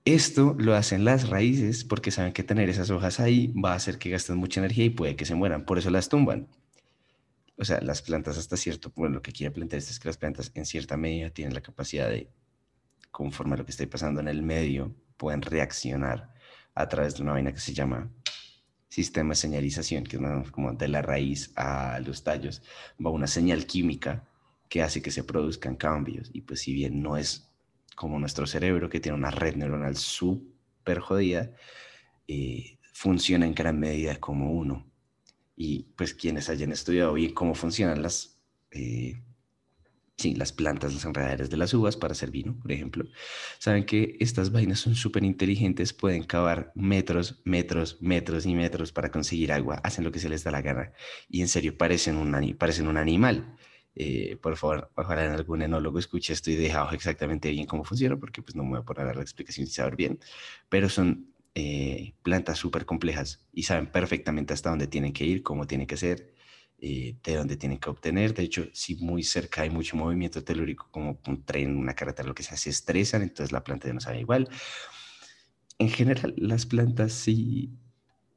Esto 0.06 0.54
lo 0.60 0.76
hacen 0.76 1.06
las 1.06 1.30
raíces 1.30 1.86
porque 1.86 2.12
saben 2.12 2.34
que 2.34 2.44
tener 2.44 2.70
esas 2.70 2.90
hojas 2.90 3.22
ahí 3.22 3.54
va 3.54 3.72
a 3.72 3.76
hacer 3.76 4.00
que 4.00 4.10
gasten 4.10 4.36
mucha 4.36 4.60
energía 4.60 4.84
y 4.84 4.90
puede 4.90 5.16
que 5.16 5.26
se 5.26 5.36
mueran, 5.36 5.66
por 5.66 5.78
eso 5.78 5.90
las 5.92 6.10
tumban. 6.10 6.50
O 7.56 7.64
sea, 7.64 7.80
las 7.80 8.02
plantas 8.02 8.38
hasta 8.38 8.58
cierto 8.58 8.90
punto, 8.90 9.12
lo 9.12 9.22
que 9.22 9.32
quiere 9.32 9.52
plantear 9.52 9.82
es 9.82 10.00
que 10.00 10.10
las 10.10 10.18
plantas 10.18 10.52
en 10.56 10.66
cierta 10.66 10.98
medida 10.98 11.30
tienen 11.30 11.54
la 11.54 11.62
capacidad 11.62 12.10
de, 12.10 12.28
conforme 13.14 13.54
a 13.54 13.58
lo 13.58 13.66
que 13.66 13.72
esté 13.72 13.86
pasando 13.86 14.20
en 14.20 14.28
el 14.28 14.42
medio, 14.42 14.92
pueden 15.18 15.44
reaccionar 15.44 16.34
a 16.74 16.90
través 16.90 17.16
de 17.16 17.22
una 17.22 17.34
vaina 17.34 17.54
que 17.54 17.60
se 17.60 17.72
llama 17.72 18.12
sistema 18.90 19.30
de 19.30 19.36
señalización, 19.36 20.04
que 20.04 20.18
es 20.18 20.52
como 20.52 20.74
de 20.74 20.88
la 20.88 21.04
raíz 21.04 21.54
a 21.56 22.00
los 22.00 22.24
tallos, 22.24 22.64
va 23.04 23.12
una 23.12 23.28
señal 23.28 23.68
química 23.68 24.28
que 24.68 24.82
hace 24.82 25.04
que 25.04 25.12
se 25.12 25.24
produzcan 25.24 25.76
cambios. 25.76 26.32
Y 26.34 26.42
pues 26.42 26.62
si 26.62 26.74
bien 26.74 27.04
no 27.04 27.16
es 27.16 27.52
como 27.96 28.20
nuestro 28.20 28.48
cerebro, 28.48 28.90
que 28.90 29.00
tiene 29.00 29.18
una 29.18 29.30
red 29.30 29.56
neuronal 29.56 29.96
súper 29.96 31.00
jodida, 31.00 31.52
eh, 32.28 32.80
funciona 32.94 33.46
en 33.46 33.54
gran 33.54 33.80
medida 33.80 34.20
como 34.20 34.52
uno. 34.52 34.88
Y 35.56 35.84
pues 35.96 36.16
quienes 36.16 36.50
hayan 36.50 36.72
estudiado 36.72 37.14
bien 37.14 37.36
cómo 37.36 37.54
funcionan 37.54 38.02
las 38.02 38.40
eh, 38.72 39.22
sí, 40.24 40.36
las 40.36 40.54
plantas, 40.54 40.94
las 40.94 41.06
enredaderas 41.06 41.50
de 41.50 41.58
las 41.58 41.74
uvas 41.74 41.98
para 41.98 42.14
hacer 42.14 42.32
vino, 42.32 42.56
por 42.62 42.72
ejemplo, 42.72 43.06
saben 43.60 43.86
que 43.86 44.16
estas 44.20 44.52
vainas 44.52 44.80
son 44.80 44.96
súper 44.96 45.24
inteligentes, 45.24 45.94
pueden 45.94 46.24
cavar 46.24 46.72
metros, 46.76 47.42
metros, 47.44 47.98
metros 48.02 48.46
y 48.46 48.56
metros 48.56 48.92
para 48.94 49.10
conseguir 49.12 49.52
agua, 49.52 49.82
hacen 49.84 50.04
lo 50.06 50.12
que 50.12 50.20
se 50.20 50.30
les 50.30 50.44
da 50.44 50.52
la 50.52 50.62
gana. 50.62 50.94
Y 51.30 51.42
en 51.42 51.48
serio 51.50 51.78
parecen 51.78 52.16
un, 52.16 52.56
parecen 52.58 52.88
un 52.88 52.98
animal. 52.98 53.58
Eh, 53.96 54.38
por 54.42 54.56
favor, 54.58 54.92
ojalá 54.96 55.26
en 55.26 55.32
algún 55.34 55.62
enólogo 55.62 56.00
escuche 56.00 56.34
esto 56.34 56.50
y 56.50 56.56
deja 56.56 56.90
exactamente 56.94 57.52
bien 57.52 57.68
cómo 57.68 57.84
funciona, 57.84 58.18
porque 58.18 58.42
pues 58.42 58.56
no 58.56 58.64
me 58.64 58.72
voy 58.72 58.80
a 58.80 58.84
poner 58.84 59.04
a 59.04 59.06
dar 59.08 59.18
la 59.18 59.22
explicación 59.22 59.68
sin 59.68 59.76
saber 59.76 59.96
bien, 59.96 60.20
pero 60.70 60.90
son 60.90 61.34
eh, 61.56 62.14
plantas 62.24 62.58
súper 62.58 62.86
complejas 62.86 63.46
y 63.54 63.64
saben 63.64 63.88
perfectamente 63.88 64.54
hasta 64.54 64.70
dónde 64.70 64.88
tienen 64.88 65.14
que 65.14 65.26
ir, 65.26 65.44
cómo 65.44 65.68
tienen 65.68 65.86
que 65.86 65.98
ser 65.98 66.33
eh, 66.80 67.16
de 67.24 67.36
dónde 67.36 67.56
tienen 67.56 67.78
que 67.78 67.90
obtener. 67.90 68.34
De 68.34 68.44
hecho, 68.44 68.68
si 68.74 68.96
muy 68.96 69.24
cerca 69.24 69.62
hay 69.62 69.70
mucho 69.70 69.96
movimiento 69.96 70.44
telúrico, 70.44 70.88
como 70.92 71.20
un 71.28 71.44
tren, 71.46 71.78
una 71.78 71.96
carretera, 71.96 72.28
lo 72.28 72.36
que 72.36 72.44
sea, 72.44 72.58
se 72.58 72.70
estresan, 72.70 73.22
entonces 73.22 73.54
la 73.54 73.64
planta 73.64 73.88
ya 73.88 73.94
no 73.94 74.02
sabe 74.02 74.20
igual. 74.20 74.50
En 75.80 75.90
general, 75.90 76.34
las 76.38 76.66
plantas 76.66 77.14
sí 77.14 77.72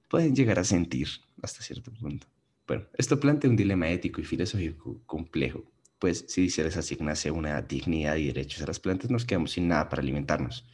pueden 0.08 0.36
llegar 0.36 0.58
a 0.58 0.64
sentir 0.64 1.08
hasta 1.42 1.62
cierto 1.62 1.92
punto. 1.92 2.28
Bueno, 2.66 2.84
esto 2.94 3.18
plantea 3.18 3.50
un 3.50 3.56
dilema 3.56 3.88
ético 3.90 4.20
y 4.20 4.24
filosófico 4.24 5.02
complejo, 5.06 5.64
pues 5.98 6.24
si 6.28 6.50
se 6.50 6.62
les 6.64 6.76
asignase 6.76 7.30
una 7.30 7.60
dignidad 7.62 8.16
y 8.16 8.26
derechos 8.26 8.62
a 8.62 8.66
las 8.66 8.80
plantas, 8.80 9.10
nos 9.10 9.24
quedamos 9.24 9.52
sin 9.52 9.68
nada 9.68 9.88
para 9.88 10.02
alimentarnos. 10.02 10.66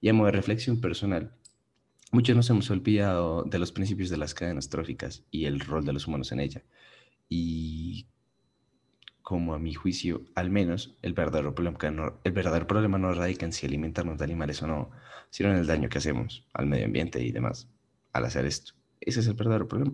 Y 0.00 0.08
a 0.08 0.12
modo 0.12 0.26
de 0.26 0.32
reflexión 0.32 0.80
personal, 0.80 1.32
muchos 2.12 2.34
nos 2.34 2.50
hemos 2.50 2.70
olvidado 2.70 3.44
de 3.44 3.58
los 3.58 3.72
principios 3.72 4.10
de 4.10 4.16
las 4.16 4.34
cadenas 4.34 4.68
tróficas 4.68 5.24
y 5.30 5.44
el 5.44 5.60
rol 5.60 5.84
de 5.84 5.92
los 5.92 6.06
humanos 6.06 6.32
en 6.32 6.40
ella 6.40 6.64
y 7.30 8.08
como 9.22 9.54
a 9.54 9.60
mi 9.60 9.72
juicio, 9.72 10.24
al 10.34 10.50
menos, 10.50 10.96
el 11.02 11.14
verdadero 11.14 11.54
problema 11.54 11.78
no, 11.92 12.20
el 12.24 12.32
verdadero 12.32 12.66
problema 12.66 12.98
no 12.98 13.14
radica 13.14 13.46
en 13.46 13.52
si 13.52 13.64
alimentarnos 13.64 14.18
de 14.18 14.24
animales 14.24 14.60
o 14.62 14.66
no, 14.66 14.90
sino 15.30 15.50
en 15.50 15.56
el 15.56 15.66
daño 15.68 15.88
que 15.88 15.98
hacemos 15.98 16.44
al 16.52 16.66
medio 16.66 16.86
ambiente 16.86 17.22
y 17.22 17.30
demás 17.30 17.68
al 18.12 18.24
hacer 18.24 18.44
esto. 18.44 18.72
Ese 19.00 19.20
es 19.20 19.28
el 19.28 19.34
verdadero 19.34 19.68
problema. 19.68 19.92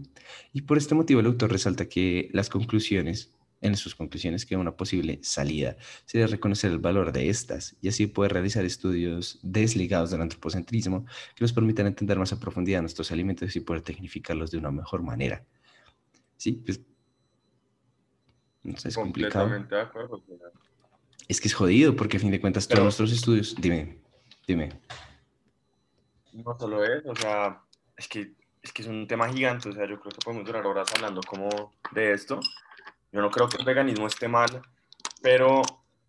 Y 0.55 0.63
por 0.63 0.79
este 0.79 0.95
motivo 0.95 1.21
el 1.21 1.27
autor 1.27 1.53
resalta 1.53 1.87
que 1.87 2.31
las 2.33 2.49
conclusiones, 2.49 3.35
en 3.61 3.77
sus 3.77 3.95
conclusiones, 3.95 4.47
que 4.47 4.57
una 4.57 4.75
posible 4.75 5.19
salida 5.23 5.77
sería 6.07 6.27
reconocer 6.29 6.71
el 6.71 6.79
valor 6.79 7.13
de 7.13 7.29
estas 7.29 7.77
y 7.83 7.89
así 7.89 8.07
poder 8.07 8.33
realizar 8.33 8.65
estudios 8.65 9.39
desligados 9.43 10.11
del 10.11 10.23
antropocentrismo 10.23 11.05
que 11.35 11.45
nos 11.45 11.53
permitan 11.53 11.87
entender 11.87 12.19
más 12.19 12.33
a 12.33 12.41
profundidad 12.41 12.81
nuestros 12.81 13.13
alimentos 13.13 13.55
y 13.55 13.61
poder 13.61 13.83
tecnificarlos 13.83 14.51
de 14.51 14.57
una 14.57 14.71
mejor 14.71 15.03
manera. 15.03 15.45
Sí, 16.39 16.53
pues 16.53 16.81
es 18.85 18.95
complicado. 18.95 19.51
Es 21.29 21.41
que 21.41 21.49
es 21.49 21.55
jodido, 21.55 21.97
porque 21.97 22.19
a 22.19 22.21
fin 22.21 22.31
de 22.31 22.41
cuentas 22.41 22.69
todos 22.69 22.83
nuestros 22.83 23.13
estudios. 23.13 23.55
Dime, 23.57 23.99
dime. 24.47 24.81
No 26.33 26.57
solo 26.59 26.85
es, 26.85 27.05
o 27.07 27.17
sea, 27.17 27.63
es 27.97 28.09
que, 28.09 28.33
es 28.63 28.73
que 28.73 28.83
es 28.83 28.89
un 28.89 29.07
tema 29.07 29.29
gigante, 29.29 29.69
o 29.69 29.73
sea, 29.73 29.89
yo 29.89 29.99
creo 29.99 30.13
que 30.13 30.25
podemos 30.25 30.47
durar 30.47 30.67
horas 30.67 30.89
hablando 30.95 31.21
como 31.23 31.73
de 31.93 32.13
esto. 32.13 32.41
Yo 33.13 33.21
no 33.21 33.31
creo 33.31 33.49
que 33.49 33.57
el 33.57 33.65
veganismo 33.65 34.07
esté 34.07 34.29
mal, 34.29 34.63
pero, 35.23 35.63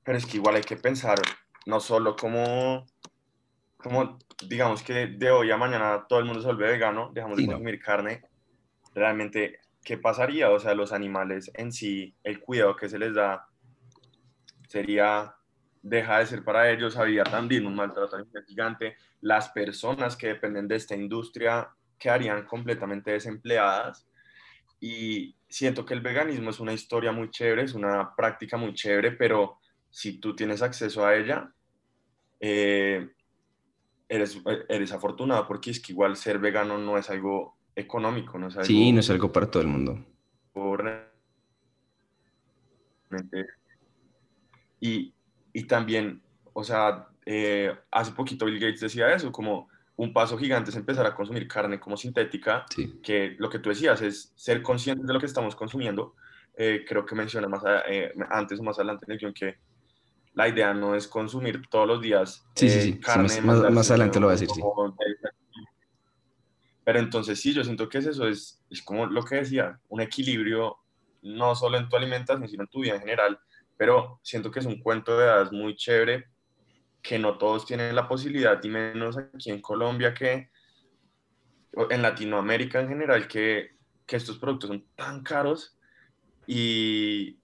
pero 0.03 0.17
es 0.17 0.25
que 0.25 0.37
igual 0.37 0.55
hay 0.55 0.63
que 0.63 0.75
pensar, 0.75 1.17
no 1.65 1.79
solo 1.79 2.15
como, 2.15 2.85
como 3.77 4.19
digamos 4.45 4.83
que 4.83 5.07
de 5.07 5.31
hoy 5.31 5.51
a 5.51 5.57
mañana 5.57 6.05
todo 6.07 6.19
el 6.19 6.25
mundo 6.25 6.41
se 6.41 6.47
vuelve 6.47 6.71
vegano, 6.71 7.11
dejamos 7.13 7.37
de 7.37 7.45
consumir 7.45 7.79
carne, 7.79 8.23
realmente 8.93 9.61
¿qué 9.87 9.97
pasaría? 9.97 10.51
O 10.51 10.59
sea, 10.59 10.75
los 10.75 10.91
animales 10.91 11.49
en 11.53 11.71
sí, 11.71 12.13
el 12.21 12.41
cuidado 12.41 12.75
que 12.75 12.89
se 12.89 12.99
les 12.99 13.15
da 13.15 13.47
sería, 14.67 15.33
deja 15.81 16.19
de 16.19 16.25
ser 16.25 16.43
para 16.43 16.69
ellos, 16.69 16.97
había 16.97 17.23
también 17.23 17.65
un 17.65 17.73
maltrato 17.73 18.17
gigante, 18.45 18.97
las 19.21 19.47
personas 19.47 20.17
que 20.17 20.27
dependen 20.27 20.67
de 20.67 20.75
esta 20.75 20.93
industria 20.93 21.69
quedarían 21.97 22.45
completamente 22.45 23.11
desempleadas 23.11 24.09
y 24.81 25.37
siento 25.47 25.85
que 25.85 25.93
el 25.93 26.01
veganismo 26.01 26.49
es 26.49 26.59
una 26.59 26.73
historia 26.73 27.13
muy 27.13 27.31
chévere, 27.31 27.63
es 27.63 27.73
una 27.73 28.13
práctica 28.13 28.57
muy 28.57 28.73
chévere, 28.73 29.13
pero 29.13 29.57
si 29.89 30.19
tú 30.19 30.35
tienes 30.35 30.61
acceso 30.61 31.05
a 31.05 31.15
ella, 31.15 31.49
eh, 32.41 33.09
eres, 34.09 34.37
eres 34.67 34.91
afortunado 34.91 35.47
porque 35.47 35.71
es 35.71 35.79
que 35.79 35.93
igual 35.93 36.17
ser 36.17 36.39
vegano 36.39 36.77
no 36.77 36.97
es 36.97 37.09
algo 37.09 37.56
económico, 37.77 38.39
¿no? 38.39 38.49
sí, 38.63 38.91
no 38.91 38.99
es 38.99 39.09
algo 39.09 39.31
para 39.31 39.49
todo 39.49 39.61
el 39.61 39.69
mundo. 39.69 40.03
Y, 44.79 45.13
y 45.53 45.63
también, 45.63 46.21
o 46.53 46.63
sea, 46.63 47.07
eh, 47.25 47.73
hace 47.91 48.11
poquito 48.11 48.45
Bill 48.45 48.59
Gates 48.59 48.79
decía 48.79 49.13
eso, 49.13 49.31
como 49.31 49.69
un 49.95 50.11
paso 50.11 50.37
gigante 50.37 50.71
es 50.71 50.75
empezar 50.75 51.05
a 51.05 51.15
consumir 51.15 51.47
carne 51.47 51.79
como 51.79 51.95
sintética, 51.97 52.65
que 53.03 53.35
lo 53.37 53.49
que 53.49 53.59
tú 53.59 53.69
decías 53.69 54.01
es 54.01 54.33
ser 54.35 54.61
conscientes 54.61 55.05
de 55.05 55.13
lo 55.13 55.19
que 55.19 55.25
estamos 55.27 55.55
consumiendo. 55.55 56.15
Eh, 56.55 56.83
creo 56.87 57.05
que 57.05 57.13
menciona 57.13 57.47
más 57.47 57.61
eh, 57.87 58.11
antes 58.29 58.59
o 58.59 58.63
más 58.63 58.77
adelante 58.79 59.05
en 59.07 59.11
el 59.11 59.19
guion 59.19 59.33
que 59.33 59.57
la 60.33 60.47
idea 60.47 60.73
no 60.73 60.95
es 60.95 61.07
consumir 61.07 61.61
todos 61.69 61.87
los 61.87 62.01
días 62.01 62.43
eh, 62.61 62.99
carne. 62.99 63.41
más, 63.41 63.91
adelante 63.91 64.19
lo 64.19 64.27
voy 64.27 64.35
a 64.35 64.39
decir, 64.39 64.49
sí. 64.49 64.61
Pero 66.87 66.99
entonces 66.99 67.41
sí, 67.41 67.53
yo 67.53 67.65
siento 67.65 67.89
que 67.89 67.97
es 67.97 68.05
eso, 68.05 68.29
es, 68.29 68.63
es 68.69 68.81
como 68.81 69.07
lo 69.07 69.21
que 69.21 69.35
decía, 69.35 69.77
un 69.89 69.99
equilibrio 69.99 70.77
no 71.21 71.53
solo 71.53 71.77
en 71.77 71.89
tu 71.89 71.97
alimentación, 71.97 72.47
sino 72.47 72.63
en 72.63 72.69
tu 72.69 72.79
vida 72.79 72.95
en 72.95 73.01
general. 73.01 73.37
Pero 73.75 74.21
siento 74.23 74.49
que 74.49 74.59
es 74.61 74.65
un 74.65 74.79
cuento 74.79 75.17
de 75.17 75.25
hadas 75.25 75.51
muy 75.51 75.75
chévere 75.75 76.27
que 77.01 77.19
no 77.19 77.37
todos 77.37 77.65
tienen 77.65 77.93
la 77.93 78.07
posibilidad, 78.07 78.63
y 78.63 78.69
menos 78.69 79.17
aquí 79.17 79.51
en 79.51 79.59
Colombia, 79.59 80.13
que 80.13 80.49
en 81.89 82.01
Latinoamérica 82.01 82.79
en 82.79 82.87
general, 82.87 83.27
que, 83.27 83.71
que 84.05 84.15
estos 84.15 84.37
productos 84.37 84.69
son 84.69 84.85
tan 84.95 85.23
caros 85.23 85.77
y, 86.45 87.37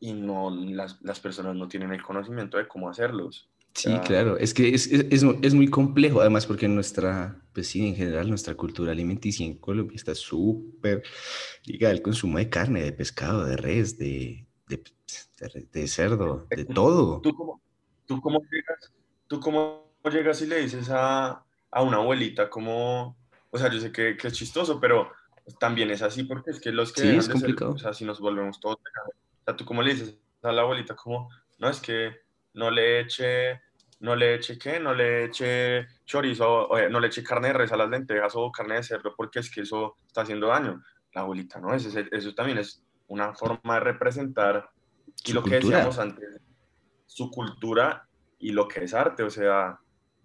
y 0.00 0.12
no, 0.12 0.50
las, 0.50 1.00
las, 1.00 1.18
personas 1.18 1.56
no 1.56 1.66
tienen 1.66 1.94
el 1.94 2.02
conocimiento 2.02 2.58
de 2.58 2.68
cómo 2.68 2.90
hacerlos. 2.90 3.48
Sí, 3.74 3.90
claro, 4.04 4.36
es 4.36 4.52
que 4.52 4.74
es, 4.74 4.86
es, 4.86 5.24
es, 5.42 5.54
muy 5.54 5.68
complejo, 5.68 6.20
además 6.20 6.46
porque 6.46 6.68
nuestra, 6.68 7.40
pues 7.54 7.68
sí, 7.68 7.86
en 7.86 7.96
general 7.96 8.28
nuestra 8.28 8.54
cultura 8.54 8.92
alimenticia 8.92 9.46
en 9.46 9.56
Colombia 9.56 9.96
está 9.96 10.14
súper 10.14 11.02
ligada 11.64 11.94
al 11.94 12.02
consumo 12.02 12.36
de 12.36 12.50
carne, 12.50 12.82
de 12.82 12.92
pescado, 12.92 13.46
de 13.46 13.56
res, 13.56 13.96
de, 13.96 14.46
de, 14.68 14.82
de, 15.72 15.88
cerdo, 15.88 16.46
de 16.50 16.66
todo. 16.66 17.22
¿Tú 17.22 17.34
cómo, 17.34 17.62
tú 18.06 18.20
cómo 18.20 18.42
llegas 18.50 18.92
¿Tú 19.26 19.40
cómo 19.40 19.94
llegas 20.12 20.42
y 20.42 20.46
le 20.46 20.60
dices 20.60 20.90
a, 20.90 21.42
a 21.70 21.82
una 21.82 21.96
abuelita 21.96 22.50
como, 22.50 23.16
o 23.50 23.56
sea, 23.56 23.70
yo 23.72 23.80
sé 23.80 23.90
que, 23.90 24.14
que, 24.18 24.28
es 24.28 24.34
chistoso, 24.34 24.78
pero 24.78 25.10
también 25.58 25.90
es 25.90 26.02
así 26.02 26.24
porque 26.24 26.50
es 26.50 26.60
que 26.60 26.70
los 26.70 26.92
que... 26.92 27.00
Sí, 27.00 27.08
es 27.16 27.28
complicado. 27.30 27.72
o 27.72 27.78
sea, 27.78 27.94
si 27.94 28.04
nos 28.04 28.20
volvemos 28.20 28.60
todos... 28.60 28.76
O 28.76 29.44
sea, 29.46 29.56
¿tú 29.56 29.64
cómo 29.64 29.82
le 29.82 29.94
dices 29.94 30.18
a 30.42 30.52
la 30.52 30.60
abuelita 30.60 30.94
como, 30.94 31.30
no, 31.58 31.70
es 31.70 31.80
que 31.80 32.12
no 32.54 32.70
le 32.70 33.00
eche, 33.00 33.60
no 34.00 34.16
le 34.16 34.34
eche 34.34 34.58
qué, 34.58 34.78
no 34.80 34.94
le 34.94 35.24
eche 35.24 35.86
chorizo, 36.04 36.68
o, 36.68 36.88
no 36.88 37.00
le 37.00 37.06
eche 37.06 37.22
carne 37.22 37.48
de 37.48 37.54
res 37.54 37.72
a 37.72 37.76
las 37.76 37.88
lentejas 37.88 38.32
o 38.36 38.50
carne 38.50 38.76
de 38.76 38.82
cerdo 38.82 39.14
porque 39.16 39.40
es 39.40 39.50
que 39.50 39.62
eso 39.62 39.96
está 40.06 40.22
haciendo 40.22 40.48
daño? 40.48 40.82
La 41.14 41.22
abuelita, 41.22 41.60
¿no? 41.60 41.74
Eso, 41.74 41.88
eso 42.10 42.34
también 42.34 42.58
es 42.58 42.82
una 43.08 43.34
forma 43.34 43.74
de 43.74 43.80
representar 43.80 44.70
y 45.24 45.32
lo 45.32 45.42
que 45.42 45.56
decíamos 45.56 45.98
antes, 45.98 46.40
su 47.06 47.30
cultura 47.30 48.08
y 48.38 48.52
lo 48.52 48.66
que 48.66 48.84
es 48.84 48.94
arte, 48.94 49.22
o 49.22 49.30
sea, 49.30 49.78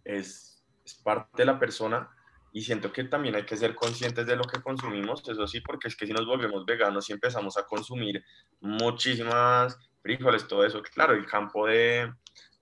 es, 0.03 0.63
es, 0.83 0.95
parte 0.95 1.43
de 1.43 1.45
la 1.45 1.59
persona 1.59 2.09
y 2.51 2.61
siento 2.61 2.91
que 2.91 3.03
también 3.03 3.35
hay 3.35 3.45
que 3.45 3.57
ser 3.57 3.75
conscientes 3.75 4.25
de 4.25 4.35
lo 4.35 4.43
que 4.43 4.61
consumimos, 4.61 5.27
eso 5.27 5.47
sí, 5.47 5.61
porque 5.61 5.89
es 5.89 5.95
que 5.95 6.07
si 6.07 6.13
nos 6.13 6.25
volvemos 6.25 6.65
veganos 6.65 7.09
y 7.09 7.13
empezamos 7.13 7.57
a 7.57 7.65
consumir 7.65 8.23
muchísimas 8.61 9.77
frijoles, 10.07 10.47
todo 10.47 10.65
eso, 10.65 10.81
claro, 10.81 11.13
el 11.13 11.25
campo 11.25 11.67
de, 11.67 12.11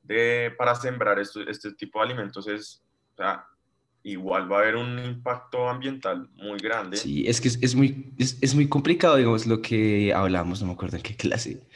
de 0.01 0.51
para 0.57 0.73
sembrar 0.73 1.19
esto, 1.19 1.41
este 1.47 1.73
tipo 1.73 1.99
de 1.99 2.05
alimentos 2.05 2.47
es, 2.47 2.83
o 3.13 3.17
sea, 3.17 3.45
igual 4.01 4.51
va 4.51 4.57
a 4.57 4.61
haber 4.61 4.75
un 4.75 4.97
impacto 4.99 5.69
ambiental 5.69 6.27
muy 6.35 6.57
grande. 6.57 6.97
Sí, 6.97 7.27
es 7.27 7.39
que 7.39 7.49
es, 7.49 7.59
es 7.61 7.75
muy, 7.75 8.13
es, 8.17 8.37
es, 8.41 8.55
muy 8.55 8.67
complicado, 8.67 9.15
digamos, 9.17 9.45
lo 9.45 9.61
que 9.61 10.11
hablamos, 10.13 10.61
no 10.61 10.67
me 10.67 10.73
acuerdo 10.73 10.97
en 10.97 11.03
qué 11.03 11.15
clase, 11.15 11.67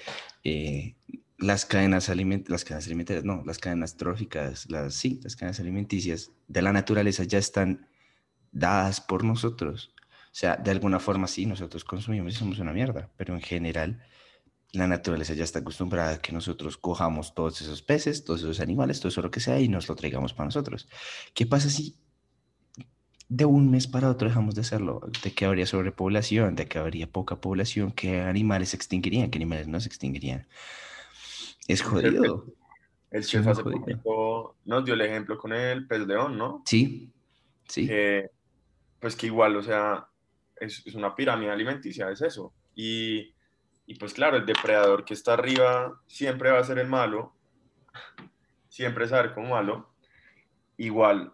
eh, 0.43 0.95
las 1.37 1.65
cadenas 1.65 2.09
alimentarias, 2.09 2.49
las 2.49 2.65
cadenas 2.65 2.87
alimentarias, 2.87 3.25
no, 3.25 3.43
las 3.45 3.59
cadenas 3.59 3.95
tróficas, 3.95 4.69
las, 4.69 4.95
sí, 4.95 5.19
las 5.23 5.35
cadenas 5.35 5.59
alimenticias 5.59 6.31
de 6.47 6.61
la 6.63 6.73
naturaleza 6.73 7.23
ya 7.23 7.37
están 7.37 7.87
dadas 8.51 9.01
por 9.01 9.23
nosotros. 9.23 9.93
O 10.31 10.35
sea, 10.39 10.57
de 10.57 10.71
alguna 10.71 10.99
forma 10.99 11.27
sí, 11.27 11.45
nosotros 11.45 11.83
consumimos 11.83 12.33
y 12.33 12.37
somos 12.37 12.59
una 12.59 12.73
mierda, 12.73 13.09
pero 13.17 13.35
en 13.35 13.41
general 13.41 14.03
la 14.71 14.87
naturaleza 14.87 15.33
ya 15.33 15.43
está 15.43 15.59
acostumbrada 15.59 16.13
a 16.13 16.21
que 16.21 16.31
nosotros 16.31 16.77
cojamos 16.77 17.33
todos 17.33 17.61
esos 17.61 17.81
peces, 17.81 18.23
todos 18.23 18.41
esos 18.41 18.59
animales, 18.59 18.99
todo 18.99 19.09
eso 19.09 19.21
lo 19.21 19.31
que 19.31 19.39
sea 19.39 19.59
y 19.59 19.67
nos 19.67 19.89
lo 19.89 19.95
traigamos 19.95 20.33
para 20.33 20.45
nosotros. 20.45 20.87
¿Qué 21.33 21.45
pasa 21.45 21.69
si 21.69 21.95
de 23.29 23.45
un 23.45 23.71
mes 23.71 23.87
para 23.87 24.09
otro 24.09 24.27
dejamos 24.27 24.55
de 24.55 24.61
hacerlo? 24.61 25.01
¿De 25.23 25.33
qué 25.33 25.45
habría 25.45 25.65
sobrepoblación? 25.65 26.55
¿De 26.55 26.67
qué 26.67 26.77
habría 26.77 27.07
poca 27.07 27.41
población? 27.41 27.91
¿Qué 27.91 28.21
animales 28.21 28.69
se 28.69 28.77
extinguirían? 28.77 29.31
¿Qué 29.31 29.39
animales 29.39 29.67
no 29.67 29.79
se 29.79 29.87
extinguirían? 29.87 30.47
Es 31.67 31.81
jodido. 31.81 32.45
El 33.11 33.25
chef 33.25 33.47
hace 33.47 33.63
poquito 33.63 34.55
nos 34.65 34.85
dio 34.85 34.93
el 34.93 35.01
ejemplo 35.01 35.37
con 35.39 35.51
el 35.51 35.87
pez 35.87 36.05
león, 36.05 36.37
¿no? 36.37 36.61
Sí, 36.65 37.11
sí. 37.67 37.89
pues 38.99 39.15
que 39.15 39.25
igual, 39.25 39.55
o 39.55 39.63
sea, 39.63 40.07
es, 40.59 40.83
es, 40.85 40.93
una 40.93 41.15
pirámide 41.15 41.49
alimenticia, 41.49 42.11
es 42.11 42.21
eso. 42.21 42.53
Y, 42.75 43.33
y 43.89 43.95
pues 43.95 44.13
claro, 44.13 44.37
el 44.37 44.45
depredador 44.45 45.03
que 45.03 45.15
está 45.15 45.33
arriba 45.33 45.99
siempre 46.05 46.51
va 46.51 46.59
a 46.59 46.63
ser 46.63 46.77
el 46.77 46.87
malo, 46.87 47.33
siempre 48.67 49.05
es 49.05 49.11
como 49.33 49.49
malo. 49.49 49.89
Igual, 50.77 51.33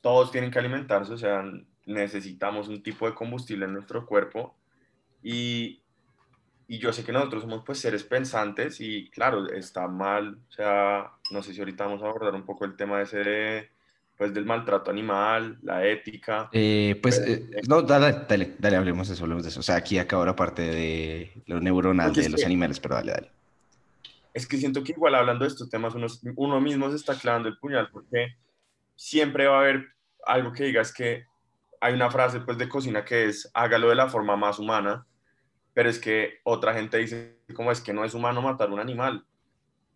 todos 0.00 0.32
tienen 0.32 0.50
que 0.50 0.58
alimentarse, 0.58 1.12
o 1.12 1.16
sea, 1.16 1.44
necesitamos 1.86 2.66
un 2.66 2.82
tipo 2.82 3.06
de 3.06 3.14
combustible 3.14 3.66
en 3.66 3.74
nuestro 3.74 4.06
cuerpo 4.06 4.56
y, 5.22 5.84
y 6.66 6.80
yo 6.80 6.92
sé 6.92 7.04
que 7.04 7.12
nosotros 7.12 7.44
somos 7.44 7.62
pues 7.64 7.78
seres 7.78 8.02
pensantes 8.02 8.80
y 8.80 9.08
claro, 9.10 9.46
está 9.46 9.86
mal, 9.86 10.40
o 10.48 10.52
sea, 10.52 11.12
no 11.30 11.44
sé 11.44 11.54
si 11.54 11.60
ahorita 11.60 11.84
vamos 11.84 12.02
a 12.02 12.06
abordar 12.06 12.34
un 12.34 12.44
poco 12.44 12.64
el 12.64 12.74
tema 12.74 13.00
ese 13.02 13.18
de, 13.18 13.70
pues 14.22 14.34
del 14.34 14.44
maltrato 14.44 14.90
animal, 14.90 15.58
la 15.62 15.86
ética. 15.86 16.48
Eh, 16.52 16.98
pues, 17.02 17.18
eh, 17.26 17.60
no, 17.68 17.82
dale, 17.82 18.24
dale, 18.28 18.54
dale, 18.58 18.76
hablemos 18.76 19.08
de 19.08 19.14
eso, 19.14 19.24
hablemos 19.24 19.42
de 19.42 19.50
eso. 19.50 19.60
O 19.60 19.62
sea, 19.62 19.76
aquí 19.76 19.98
acaba 19.98 20.26
la 20.26 20.36
parte 20.36 20.62
de 20.62 21.32
lo 21.46 21.60
neuronal 21.60 22.12
de 22.12 22.28
los 22.28 22.44
animales, 22.44 22.80
pero 22.80 22.94
dale, 22.94 23.12
dale. 23.12 23.30
Es 24.34 24.46
que 24.46 24.56
siento 24.56 24.82
que 24.82 24.92
igual 24.92 25.14
hablando 25.14 25.44
de 25.44 25.48
estos 25.48 25.68
temas 25.68 25.94
uno, 25.94 26.06
uno 26.36 26.60
mismo 26.60 26.88
se 26.90 26.96
está 26.96 27.14
clavando 27.18 27.48
el 27.48 27.58
puñal 27.58 27.90
porque 27.90 28.36
siempre 28.96 29.46
va 29.46 29.56
a 29.56 29.60
haber 29.60 29.86
algo 30.24 30.52
que 30.52 30.64
digas 30.64 30.92
que 30.92 31.24
hay 31.80 31.94
una 31.94 32.10
frase 32.10 32.40
pues 32.40 32.56
de 32.56 32.68
cocina 32.68 33.04
que 33.04 33.26
es 33.26 33.50
hágalo 33.52 33.88
de 33.88 33.96
la 33.96 34.08
forma 34.08 34.36
más 34.36 34.58
humana 34.58 35.04
pero 35.74 35.88
es 35.88 35.98
que 35.98 36.40
otra 36.44 36.74
gente 36.74 36.98
dice, 36.98 37.38
como 37.54 37.72
es 37.72 37.80
que 37.80 37.92
no 37.92 38.04
es 38.04 38.14
humano 38.14 38.42
matar 38.42 38.70
un 38.70 38.80
animal. 38.80 39.24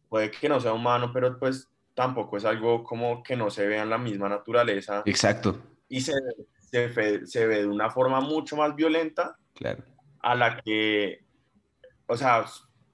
Puede 0.08 0.30
que 0.30 0.48
no 0.48 0.60
sea 0.60 0.72
humano, 0.72 1.10
pero 1.12 1.38
pues 1.38 1.68
tampoco 1.96 2.37
es 2.37 2.44
algo 2.44 2.85
como 2.85 3.22
que 3.22 3.35
no 3.35 3.50
se 3.50 3.66
vea 3.66 3.82
en 3.82 3.90
la 3.90 3.98
misma 3.98 4.28
naturaleza. 4.28 5.02
Exacto. 5.06 5.61
Y 5.88 6.02
se, 6.02 6.12
se, 6.61 7.26
se 7.26 7.46
ve 7.46 7.62
de 7.62 7.66
una 7.66 7.90
forma 7.90 8.20
mucho 8.20 8.54
más 8.54 8.76
violenta 8.76 9.37
claro. 9.54 9.82
a 10.20 10.35
la 10.35 10.61
que, 10.61 11.24
o 12.06 12.16
sea, 12.16 12.44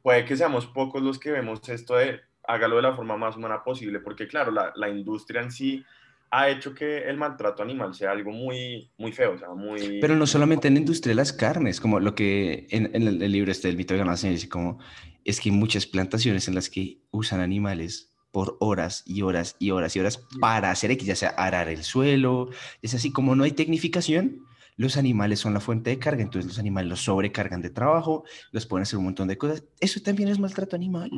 puede 0.02 0.24
que 0.24 0.36
seamos 0.36 0.66
pocos 0.66 1.02
los 1.02 1.18
que 1.18 1.32
vemos 1.32 1.68
esto 1.68 1.96
de 1.96 2.20
hágalo 2.44 2.76
de 2.76 2.82
la 2.82 2.94
forma 2.94 3.16
más 3.16 3.36
humana 3.36 3.64
posible, 3.64 3.98
porque 3.98 4.28
claro, 4.28 4.52
la, 4.52 4.72
la 4.76 4.88
industria 4.88 5.42
en 5.42 5.50
sí 5.50 5.84
ha 6.30 6.48
hecho 6.48 6.74
que 6.74 6.98
el 6.98 7.18
maltrato 7.18 7.62
animal 7.62 7.94
sea 7.94 8.12
algo 8.12 8.30
muy, 8.30 8.90
muy 8.96 9.12
feo, 9.12 9.32
o 9.32 9.38
sea, 9.38 9.50
muy... 9.50 10.00
Pero 10.00 10.14
no 10.14 10.26
solamente 10.26 10.68
en 10.68 10.74
la 10.74 10.80
industria 10.80 11.10
de 11.10 11.16
las 11.16 11.32
carnes, 11.32 11.80
como 11.80 12.00
lo 12.00 12.14
que 12.14 12.68
en, 12.70 12.90
el, 12.94 13.32
libro 13.32 13.50
este 13.50 13.68
del 13.68 13.76
mito 13.76 13.94
de 13.94 13.98
ganancia 13.98 14.30
dice 14.30 14.48
como, 14.48 14.78
es 15.24 15.40
que 15.40 15.50
hay 15.50 15.56
muchas 15.56 15.86
plantaciones 15.86 16.48
en 16.48 16.54
las 16.54 16.70
que 16.70 17.02
usan 17.10 17.40
animales 17.40 18.11
por 18.32 18.56
horas 18.60 19.04
y 19.06 19.22
horas 19.22 19.56
y 19.58 19.70
horas 19.70 19.94
y 19.94 20.00
horas 20.00 20.26
para 20.40 20.70
hacer 20.70 20.90
X, 20.90 21.06
ya 21.06 21.14
sea 21.14 21.28
arar 21.30 21.68
el 21.68 21.84
suelo, 21.84 22.48
es 22.80 22.94
así, 22.94 23.12
como 23.12 23.36
no 23.36 23.44
hay 23.44 23.52
tecnificación, 23.52 24.46
los 24.76 24.96
animales 24.96 25.38
son 25.38 25.54
la 25.54 25.60
fuente 25.60 25.90
de 25.90 25.98
carga, 25.98 26.22
entonces 26.22 26.48
los 26.48 26.58
animales 26.58 26.88
los 26.88 27.04
sobrecargan 27.04 27.62
de 27.62 27.70
trabajo, 27.70 28.24
los 28.50 28.66
pueden 28.66 28.82
hacer 28.82 28.98
un 28.98 29.04
montón 29.04 29.28
de 29.28 29.38
cosas, 29.38 29.64
eso 29.78 30.00
también 30.00 30.28
es 30.28 30.38
maltrato 30.38 30.74
animal, 30.74 31.10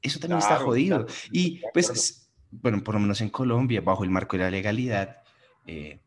eso 0.00 0.20
también 0.20 0.38
está 0.38 0.56
jodido. 0.56 1.06
y 1.32 1.60
pues 1.74 2.30
bueno, 2.50 2.82
por 2.82 2.94
lo 2.94 3.00
menos 3.00 3.20
en 3.20 3.30
Colombia, 3.30 3.80
bajo 3.80 4.04
el 4.04 4.10
marco 4.10 4.36
de 4.36 4.44
la 4.44 4.50
legalidad, 4.50 5.18
eh, 5.66 6.00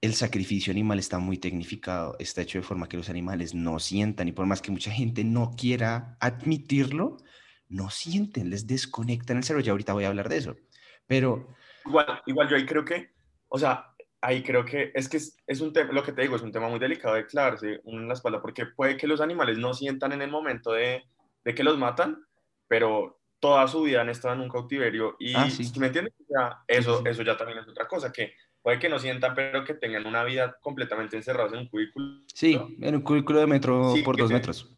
el 0.00 0.14
sacrificio 0.14 0.70
animal 0.70 0.98
está 0.98 1.18
muy 1.18 1.38
tecnificado, 1.38 2.16
está 2.18 2.42
hecho 2.42 2.58
de 2.58 2.62
forma 2.62 2.88
que 2.88 2.96
los 2.96 3.10
animales 3.10 3.54
no 3.54 3.78
sientan, 3.78 4.28
y 4.28 4.32
por 4.32 4.46
más 4.46 4.62
que 4.62 4.70
mucha 4.70 4.90
gente 4.90 5.24
no 5.24 5.54
quiera 5.56 6.16
admitirlo, 6.20 7.18
no 7.70 7.88
sienten, 7.88 8.50
les 8.50 8.66
desconectan 8.66 9.38
el 9.38 9.44
cerebro. 9.44 9.64
Ya 9.64 9.72
ahorita 9.72 9.94
voy 9.94 10.04
a 10.04 10.08
hablar 10.08 10.28
de 10.28 10.36
eso. 10.36 10.56
Pero. 11.06 11.48
Igual, 11.86 12.22
igual 12.26 12.48
yo 12.48 12.56
ahí 12.56 12.66
creo 12.66 12.84
que, 12.84 13.10
o 13.48 13.58
sea, 13.58 13.94
ahí 14.20 14.42
creo 14.42 14.64
que 14.64 14.92
es 14.94 15.08
que 15.08 15.16
es, 15.16 15.60
un 15.60 15.72
tema, 15.72 15.92
lo 15.92 16.02
que 16.02 16.12
te 16.12 16.22
digo, 16.22 16.36
es 16.36 16.42
un 16.42 16.52
tema 16.52 16.68
muy 16.68 16.78
delicado 16.78 17.14
de 17.14 17.26
clavarse 17.26 17.80
en 17.84 18.06
la 18.06 18.14
espalda, 18.14 18.42
porque 18.42 18.66
puede 18.66 18.96
que 18.96 19.06
los 19.06 19.20
animales 19.20 19.58
no 19.58 19.72
sientan 19.72 20.12
en 20.12 20.22
el 20.22 20.30
momento 20.30 20.72
de, 20.72 21.04
de 21.44 21.54
que 21.54 21.64
los 21.64 21.78
matan, 21.78 22.22
pero 22.68 23.18
toda 23.38 23.66
su 23.66 23.82
vida 23.82 24.02
han 24.02 24.10
estado 24.10 24.34
en 24.34 24.42
un 24.42 24.50
cautiverio 24.50 25.16
y, 25.18 25.34
ah, 25.34 25.48
¿me 25.78 25.86
entiendes? 25.86 26.14
eso, 26.68 27.02
eso 27.06 27.22
ya 27.22 27.36
también 27.36 27.58
es 27.58 27.68
otra 27.68 27.88
cosa, 27.88 28.12
que 28.12 28.34
puede 28.62 28.78
que 28.78 28.90
no 28.90 28.98
sientan, 28.98 29.34
pero 29.34 29.64
que 29.64 29.74
tengan 29.74 30.06
una 30.06 30.22
vida 30.22 30.58
completamente 30.60 31.16
encerrados 31.16 31.52
en 31.54 31.60
un 31.60 31.68
cubículo. 31.68 32.20
Sí, 32.32 32.60
en 32.80 32.94
un 32.94 33.00
cubículo 33.00 33.40
de 33.40 33.46
metro 33.46 33.94
por 34.04 34.16
dos 34.16 34.30
metros. 34.30 34.70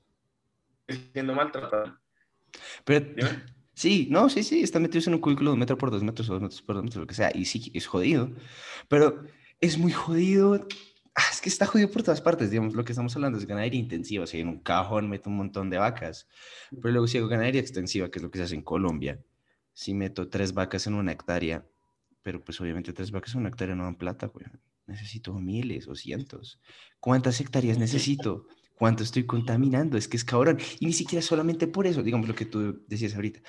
Siendo 1.13 1.35
maltratado. 1.35 1.99
Pero 2.85 3.07
Sí, 3.75 4.07
no, 4.11 4.29
sí, 4.29 4.43
sí, 4.43 4.63
están 4.63 4.83
metidos 4.83 5.07
en 5.07 5.15
un 5.15 5.21
cubículo 5.21 5.51
de 5.51 5.55
un 5.55 5.61
metro 5.61 5.79
por 5.79 5.91
dos 5.91 6.03
metros 6.03 6.29
o 6.29 6.35
dos 6.35 6.43
metros 6.43 6.63
por 6.63 6.77
dos 6.77 6.85
metros, 6.85 7.01
lo 7.01 7.07
que 7.07 7.15
sea, 7.15 7.31
y 7.35 7.47
sí, 7.47 7.71
es 7.75 7.87
jodido, 7.87 8.31
pero 8.89 9.25
es 9.61 9.79
muy 9.79 9.93
jodido. 9.93 10.67
Ah, 11.15 11.23
es 11.31 11.41
que 11.41 11.49
está 11.49 11.67
jodido 11.67 11.91
por 11.91 12.03
todas 12.03 12.21
partes, 12.21 12.51
digamos, 12.51 12.75
lo 12.75 12.85
que 12.85 12.93
estamos 12.93 13.15
hablando 13.17 13.39
es 13.39 13.47
ganadería 13.47 13.81
intensiva, 13.81 14.25
o 14.25 14.27
sea, 14.27 14.41
en 14.41 14.49
un 14.49 14.61
cajón 14.61 15.09
meto 15.11 15.31
un 15.31 15.37
montón 15.37 15.71
de 15.71 15.79
vacas, 15.79 16.29
pero 16.71 16.93
luego 16.93 17.07
si 17.07 17.19
hago 17.19 17.29
ganadería 17.29 17.61
extensiva, 17.61 18.11
que 18.11 18.19
es 18.19 18.23
lo 18.23 18.31
que 18.31 18.39
se 18.39 18.45
hace 18.45 18.55
en 18.55 18.63
Colombia, 18.63 19.21
si 19.73 19.95
meto 19.95 20.29
tres 20.29 20.53
vacas 20.55 20.87
en 20.87 20.95
una 20.95 21.13
hectárea, 21.13 21.67
pero 22.23 22.45
pues 22.45 22.61
obviamente 22.61 22.93
tres 22.93 23.11
vacas 23.11 23.35
en 23.35 23.41
una 23.41 23.49
hectárea 23.49 23.75
no 23.75 23.85
dan 23.85 23.97
plata, 23.97 24.27
güey. 24.27 24.47
Necesito 24.87 25.35
miles 25.35 25.89
o 25.89 25.95
cientos. 25.95 26.61
¿Cuántas 27.01 27.41
hectáreas 27.41 27.79
necesito? 27.79 28.47
¿Cuánto 28.83 29.05
estoy 29.05 29.27
contaminando? 29.27 29.97
Es 29.97 30.09
que 30.09 30.17
es 30.17 30.25
cabrón. 30.25 30.59
Y 30.81 30.87
ni 30.87 30.93
siquiera 30.93 31.23
solamente 31.23 31.69
por 31.69 31.87
eso, 31.87 32.03
digamos 32.03 32.27
lo 32.27 32.35
que 32.35 32.47
tú 32.47 32.83
decías 32.89 33.15
ahorita. 33.15 33.41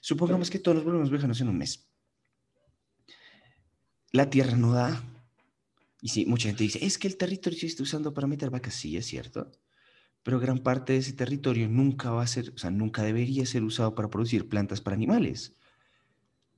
Supongamos 0.00 0.50
que 0.50 0.58
todos 0.58 0.74
nos 0.74 0.84
volvemos 0.84 1.08
veganos 1.08 1.40
en 1.40 1.50
un 1.50 1.56
mes. 1.56 1.88
La 4.10 4.28
tierra 4.28 4.56
no 4.56 4.72
da. 4.72 5.00
Y 6.00 6.08
sí, 6.08 6.26
mucha 6.26 6.48
gente 6.48 6.64
dice, 6.64 6.84
es 6.84 6.98
que 6.98 7.06
el 7.06 7.16
territorio 7.16 7.60
se 7.60 7.66
está 7.66 7.84
usando 7.84 8.12
para 8.12 8.26
meter 8.26 8.50
vacas. 8.50 8.74
Sí, 8.74 8.96
es 8.96 9.06
cierto. 9.06 9.52
Pero 10.24 10.40
gran 10.40 10.58
parte 10.58 10.94
de 10.94 10.98
ese 10.98 11.12
territorio 11.12 11.68
nunca 11.68 12.10
va 12.10 12.24
a 12.24 12.26
ser, 12.26 12.52
o 12.52 12.58
sea, 12.58 12.72
nunca 12.72 13.04
debería 13.04 13.46
ser 13.46 13.62
usado 13.62 13.94
para 13.94 14.10
producir 14.10 14.48
plantas 14.48 14.80
para 14.80 14.96
animales 14.96 15.54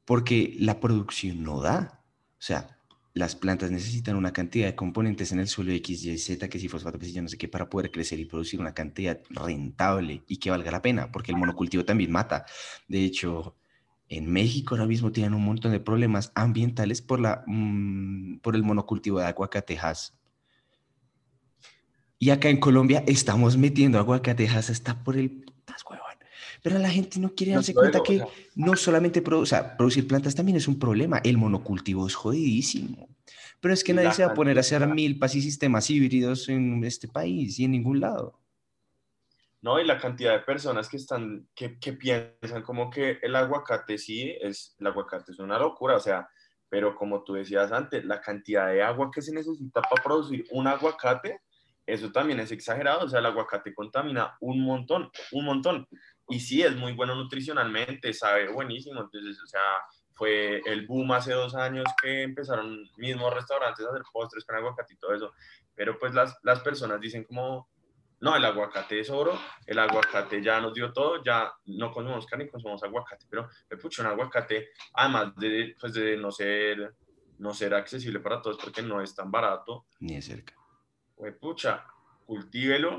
porque 0.07 0.57
la 0.59 0.81
producción 0.81 1.43
no 1.43 1.61
da. 1.61 2.03
O 2.39 2.43
sea, 2.43 2.74
las 3.15 3.37
plantas 3.37 3.71
necesitan 3.71 4.17
una 4.17 4.33
cantidad 4.33 4.67
de 4.67 4.75
componentes 4.75 5.31
en 5.31 5.39
el 5.39 5.47
suelo 5.47 5.71
X, 5.73 6.05
Y, 6.05 6.19
Z, 6.19 6.49
que 6.49 6.59
si 6.59 6.69
fosfato, 6.69 6.99
que 6.99 7.07
si 7.07 7.13
ya 7.13 7.23
no 7.23 7.29
sé 7.29 7.39
qué, 7.39 7.47
para 7.47 7.71
poder 7.71 7.93
crecer 7.93 8.19
y 8.19 8.25
producir 8.25 8.59
una 8.61 8.75
cantidad 8.75 9.21
rentable 9.31 10.25
y 10.27 10.39
que 10.39 10.51
valga 10.51 10.73
la 10.73 10.83
pena, 10.83 11.13
porque 11.13 11.31
el 11.31 11.39
monocultivo 11.39 11.85
también 11.85 12.11
mata. 12.11 12.45
De 12.89 13.05
hecho, 13.05 13.57
en 14.09 14.31
México 14.31 14.75
ahora 14.75 14.87
mismo 14.87 15.13
tienen 15.13 15.35
un 15.35 15.45
montón 15.45 15.71
de 15.71 15.79
problemas 15.79 16.33
ambientales 16.35 17.03
por, 17.03 17.21
la, 17.21 17.45
mm, 17.47 18.39
por 18.39 18.57
el 18.57 18.65
monocultivo 18.65 19.21
de 19.21 19.27
aguacatejas. 19.27 20.19
Y 22.19 22.31
acá 22.31 22.49
en 22.49 22.59
Colombia 22.59 23.05
estamos 23.07 23.57
metiendo 23.57 23.99
aguacatejas 24.01 24.71
hasta 24.71 25.05
por 25.05 25.17
el 25.17 25.45
pero 26.65 26.79
la 26.79 26.89
gente 26.89 27.21
no 27.21 27.35
quiere 27.35 27.53
darse 27.53 27.75
cuenta 27.75 28.03
que 28.03 28.25
no 28.55 28.75
solamente 28.75 29.21
producir 29.21 30.09
plantas 30.09 30.35
también 30.35 30.57
es 30.57 30.67
un 30.67 30.79
problema. 30.79 31.21
El 31.23 31.37
monocultivo 31.37 32.07
es 32.07 32.15
jodidísimo. 32.15 33.07
Pero 33.61 33.75
es 33.75 33.85
que 33.85 33.93
nadie 33.93 34.13
se 34.13 34.25
va 34.25 34.33
a 34.33 34.35
poner 34.35 34.57
a 34.57 34.61
hacer 34.61 34.87
milpas 34.87 35.35
y 35.35 35.43
sistemas 35.43 35.91
híbridos 35.91 36.49
en 36.49 36.83
este 36.83 37.07
país 37.07 37.59
y 37.59 37.67
en 37.67 37.73
ningún 37.73 38.01
lado. 38.01 38.41
No, 39.61 39.79
y 39.79 39.85
la 39.85 39.99
cantidad 39.99 40.33
de 40.33 40.39
personas 40.39 40.89
que 40.89 40.97
están, 40.97 41.47
que, 41.55 41.79
que 41.79 41.93
piensan 41.93 42.63
como 42.63 42.89
que 42.89 43.19
el 43.21 43.37
aguacate 43.37 43.99
sí 43.99 44.35
es, 44.41 44.75
el 44.79 44.87
aguacate 44.87 45.33
es 45.33 45.41
una 45.41 45.59
locura, 45.59 45.97
o 45.97 46.01
sea, 46.01 46.27
pero 46.71 46.97
como 46.97 47.25
tú 47.25 47.35
decías 47.35 47.73
antes, 47.73 48.07
la 48.07 48.23
cantidad 48.23 48.69
de 48.69 48.83
agua 48.83 49.11
que 49.15 49.21
se 49.21 49.35
necesita 49.35 49.83
para 49.83 50.03
producir 50.03 50.47
un 50.51 50.67
aguacate, 50.67 51.43
eso 51.87 52.11
también 52.11 52.41
es 52.41 52.51
exagerado, 52.53 53.05
o 53.05 53.09
sea, 53.11 53.19
el 53.19 53.27
aguacate 53.27 53.75
contamina 53.75 54.35
un 54.41 54.63
montón, 54.63 55.11
un 55.33 55.45
montón 55.45 55.87
y 56.29 56.41
sí, 56.41 56.63
es 56.63 56.75
muy 56.77 56.93
bueno 56.93 57.15
nutricionalmente, 57.15 58.13
sabe 58.13 58.49
buenísimo, 58.49 59.01
entonces, 59.01 59.41
o 59.43 59.47
sea, 59.47 59.61
fue 60.13 60.63
el 60.65 60.87
boom 60.87 61.13
hace 61.13 61.33
dos 61.33 61.55
años 61.55 61.85
que 62.01 62.23
empezaron 62.23 62.89
mismos 62.97 63.35
restaurantes 63.35 63.85
a 63.85 63.91
hacer 63.91 64.03
postres 64.13 64.45
con 64.45 64.57
aguacate 64.57 64.95
y 64.95 64.97
todo 64.97 65.15
eso, 65.15 65.33
pero 65.75 65.99
pues 65.99 66.15
las, 66.15 66.37
las 66.43 66.61
personas 66.61 67.01
dicen 67.01 67.25
como, 67.25 67.69
no, 68.21 68.37
el 68.37 68.45
aguacate 68.45 69.01
es 69.01 69.11
oro, 69.11 69.39
el 69.67 69.79
aguacate 69.79 70.43
ya 70.43 70.61
nos 70.61 70.73
dio 70.73 70.93
todo, 70.93 71.23
ya 71.23 71.53
no 71.67 71.93
consumimos 71.93 72.27
carne, 72.27 72.49
consumimos 72.49 72.83
aguacate, 72.83 73.27
pero 73.29 73.49
me 73.69 73.77
pucho 73.77 74.03
un 74.03 74.09
aguacate, 74.09 74.69
además 74.95 75.35
de, 75.37 75.77
pues 75.79 75.93
de 75.93 76.17
no 76.17 76.31
ser, 76.31 76.95
no 77.39 77.53
ser 77.53 77.75
accesible 77.75 78.21
para 78.21 78.41
todos 78.41 78.57
porque 78.57 78.83
no 78.83 79.03
es 79.03 79.15
tan 79.15 79.31
barato. 79.31 79.87
Ni 80.01 80.15
de 80.15 80.23
cerca. 80.23 80.55
Pues 81.17 81.37
pucha, 81.37 81.85
cultívelo, 82.25 82.99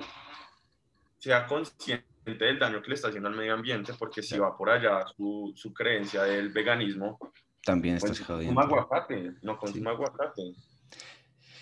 sea 1.17 1.47
consciente 1.47 2.14
del 2.25 2.59
daño 2.59 2.81
que 2.81 2.89
le 2.89 2.95
está 2.95 3.09
haciendo 3.09 3.29
al 3.29 3.35
medio 3.35 3.53
ambiente, 3.53 3.93
porque 3.97 4.21
si 4.21 4.37
va 4.37 4.57
por 4.57 4.69
allá 4.69 5.05
su, 5.15 5.53
su 5.55 5.73
creencia 5.73 6.23
del 6.23 6.49
veganismo, 6.49 7.19
también 7.65 7.95
estás 7.95 8.17
pues, 8.17 8.27
jodiendo. 8.27 8.61
Aguacate, 8.61 9.33
no 9.41 9.57
consuma 9.57 9.91
aguacate. 9.91 10.53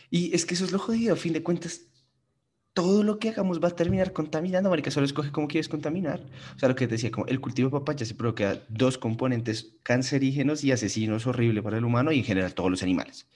Y 0.09 0.35
es 0.35 0.45
que 0.45 0.53
eso 0.53 0.65
es 0.65 0.71
lo 0.71 0.79
jodido, 0.79 1.13
a 1.13 1.17
fin 1.17 1.33
de 1.33 1.41
cuentas, 1.41 1.87
todo 2.73 3.03
lo 3.03 3.19
que 3.19 3.29
hagamos 3.29 3.63
va 3.63 3.69
a 3.69 3.75
terminar 3.75 4.13
contaminando, 4.13 4.69
marica, 4.69 4.91
solo 4.91 5.05
escoge 5.05 5.31
cómo 5.31 5.47
quieres 5.47 5.69
contaminar. 5.69 6.21
O 6.55 6.59
sea, 6.59 6.69
lo 6.69 6.75
que 6.75 6.87
te 6.87 6.95
decía, 6.95 7.11
como 7.11 7.27
el 7.27 7.39
cultivo 7.39 7.69
de 7.69 7.79
papaya 7.79 8.05
se 8.05 8.15
provoca 8.15 8.61
dos 8.67 8.97
componentes 8.97 9.75
cancerígenos 9.83 10.63
y 10.63 10.71
asesinos 10.71 11.25
horribles 11.27 11.63
para 11.63 11.77
el 11.77 11.85
humano 11.85 12.11
y 12.11 12.19
en 12.19 12.25
general 12.25 12.53
todos 12.53 12.71
los 12.71 12.83
animales. 12.83 13.27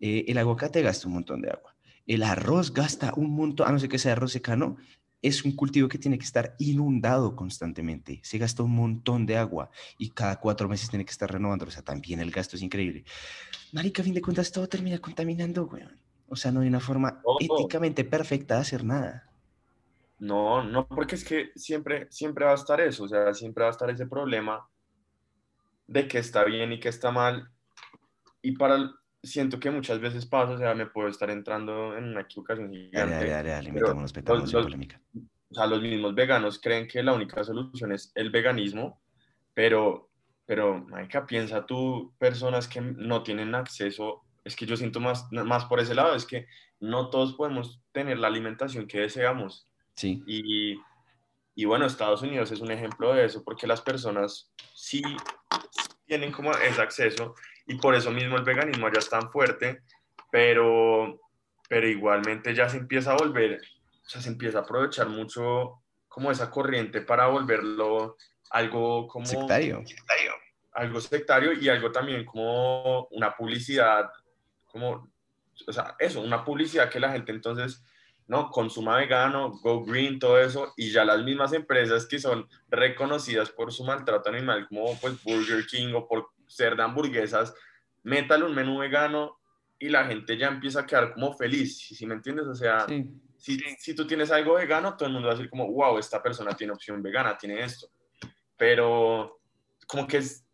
Eh, 0.00 0.24
el 0.28 0.38
aguacate 0.38 0.82
gasta 0.82 1.08
un 1.08 1.14
montón 1.14 1.42
de 1.42 1.50
agua. 1.50 1.74
El 2.06 2.22
arroz 2.22 2.72
gasta 2.72 3.12
un 3.16 3.34
montón, 3.34 3.68
a 3.68 3.72
no 3.72 3.78
ser 3.80 3.88
que 3.88 3.98
sea 3.98 4.12
arroz 4.12 4.32
secano, 4.32 4.76
es 5.26 5.44
un 5.44 5.52
cultivo 5.52 5.88
que 5.88 5.98
tiene 5.98 6.18
que 6.18 6.24
estar 6.24 6.54
inundado 6.58 7.34
constantemente. 7.34 8.20
Se 8.22 8.38
gasta 8.38 8.62
un 8.62 8.74
montón 8.74 9.26
de 9.26 9.36
agua 9.36 9.70
y 9.98 10.10
cada 10.10 10.38
cuatro 10.38 10.68
meses 10.68 10.88
tiene 10.88 11.04
que 11.04 11.10
estar 11.10 11.30
renovando. 11.30 11.64
O 11.64 11.70
sea, 11.70 11.82
también 11.82 12.20
el 12.20 12.30
gasto 12.30 12.56
es 12.56 12.62
increíble. 12.62 13.04
Marica, 13.72 14.02
a 14.02 14.04
fin 14.04 14.14
de 14.14 14.22
cuentas, 14.22 14.52
todo 14.52 14.68
termina 14.68 14.98
contaminando, 14.98 15.66
güey. 15.66 15.82
O 16.28 16.36
sea, 16.36 16.52
no 16.52 16.60
hay 16.60 16.68
una 16.68 16.80
forma 16.80 17.20
éticamente 17.40 18.04
perfecta 18.04 18.54
de 18.54 18.60
hacer 18.60 18.84
nada. 18.84 19.30
No, 20.18 20.62
no, 20.62 20.86
porque 20.86 21.16
es 21.16 21.24
que 21.24 21.50
siempre, 21.56 22.06
siempre 22.10 22.44
va 22.44 22.52
a 22.52 22.56
estar 22.56 22.80
eso. 22.80 23.04
O 23.04 23.08
sea, 23.08 23.34
siempre 23.34 23.62
va 23.62 23.68
a 23.68 23.72
estar 23.72 23.90
ese 23.90 24.06
problema 24.06 24.68
de 25.88 26.06
que 26.06 26.18
está 26.18 26.44
bien 26.44 26.72
y 26.72 26.80
que 26.80 26.88
está 26.88 27.10
mal. 27.10 27.50
Y 28.42 28.52
para, 28.52 28.92
siento 29.26 29.60
que 29.60 29.70
muchas 29.70 30.00
veces 30.00 30.24
pasa, 30.24 30.52
o 30.52 30.58
sea, 30.58 30.74
me 30.74 30.86
puedo 30.86 31.08
estar 31.08 31.28
entrando 31.30 31.96
en 31.96 32.04
una 32.04 32.22
equivocación 32.22 32.70
gigante. 32.70 33.14
Dale, 33.14 33.30
dale, 33.30 33.48
dale, 33.50 33.72
los, 33.72 34.14
los, 34.14 34.62
polémica. 34.62 35.00
O 35.50 35.54
sea, 35.54 35.66
los 35.66 35.82
mismos 35.82 36.14
veganos 36.14 36.60
creen 36.60 36.86
que 36.88 37.02
la 37.02 37.12
única 37.12 37.44
solución 37.44 37.92
es 37.92 38.12
el 38.14 38.30
veganismo, 38.30 39.00
pero, 39.54 40.08
pero, 40.44 40.84
Maika, 40.86 41.26
piensa 41.26 41.66
tú, 41.66 42.14
personas 42.18 42.68
que 42.68 42.80
no 42.80 43.22
tienen 43.22 43.54
acceso, 43.54 44.24
es 44.44 44.56
que 44.56 44.66
yo 44.66 44.76
siento 44.76 45.00
más, 45.00 45.30
más 45.32 45.64
por 45.66 45.80
ese 45.80 45.94
lado, 45.94 46.14
es 46.14 46.24
que 46.24 46.46
no 46.80 47.10
todos 47.10 47.34
podemos 47.34 47.82
tener 47.92 48.18
la 48.18 48.28
alimentación 48.28 48.86
que 48.86 49.00
deseamos. 49.00 49.68
Sí. 49.94 50.22
Y, 50.26 50.80
y 51.54 51.64
bueno, 51.64 51.86
Estados 51.86 52.22
Unidos 52.22 52.52
es 52.52 52.60
un 52.60 52.70
ejemplo 52.70 53.14
de 53.14 53.24
eso, 53.24 53.42
porque 53.42 53.66
las 53.66 53.80
personas 53.80 54.52
sí 54.74 55.02
tienen 56.06 56.32
como 56.32 56.52
ese 56.52 56.80
acceso 56.80 57.34
y 57.66 57.74
por 57.76 57.94
eso 57.94 58.10
mismo 58.10 58.36
el 58.36 58.44
veganismo 58.44 58.90
ya 58.92 58.98
es 58.98 59.08
tan 59.08 59.30
fuerte, 59.30 59.82
pero, 60.30 61.20
pero 61.68 61.88
igualmente 61.88 62.54
ya 62.54 62.68
se 62.68 62.78
empieza 62.78 63.12
a 63.12 63.16
volver, 63.16 63.60
o 64.04 64.08
sea, 64.08 64.20
se 64.20 64.28
empieza 64.28 64.58
a 64.58 64.62
aprovechar 64.62 65.08
mucho 65.08 65.82
como 66.08 66.30
esa 66.30 66.50
corriente 66.50 67.00
para 67.00 67.26
volverlo 67.26 68.16
algo 68.50 69.06
como... 69.08 69.26
Sectario. 69.26 69.84
Algo 70.72 71.00
sectario 71.00 71.52
y 71.54 71.68
algo 71.68 71.90
también 71.90 72.24
como 72.24 73.06
una 73.10 73.34
publicidad, 73.34 74.10
como, 74.66 75.10
o 75.66 75.72
sea, 75.72 75.96
eso, 75.98 76.20
una 76.20 76.44
publicidad 76.44 76.90
que 76.90 77.00
la 77.00 77.12
gente 77.12 77.32
entonces 77.32 77.82
no 78.28 78.50
consuma 78.50 78.98
vegano, 78.98 79.50
go 79.62 79.84
green, 79.84 80.18
todo 80.18 80.38
eso, 80.38 80.72
y 80.76 80.90
ya 80.90 81.04
las 81.04 81.22
mismas 81.22 81.52
empresas 81.52 82.06
que 82.06 82.18
son 82.18 82.48
reconocidas 82.68 83.50
por 83.50 83.72
su 83.72 83.84
maltrato 83.84 84.28
animal, 84.30 84.66
como 84.68 84.98
pues 85.00 85.22
Burger 85.22 85.64
King 85.66 85.94
o 85.94 86.06
por 86.06 86.28
ser 86.46 86.76
de 86.76 86.82
hamburguesas, 86.82 87.54
métale 88.02 88.44
un 88.44 88.54
menú 88.54 88.78
vegano 88.78 89.38
y 89.78 89.88
la 89.88 90.06
gente 90.06 90.36
ya 90.36 90.48
empieza 90.48 90.80
a 90.80 90.86
quedar 90.86 91.12
como 91.12 91.32
feliz, 91.32 91.78
si 91.78 92.06
me 92.06 92.14
entiendes? 92.14 92.46
O 92.46 92.54
sea, 92.54 92.86
si, 93.36 93.58
si, 93.78 93.94
tú 93.94 94.06
tienes 94.06 94.30
algo 94.30 94.54
vegano, 94.54 94.96
todo 94.96 95.06
el 95.06 95.12
mundo 95.12 95.28
va 95.28 95.34
a 95.34 95.36
decir 95.36 95.50
como, 95.50 95.70
wow, 95.70 95.98
esta 95.98 96.22
persona 96.22 96.56
tiene 96.56 96.72
opción 96.72 97.02
vegana, 97.02 97.36
tiene 97.36 97.62
esto. 97.62 97.88
Pero 98.56 99.40
como 99.86 100.06
que 100.06 100.22
se 100.22 100.44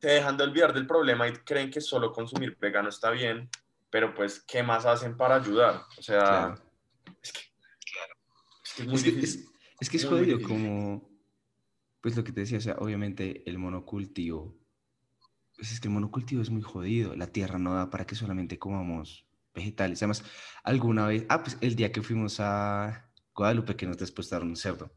dejan 0.00 0.36
de 0.36 0.44
olvidar 0.44 0.72
del 0.72 0.86
problema 0.86 1.28
y 1.28 1.32
creen 1.32 1.70
que 1.70 1.80
solo 1.80 2.12
consumir 2.12 2.56
vegano 2.58 2.88
está 2.88 3.10
bien, 3.10 3.48
pero 3.90 4.14
pues, 4.14 4.40
¿qué 4.40 4.62
más 4.62 4.86
hacen 4.86 5.16
para 5.16 5.36
ayudar? 5.36 5.82
O 5.98 6.02
sea, 6.02 6.54
es 7.22 7.32
que, 7.32 7.40
es, 8.82 8.88
muy 8.88 9.00
difícil. 9.00 9.46
Es, 9.80 9.88
que 9.88 9.96
es 9.98 10.04
jodido 10.04 10.40
como, 10.40 11.08
pues 12.00 12.16
lo 12.16 12.24
que 12.24 12.32
te 12.32 12.40
decía, 12.40 12.58
o 12.58 12.62
sea, 12.62 12.76
obviamente 12.78 13.42
el 13.48 13.58
monocultivo 13.58 14.59
pues 15.60 15.72
es 15.72 15.80
que 15.80 15.88
el 15.88 15.94
monocultivo 15.94 16.40
es 16.40 16.48
muy 16.48 16.62
jodido. 16.62 17.14
La 17.14 17.26
tierra 17.26 17.58
no 17.58 17.74
da 17.74 17.90
para 17.90 18.06
que 18.06 18.14
solamente 18.14 18.58
comamos 18.58 19.26
vegetales. 19.54 20.00
Además, 20.00 20.24
alguna 20.64 21.06
vez, 21.06 21.26
ah, 21.28 21.42
pues 21.42 21.58
el 21.60 21.76
día 21.76 21.92
que 21.92 22.00
fuimos 22.00 22.40
a 22.40 23.10
Guadalupe, 23.34 23.76
que 23.76 23.84
nos 23.84 23.98
despostaron 23.98 24.48
un 24.48 24.56
cerdo. 24.56 24.90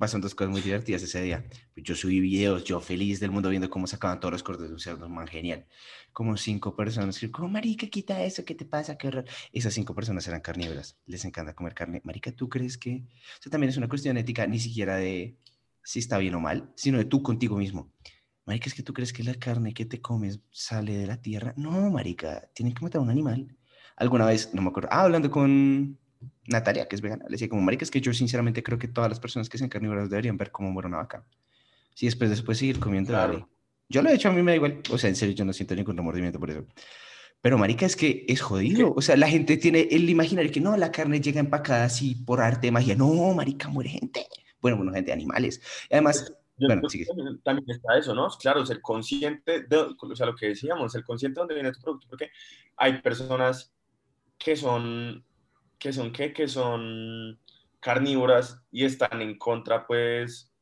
Pasaron 0.00 0.22
dos 0.22 0.34
cosas 0.34 0.50
muy 0.50 0.62
divertidas 0.62 1.02
ese 1.02 1.20
día. 1.20 1.44
Yo 1.76 1.94
subí 1.94 2.18
videos, 2.18 2.64
yo 2.64 2.80
feliz 2.80 3.20
del 3.20 3.30
mundo 3.30 3.50
viendo 3.50 3.68
cómo 3.68 3.86
sacaban 3.86 4.20
todos 4.20 4.32
los 4.32 4.42
cortes 4.42 4.68
de 4.68 4.72
un 4.72 4.80
cerdo, 4.80 5.06
man, 5.10 5.26
genial. 5.26 5.66
Como 6.14 6.34
cinco 6.38 6.74
personas, 6.74 7.20
como, 7.30 7.50
marica, 7.50 7.86
quita 7.88 8.24
eso, 8.24 8.42
¿qué 8.42 8.54
te 8.54 8.64
pasa? 8.64 8.96
Qué 8.96 9.08
horror. 9.08 9.26
Esas 9.52 9.74
cinco 9.74 9.94
personas 9.94 10.26
eran 10.26 10.40
carnívoras, 10.40 10.96
les 11.04 11.26
encanta 11.26 11.54
comer 11.54 11.74
carne. 11.74 12.00
Marica, 12.04 12.32
¿tú 12.32 12.48
crees 12.48 12.78
que...? 12.78 13.04
O 13.38 13.42
sea, 13.42 13.50
también 13.50 13.68
es 13.68 13.76
una 13.76 13.88
cuestión 13.90 14.16
ética, 14.16 14.46
ni 14.46 14.58
siquiera 14.60 14.96
de 14.96 15.36
si 15.82 15.98
está 15.98 16.16
bien 16.16 16.34
o 16.36 16.40
mal, 16.40 16.72
sino 16.74 16.96
de 16.96 17.04
tú 17.04 17.22
contigo 17.22 17.58
mismo. 17.58 17.92
Marica, 18.46 18.66
es 18.66 18.74
que 18.74 18.82
tú 18.82 18.92
crees 18.92 19.12
que 19.12 19.22
la 19.22 19.34
carne 19.34 19.72
que 19.72 19.86
te 19.86 20.00
comes 20.00 20.40
sale 20.50 20.96
de 20.98 21.06
la 21.06 21.20
tierra. 21.20 21.54
No, 21.56 21.90
marica, 21.90 22.48
tienen 22.54 22.74
que 22.74 22.82
matar 22.82 23.00
a 23.00 23.02
un 23.02 23.10
animal. 23.10 23.56
Alguna 23.96 24.26
vez, 24.26 24.52
no 24.52 24.60
me 24.60 24.68
acuerdo, 24.68 24.88
ah, 24.92 25.02
hablando 25.02 25.30
con 25.30 25.98
Natalia, 26.46 26.86
que 26.86 26.96
es 26.96 27.00
vegana, 27.00 27.24
le 27.24 27.32
decía 27.32 27.48
como, 27.48 27.62
marica, 27.62 27.84
es 27.84 27.90
que 27.90 28.00
yo 28.00 28.12
sinceramente 28.12 28.62
creo 28.62 28.78
que 28.78 28.88
todas 28.88 29.08
las 29.08 29.20
personas 29.20 29.48
que 29.48 29.56
sean 29.56 29.70
carnívoras 29.70 30.10
deberían 30.10 30.36
ver 30.36 30.50
cómo 30.50 30.70
muere 30.70 30.88
una 30.88 30.98
vaca. 30.98 31.24
Si 31.94 32.06
después 32.06 32.28
después 32.28 32.58
seguir 32.58 32.80
comiendo, 32.80 33.10
claro. 33.12 33.48
Yo 33.88 34.02
lo 34.02 34.10
he 34.10 34.14
hecho, 34.14 34.28
a 34.28 34.32
mí 34.32 34.42
me 34.42 34.52
da 34.52 34.56
igual. 34.56 34.80
O 34.90 34.98
sea, 34.98 35.08
en 35.08 35.16
serio, 35.16 35.34
yo 35.34 35.44
no 35.44 35.52
siento 35.52 35.74
ningún 35.74 35.96
remordimiento 35.96 36.40
por 36.40 36.50
eso. 36.50 36.66
Pero, 37.40 37.58
marica, 37.58 37.86
es 37.86 37.94
que 37.94 38.24
es 38.26 38.40
jodido. 38.40 38.94
O 38.96 39.02
sea, 39.02 39.16
la 39.16 39.28
gente 39.28 39.56
tiene 39.58 39.86
el 39.90 40.08
imaginario 40.08 40.50
que 40.50 40.60
no, 40.60 40.76
la 40.76 40.90
carne 40.90 41.20
llega 41.20 41.40
empacada 41.40 41.84
así 41.84 42.14
por 42.14 42.40
arte 42.40 42.68
de 42.68 42.72
magia. 42.72 42.96
No, 42.96 43.34
marica, 43.34 43.68
muere 43.68 43.90
gente. 43.90 44.26
Bueno, 44.60 44.78
bueno, 44.78 44.92
gente, 44.92 45.12
animales. 45.12 45.60
Y 45.90 45.94
además, 45.94 46.32
bueno, 46.56 46.82
también 47.42 47.70
está 47.70 47.98
eso, 47.98 48.14
¿no? 48.14 48.28
Claro, 48.40 48.64
ser 48.64 48.80
consciente, 48.80 49.62
de, 49.62 49.76
o 49.76 50.16
sea, 50.16 50.26
lo 50.26 50.34
que 50.34 50.48
decíamos, 50.48 50.92
ser 50.92 51.04
consciente 51.04 51.34
de 51.34 51.40
dónde 51.40 51.54
viene 51.54 51.72
tu 51.72 51.80
producto, 51.80 52.06
porque 52.08 52.30
hay 52.76 53.00
personas 53.00 53.74
que 54.38 54.56
son, 54.56 55.24
que 55.78 55.92
son, 55.92 56.12
¿qué? 56.12 56.32
Que 56.32 56.48
son 56.48 57.38
carnívoras 57.80 58.62
y 58.70 58.84
están 58.84 59.20
en 59.20 59.38
contra, 59.38 59.86
pues, 59.86 60.52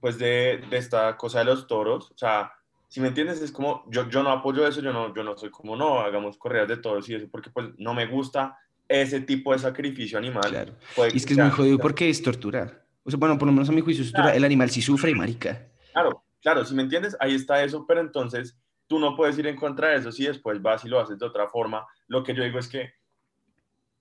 pues 0.00 0.18
de, 0.18 0.64
de 0.68 0.76
esta 0.76 1.16
cosa 1.16 1.40
de 1.40 1.46
los 1.46 1.66
toros, 1.66 2.10
o 2.10 2.18
sea, 2.18 2.52
si 2.88 3.00
me 3.00 3.08
entiendes, 3.08 3.42
es 3.42 3.52
como, 3.52 3.84
yo, 3.90 4.08
yo 4.08 4.22
no 4.22 4.30
apoyo 4.30 4.66
eso, 4.66 4.80
yo 4.80 4.92
no, 4.92 5.14
yo 5.14 5.22
no 5.22 5.36
soy 5.36 5.50
como, 5.50 5.76
no, 5.76 6.00
hagamos 6.00 6.36
correas 6.38 6.68
de 6.68 6.76
toros 6.76 7.08
y 7.08 7.14
eso, 7.14 7.26
porque 7.30 7.50
pues 7.50 7.68
no 7.78 7.94
me 7.94 8.06
gusta 8.06 8.56
ese 8.88 9.20
tipo 9.20 9.52
de 9.52 9.58
sacrificio 9.58 10.18
animal. 10.18 10.48
Claro. 10.48 10.74
y 11.12 11.16
es 11.16 11.26
que 11.26 11.34
es 11.34 11.38
muy 11.38 11.50
jodido 11.50 11.78
porque 11.78 12.08
es 12.08 12.22
tortura. 12.22 12.85
O 13.06 13.10
sea, 13.10 13.18
bueno, 13.18 13.38
por 13.38 13.46
lo 13.46 13.52
menos 13.52 13.68
a 13.68 13.72
mi 13.72 13.80
juicio, 13.80 14.04
el 14.34 14.44
animal 14.44 14.68
sí 14.68 14.82
sufre 14.82 15.12
y 15.12 15.14
marica. 15.14 15.68
Claro, 15.92 16.24
claro, 16.42 16.64
si 16.64 16.74
me 16.74 16.82
entiendes, 16.82 17.16
ahí 17.20 17.34
está 17.34 17.62
eso, 17.62 17.86
pero 17.86 18.00
entonces 18.00 18.58
tú 18.86 18.98
no 18.98 19.16
puedes 19.16 19.38
ir 19.38 19.46
en 19.46 19.56
contra 19.56 19.88
de 19.88 19.96
eso 19.96 20.12
si 20.12 20.26
después 20.26 20.60
vas 20.60 20.84
y 20.84 20.88
lo 20.88 21.00
haces 21.00 21.18
de 21.18 21.26
otra 21.26 21.48
forma. 21.48 21.86
Lo 22.08 22.22
que 22.22 22.34
yo 22.34 22.42
digo 22.42 22.58
es 22.58 22.68
que 22.68 22.90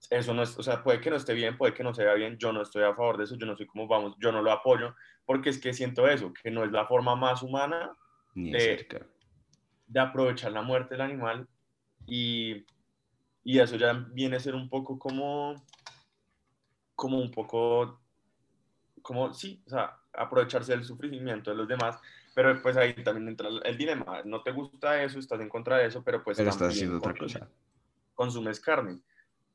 eso 0.10 0.34
no 0.34 0.44
es, 0.44 0.58
o 0.58 0.64
sea, 0.64 0.84
puede 0.84 1.00
que 1.02 1.10
no 1.10 1.16
esté 1.16 1.34
bien, 1.34 1.58
puede 1.58 1.74
que 1.74 1.84
no 1.84 1.94
se 1.94 2.04
vea 2.04 2.14
bien, 2.14 2.38
yo 2.38 2.52
no 2.52 2.62
estoy 2.62 2.84
a 2.84 2.94
favor 2.94 3.18
de 3.18 3.26
eso, 3.26 3.36
yo 3.36 3.46
no 3.46 3.56
soy 3.56 3.66
como 3.66 3.88
vamos, 3.88 4.16
yo 4.20 4.32
no 4.32 4.42
lo 4.42 4.52
apoyo, 4.52 4.96
porque 5.26 5.50
es 5.50 5.60
que 5.60 5.74
siento 5.74 6.08
eso, 6.08 6.34
que 6.34 6.52
no 6.52 6.64
es 6.64 6.72
la 6.72 6.86
forma 6.86 7.16
más 7.16 7.42
humana 7.42 7.92
de, 8.36 8.88
de, 9.88 10.00
aprovechar 10.00 10.52
la 10.52 10.62
muerte 10.62 10.96
del 10.96 11.02
animal 11.02 11.48
y, 12.06 12.66
y, 13.44 13.60
eso 13.60 13.78
ya 13.78 13.94
viene 14.12 14.36
a 14.36 14.40
ser 14.40 14.54
un 14.54 14.70
poco 14.70 15.00
como, 15.00 15.56
como 16.96 17.20
un 17.20 17.32
poco, 17.32 18.02
como, 19.06 19.32
sí, 19.34 19.62
o 19.68 19.70
sea, 19.70 20.00
aprovecharse 20.12 20.72
del 20.72 20.84
sufrimiento 20.84 21.52
de 21.52 21.58
los 21.58 21.68
demás, 21.68 22.02
pero 22.34 22.60
pues 22.60 22.76
ahí 22.76 22.92
también 23.04 23.28
entra 23.28 23.50
el 23.64 23.78
dilema, 23.78 24.24
no 24.26 24.42
te 24.42 24.52
gusta 24.52 25.04
eso, 25.04 25.20
estás 25.20 25.40
en 25.42 25.48
contra 25.48 25.78
de 25.78 25.86
eso, 25.86 26.04
pero 26.04 26.24
pues 26.24 26.38
pero 26.38 26.50
estás 26.50 26.70
haciendo 26.70 26.98
otra 26.98 27.14
cosa. 27.14 27.48
Consumes 28.16 28.60
carne. 28.60 29.00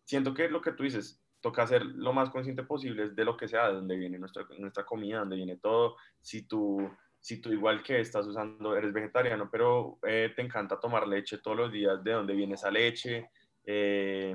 Siento 0.04 0.32
que 0.32 0.48
lo 0.48 0.60
que 0.60 0.72
tú 0.72 0.84
dices, 0.84 1.20
toca 1.40 1.66
ser 1.66 1.84
lo 1.84 2.12
más 2.12 2.30
consciente 2.30 2.62
posible 2.62 3.10
de 3.10 3.24
lo 3.24 3.36
que 3.36 3.48
sea, 3.48 3.68
de 3.68 3.74
dónde 3.74 3.96
viene 3.96 4.18
nuestra, 4.18 4.46
nuestra 4.58 4.86
comida, 4.86 5.14
de 5.14 5.20
dónde 5.20 5.36
viene 5.36 5.56
todo. 5.56 5.96
Si 6.20 6.42
tú 6.42 6.88
si 7.18 7.38
tú 7.38 7.52
igual 7.52 7.82
que 7.82 8.00
estás 8.00 8.26
usando, 8.26 8.74
eres 8.74 8.92
vegetariano, 8.92 9.50
pero 9.50 9.98
eh, 10.06 10.32
te 10.34 10.42
encanta 10.42 10.80
tomar 10.80 11.06
leche 11.06 11.38
todos 11.38 11.56
los 11.56 11.72
días, 11.72 12.02
de 12.02 12.12
dónde 12.12 12.34
viene 12.34 12.54
esa 12.54 12.70
leche, 12.70 13.30
eh, 13.64 14.34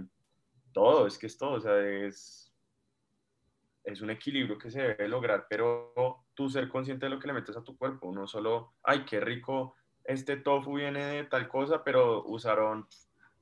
todo, 0.72 1.08
es 1.08 1.18
que 1.18 1.26
es 1.26 1.38
todo, 1.38 1.54
o 1.54 1.60
sea, 1.60 1.80
es, 1.80 2.45
es 3.86 4.02
un 4.02 4.10
equilibrio 4.10 4.58
que 4.58 4.72
se 4.72 4.82
debe 4.82 5.08
lograr, 5.08 5.48
pero 5.50 5.94
tú 6.34 6.50
ser 6.50 6.68
consciente 6.68 7.06
de 7.06 7.12
lo 7.12 7.20
que 7.20 7.28
le 7.28 7.34
metes 7.34 7.56
a 7.56 7.64
tu 7.64 7.78
cuerpo, 7.78 8.12
no 8.12 8.28
solo, 8.28 8.74
ay, 8.84 9.06
qué 9.06 9.20
rico, 9.20 9.76
este 10.04 10.38
tofu 10.38 10.76
viene 10.76 11.06
de 11.06 11.24
tal 11.26 11.48
cosa, 11.48 11.84
pero 11.84 12.24
usaron 12.26 12.88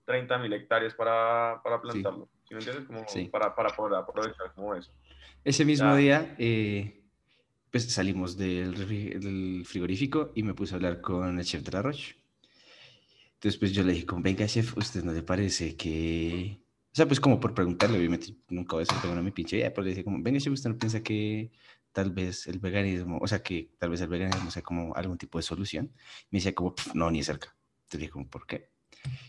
30 0.06 0.38
mil 0.39 0.54
hectáreas 0.54 0.94
para, 0.94 1.62
para 1.64 1.82
plantarlo, 1.82 2.30
sí. 2.48 2.54
me 2.54 2.60
entiendes? 2.60 2.86
Como 2.86 3.32
para, 3.32 3.56
para, 3.56 3.70
poder 3.70 3.96
aprovechar 3.96 4.54
como 4.54 4.76
eso. 4.76 4.91
Ese 5.44 5.66
mismo 5.66 5.96
día... 5.96 6.36
Eh 6.38 7.00
pues 7.74 7.91
salimos 7.91 8.38
del, 8.38 9.66
frigorífico 9.66 10.32
y 10.36 10.44
me 10.44 10.54
puse 10.54 10.74
a 10.74 10.78
hablar 10.78 11.02
con 11.02 11.39
el 11.39 11.44
chef 11.44 11.64
de 11.64 11.72
la 11.72 11.82
Roche. 11.82 12.16
Entonces, 13.34 13.60
pues 13.60 13.74
yo 13.74 13.82
le 13.84 13.94
dije, 13.94 14.06
venga, 14.20 14.46
chef, 14.46 14.78
¿usted 14.78 15.04
no 15.04 15.12
le 15.12 15.24
parece 15.24 15.76
que...? 15.76 16.62
O 16.94 16.96
sea, 16.96 17.08
pues 17.08 17.20
como 17.20 17.39
por 17.39 17.56
preguntarle, 17.56 17.98
obviamente, 17.98 18.36
nunca 18.50 18.76
voy 18.76 18.84
a 18.84 18.86
ser 18.86 19.22
mi 19.24 19.32
pinche 19.32 19.58
idea, 19.58 19.74
pero 19.74 19.84
le 19.84 19.89
dije 19.89 20.04
como, 20.04 20.22
venga, 20.22 20.39
chef, 20.39 20.54
¿usted 20.54 20.70
no 20.70 20.78
piensa 20.78 21.02
que 21.02 21.52
tal 21.91 22.12
vez 22.12 22.46
el 22.46 22.60
veganismo, 22.60 23.18
o 23.20 23.28
sea, 23.28 23.41
que 23.41 23.72
tal 23.80 23.89
vez 23.89 24.02
el 24.02 24.10
veganismo 24.10 24.52
sea 24.52 24.62
como 24.62 24.96
algún 24.96 25.18
tipo 25.18 25.39
de 25.39 25.41
solución? 25.41 25.91
Me 26.30 26.38
decía 26.38 26.54
como, 26.54 26.76
no, 26.94 27.10
ni 27.10 27.24
cerca. 27.24 27.56
Entonces 27.86 28.00
dije 28.00 28.12
como, 28.12 28.30
¿por 28.30 28.46
qué? 28.46 28.74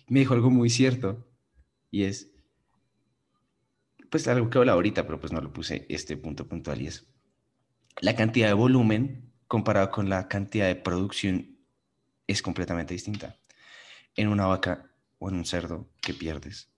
me 0.08 0.20
dijo 0.20 0.34
algo 0.34 0.50
muy 0.50 0.70
cierto, 0.70 1.26
y 1.90 2.04
es, 2.04 2.30
pues 4.10 4.28
algo 4.28 4.50
que 4.50 4.58
habla 4.58 4.72
ahorita, 4.72 5.06
pero 5.06 5.18
pues 5.18 5.32
no 5.32 5.40
lo 5.40 5.52
puse 5.52 5.86
este 5.88 6.16
punto 6.16 6.46
puntual, 6.46 6.82
y 6.82 6.88
es, 6.88 7.06
la 8.00 8.14
cantidad 8.14 8.48
de 8.48 8.54
volumen 8.54 9.32
comparado 9.48 9.90
con 9.90 10.08
la 10.08 10.28
cantidad 10.28 10.66
de 10.66 10.76
producción 10.76 11.58
es 12.26 12.42
completamente 12.42 12.94
distinta. 12.94 13.38
En 14.16 14.28
una 14.28 14.46
vaca 14.46 14.90
o 15.18 15.28
en 15.28 15.36
un 15.36 15.44
cerdo, 15.44 15.88
¿qué 16.00 16.12
pierdes? 16.12 16.73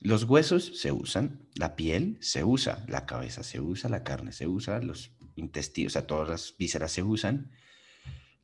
Los 0.00 0.24
huesos 0.24 0.78
se 0.80 0.92
usan, 0.92 1.48
la 1.54 1.74
piel 1.74 2.18
se 2.20 2.44
usa, 2.44 2.84
la 2.88 3.06
cabeza 3.06 3.42
se 3.42 3.60
usa, 3.60 3.90
la 3.90 4.04
carne 4.04 4.32
se 4.32 4.46
usa, 4.46 4.80
los 4.80 5.12
intestinos, 5.34 5.92
o 5.92 5.94
sea, 5.94 6.06
todas 6.06 6.28
las 6.28 6.54
vísceras 6.56 6.92
se 6.92 7.02
usan. 7.02 7.50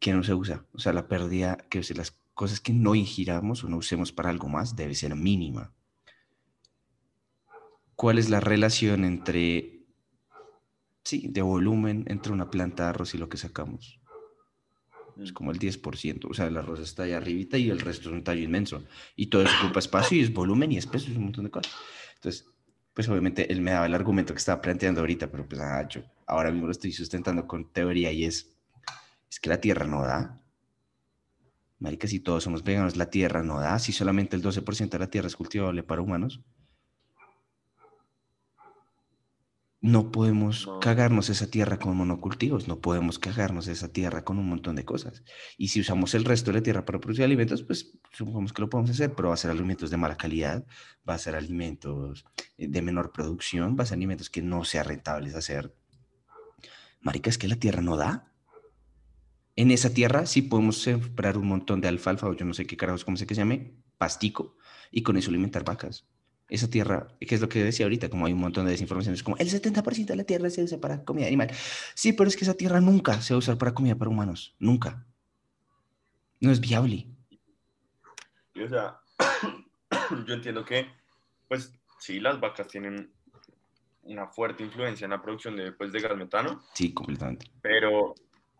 ¿Qué 0.00 0.12
no 0.12 0.22
se 0.22 0.34
usa? 0.34 0.66
O 0.72 0.78
sea, 0.78 0.92
la 0.92 1.09
pérdida, 1.09 1.57
que 1.70 1.80
las 1.94 2.11
cosas 2.34 2.61
que 2.61 2.72
no 2.72 2.94
ingiramos 2.94 3.62
o 3.62 3.68
no 3.68 3.76
usemos 3.76 4.12
para 4.12 4.30
algo 4.30 4.48
más 4.48 4.74
debe 4.74 4.94
ser 4.94 5.14
mínima. 5.14 5.72
¿Cuál 7.94 8.18
es 8.18 8.28
la 8.28 8.40
relación 8.40 9.05
entre 9.05 9.74
sí, 11.05 11.28
de 11.28 11.42
volumen 11.42 12.05
entre 12.09 12.32
una 12.32 12.50
planta 12.50 12.84
de 12.84 12.88
arroz 12.90 13.14
y 13.14 13.18
lo 13.18 13.28
que 13.28 13.36
sacamos. 13.36 14.00
Es 15.22 15.30
mm. 15.30 15.34
como 15.34 15.50
el 15.52 15.58
10%, 15.58 16.26
o 16.28 16.34
sea, 16.34 16.46
el 16.46 16.56
arroz 16.56 16.80
está 16.80 17.04
ahí 17.04 17.12
arribita 17.12 17.58
y 17.58 17.70
el 17.70 17.80
resto 17.80 18.08
es 18.08 18.14
un 18.14 18.24
tallo 18.24 18.42
inmenso. 18.42 18.84
Y 19.16 19.26
todo 19.26 19.42
eso 19.42 19.54
ocupa 19.62 19.78
espacio 19.78 20.18
y 20.18 20.22
es 20.22 20.32
volumen 20.32 20.72
y 20.72 20.78
es 20.78 20.86
peso, 20.86 21.10
es 21.10 21.16
un 21.16 21.24
montón 21.24 21.44
de 21.44 21.50
cosas. 21.50 21.72
Entonces, 22.16 22.46
pues 22.92 23.08
obviamente 23.08 23.52
él 23.52 23.60
me 23.60 23.72
daba 23.72 23.86
el 23.86 23.94
argumento 23.94 24.32
que 24.32 24.38
estaba 24.38 24.60
planteando 24.60 25.00
ahorita, 25.00 25.30
pero 25.30 25.48
pues 25.48 25.60
ah, 25.60 25.86
yo 25.88 26.02
ahora 26.26 26.50
mismo 26.50 26.66
lo 26.66 26.72
estoy 26.72 26.92
sustentando 26.92 27.46
con 27.46 27.72
teoría 27.72 28.12
y 28.12 28.24
es, 28.24 28.56
es 29.30 29.40
que 29.40 29.50
la 29.50 29.60
tierra 29.60 29.86
no 29.86 30.02
da. 30.02 30.40
Marica, 31.80 32.06
si 32.06 32.20
todos 32.20 32.44
somos 32.44 32.62
veganos, 32.62 32.96
la 32.96 33.10
tierra 33.10 33.42
no 33.42 33.60
da. 33.60 33.78
Si 33.78 33.92
solamente 33.92 34.36
el 34.36 34.42
12% 34.42 34.88
de 34.88 34.98
la 34.98 35.10
tierra 35.10 35.26
es 35.26 35.36
cultivable 35.36 35.82
para 35.82 36.02
humanos, 36.02 36.40
no 39.85 40.11
podemos 40.11 40.66
cagarnos 40.80 41.28
esa 41.28 41.51
tierra 41.51 41.78
con 41.78 41.95
monocultivos, 41.95 42.68
no 42.68 42.80
podemos 42.80 43.18
cagarnos 43.18 43.68
esa 43.68 43.93
tierra 43.93 44.24
con 44.24 44.39
un 44.39 44.49
montón 44.49 44.76
de 44.76 44.87
cosas. 44.87 45.22
Y 45.59 45.68
si 45.68 45.80
usamos 45.80 46.14
el 46.14 46.24
resto 46.24 46.51
de 46.51 46.61
la 46.61 46.62
tierra 46.62 46.87
para 46.87 47.01
producir 47.01 47.22
alimentos, 47.22 47.62
pues 47.62 47.99
supongamos 48.11 48.55
que 48.55 48.62
lo 48.62 48.70
podemos 48.70 48.93
hacer, 48.93 49.14
pero 49.14 49.28
va 49.28 49.35
a 49.35 49.37
ser 49.37 49.51
alimentos 49.51 49.91
de 49.91 49.99
mala 49.99 50.16
calidad, 50.16 50.64
va 51.07 51.12
a 51.12 51.18
ser 51.18 51.35
alimentos 51.35 52.24
eh, 52.57 52.66
de 52.66 52.80
menor 52.80 53.12
producción, 53.12 53.76
va 53.78 53.82
a 53.82 53.87
ser 53.87 53.97
alimentos 53.97 54.30
que 54.30 54.41
no 54.41 54.64
sean 54.64 54.87
rentables 54.87 55.35
hacer. 55.35 55.76
Marica, 57.03 57.28
es 57.28 57.37
que 57.37 57.47
la 57.47 57.57
tierra 57.57 57.82
no 57.82 57.99
da. 57.99 58.32
En 59.55 59.70
esa 59.70 59.91
tierra 59.91 60.24
sí 60.24 60.41
podemos 60.41 60.80
sembrar 60.80 61.37
un 61.37 61.49
montón 61.49 61.82
de 61.82 61.89
alfalfa 61.89 62.26
o 62.26 62.32
yo 62.32 62.47
no 62.47 62.55
sé 62.55 62.66
qué 62.66 62.78
carajos, 62.78 63.05
cómo 63.05 63.18
se 63.18 63.26
que 63.26 63.35
se 63.35 63.43
llame, 63.43 63.76
pastico, 63.99 64.57
y 64.91 65.03
con 65.03 65.18
eso 65.18 65.28
alimentar 65.28 65.62
vacas 65.62 66.07
esa 66.49 66.68
tierra, 66.68 67.09
que 67.20 67.34
es 67.34 67.40
lo 67.40 67.49
que 67.49 67.64
decía 67.64 67.86
ahorita, 67.86 68.11
como 68.11 68.26
hay 68.26 68.32
un 68.32 68.40
montón 68.40 68.66
de 68.66 68.72
desinformación, 68.72 69.14
es 69.14 69.22
como 69.22 69.36
el 69.38 69.49
70% 69.49 70.07
de 70.07 70.16
la 70.16 70.24
tierra 70.24 70.51
se 70.51 70.62
usa 70.62 70.78
para 70.78 71.05
comida 71.05 71.26
animal. 71.26 71.51
Sí, 71.95 72.12
pero 72.12 72.28
es 72.28 72.36
que 72.36 72.45
esa 72.45 72.55
tierra 72.55 72.80
nunca 72.80 73.20
se 73.22 73.34
va 73.34 73.36
a 73.36 73.38
usar 73.38 73.57
para 73.57 73.72
comida 73.72 73.97
para 73.97 74.11
humanos, 74.11 74.55
nunca. 74.59 75.07
No 76.40 76.51
es 76.51 76.61
viable. 76.61 77.07
o 78.62 78.68
sea, 78.68 79.01
yo 80.26 80.34
entiendo 80.34 80.64
que, 80.64 80.86
pues 81.49 81.72
sí, 81.99 82.20
las 82.20 82.38
vacas 82.38 82.68
tienen 82.68 83.11
una 84.03 84.26
fuerte 84.26 84.62
influencia 84.62 85.07
en 85.07 85.12
la 85.12 85.22
producción 85.22 85.57
de, 85.57 85.72
pues, 85.72 85.90
de 85.92 86.01
gas 86.01 86.16
metano. 86.16 86.62
Sí, 86.74 86.92
completamente. 86.92 87.51
Pero, 87.62 88.14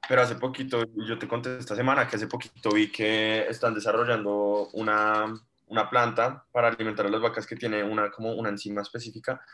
pero 0.09 0.23
hace 0.23 0.37
poquito, 0.37 0.85
yo 1.07 1.19
te 1.19 1.29
conté 1.29 1.59
esta 1.59 1.77
semana 1.77 2.09
que 2.09 2.17
hace 2.17 2.27
poquito 2.27 2.71
vi 2.71 2.91
que 2.91 3.47
están 3.47 3.75
desarrollando 3.75 4.71
una 4.73 5.35
una 5.67 5.89
planta 5.89 6.45
para 6.53 6.69
alimentar 6.69 7.07
a 7.07 7.11
las 7.11 7.21
vacas 7.21 7.47
que 7.47 7.57
tiene 7.57 7.83
una, 7.83 8.11
como 8.11 8.33
una 8.35 8.51
enzima 8.51 8.83
específica 8.83 9.45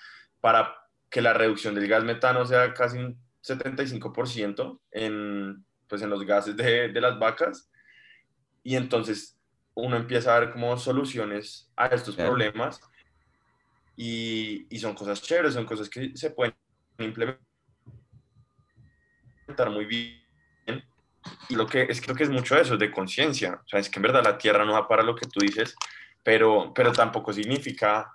para 0.40 0.74
que 1.08 1.20
la 1.20 1.32
reducción 1.32 1.74
del 1.74 1.88
gas 1.88 2.04
metano 2.04 2.44
sea 2.46 2.72
casi 2.74 2.98
un 2.98 3.18
75% 3.42 4.80
en, 4.90 5.64
pues 5.88 6.02
en 6.02 6.11
los 6.11 6.24
gases 6.24 6.56
de, 6.56 6.88
de 6.88 7.00
las 7.00 7.18
vacas. 7.18 7.70
Y 8.62 8.76
entonces 8.76 9.38
uno 9.74 9.96
empieza 9.96 10.36
a 10.36 10.40
ver 10.40 10.50
como 10.50 10.76
soluciones 10.76 11.70
a 11.76 11.86
estos 11.86 12.16
problemas 12.16 12.80
y, 13.96 14.66
y, 14.70 14.78
son 14.78 14.94
cosas 14.94 15.22
chéveres, 15.22 15.54
son 15.54 15.66
cosas 15.66 15.88
que 15.88 16.16
se 16.16 16.30
pueden 16.30 16.54
implementar 16.98 17.40
muy 19.70 19.84
bien 19.84 20.20
y 21.48 21.54
lo 21.54 21.66
que 21.66 21.82
es 21.82 22.00
creo 22.00 22.14
que 22.14 22.22
es 22.22 22.30
mucho 22.30 22.56
eso, 22.56 22.76
de 22.76 22.90
conciencia. 22.90 23.61
O 23.64 23.68
sea, 23.68 23.80
es 23.80 23.90
que 23.90 23.98
en 23.98 24.04
verdad 24.04 24.24
la 24.24 24.38
tierra 24.38 24.64
no 24.64 24.72
va 24.72 24.88
para 24.88 25.02
lo 25.02 25.14
que 25.14 25.26
tú 25.26 25.40
dices, 25.40 25.74
pero, 26.23 26.73
pero 26.75 26.93
tampoco 26.93 27.33
significa, 27.33 28.12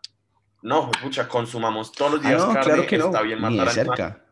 no, 0.63 0.91
escucha, 0.95 1.27
consumamos 1.27 1.91
todos 1.91 2.13
los 2.13 2.25
Ah, 2.25 2.29
días 2.29 2.47
no, 2.47 2.53
carne, 2.53 2.63
claro 2.63 2.85
que 2.87 2.97
no. 2.97 3.05
está 3.05 3.21
bien 3.21 3.41
Ni 3.47 3.57
matar 3.57 3.73
de 3.73 3.81
animales. 3.81 4.05
cerca. 4.05 4.25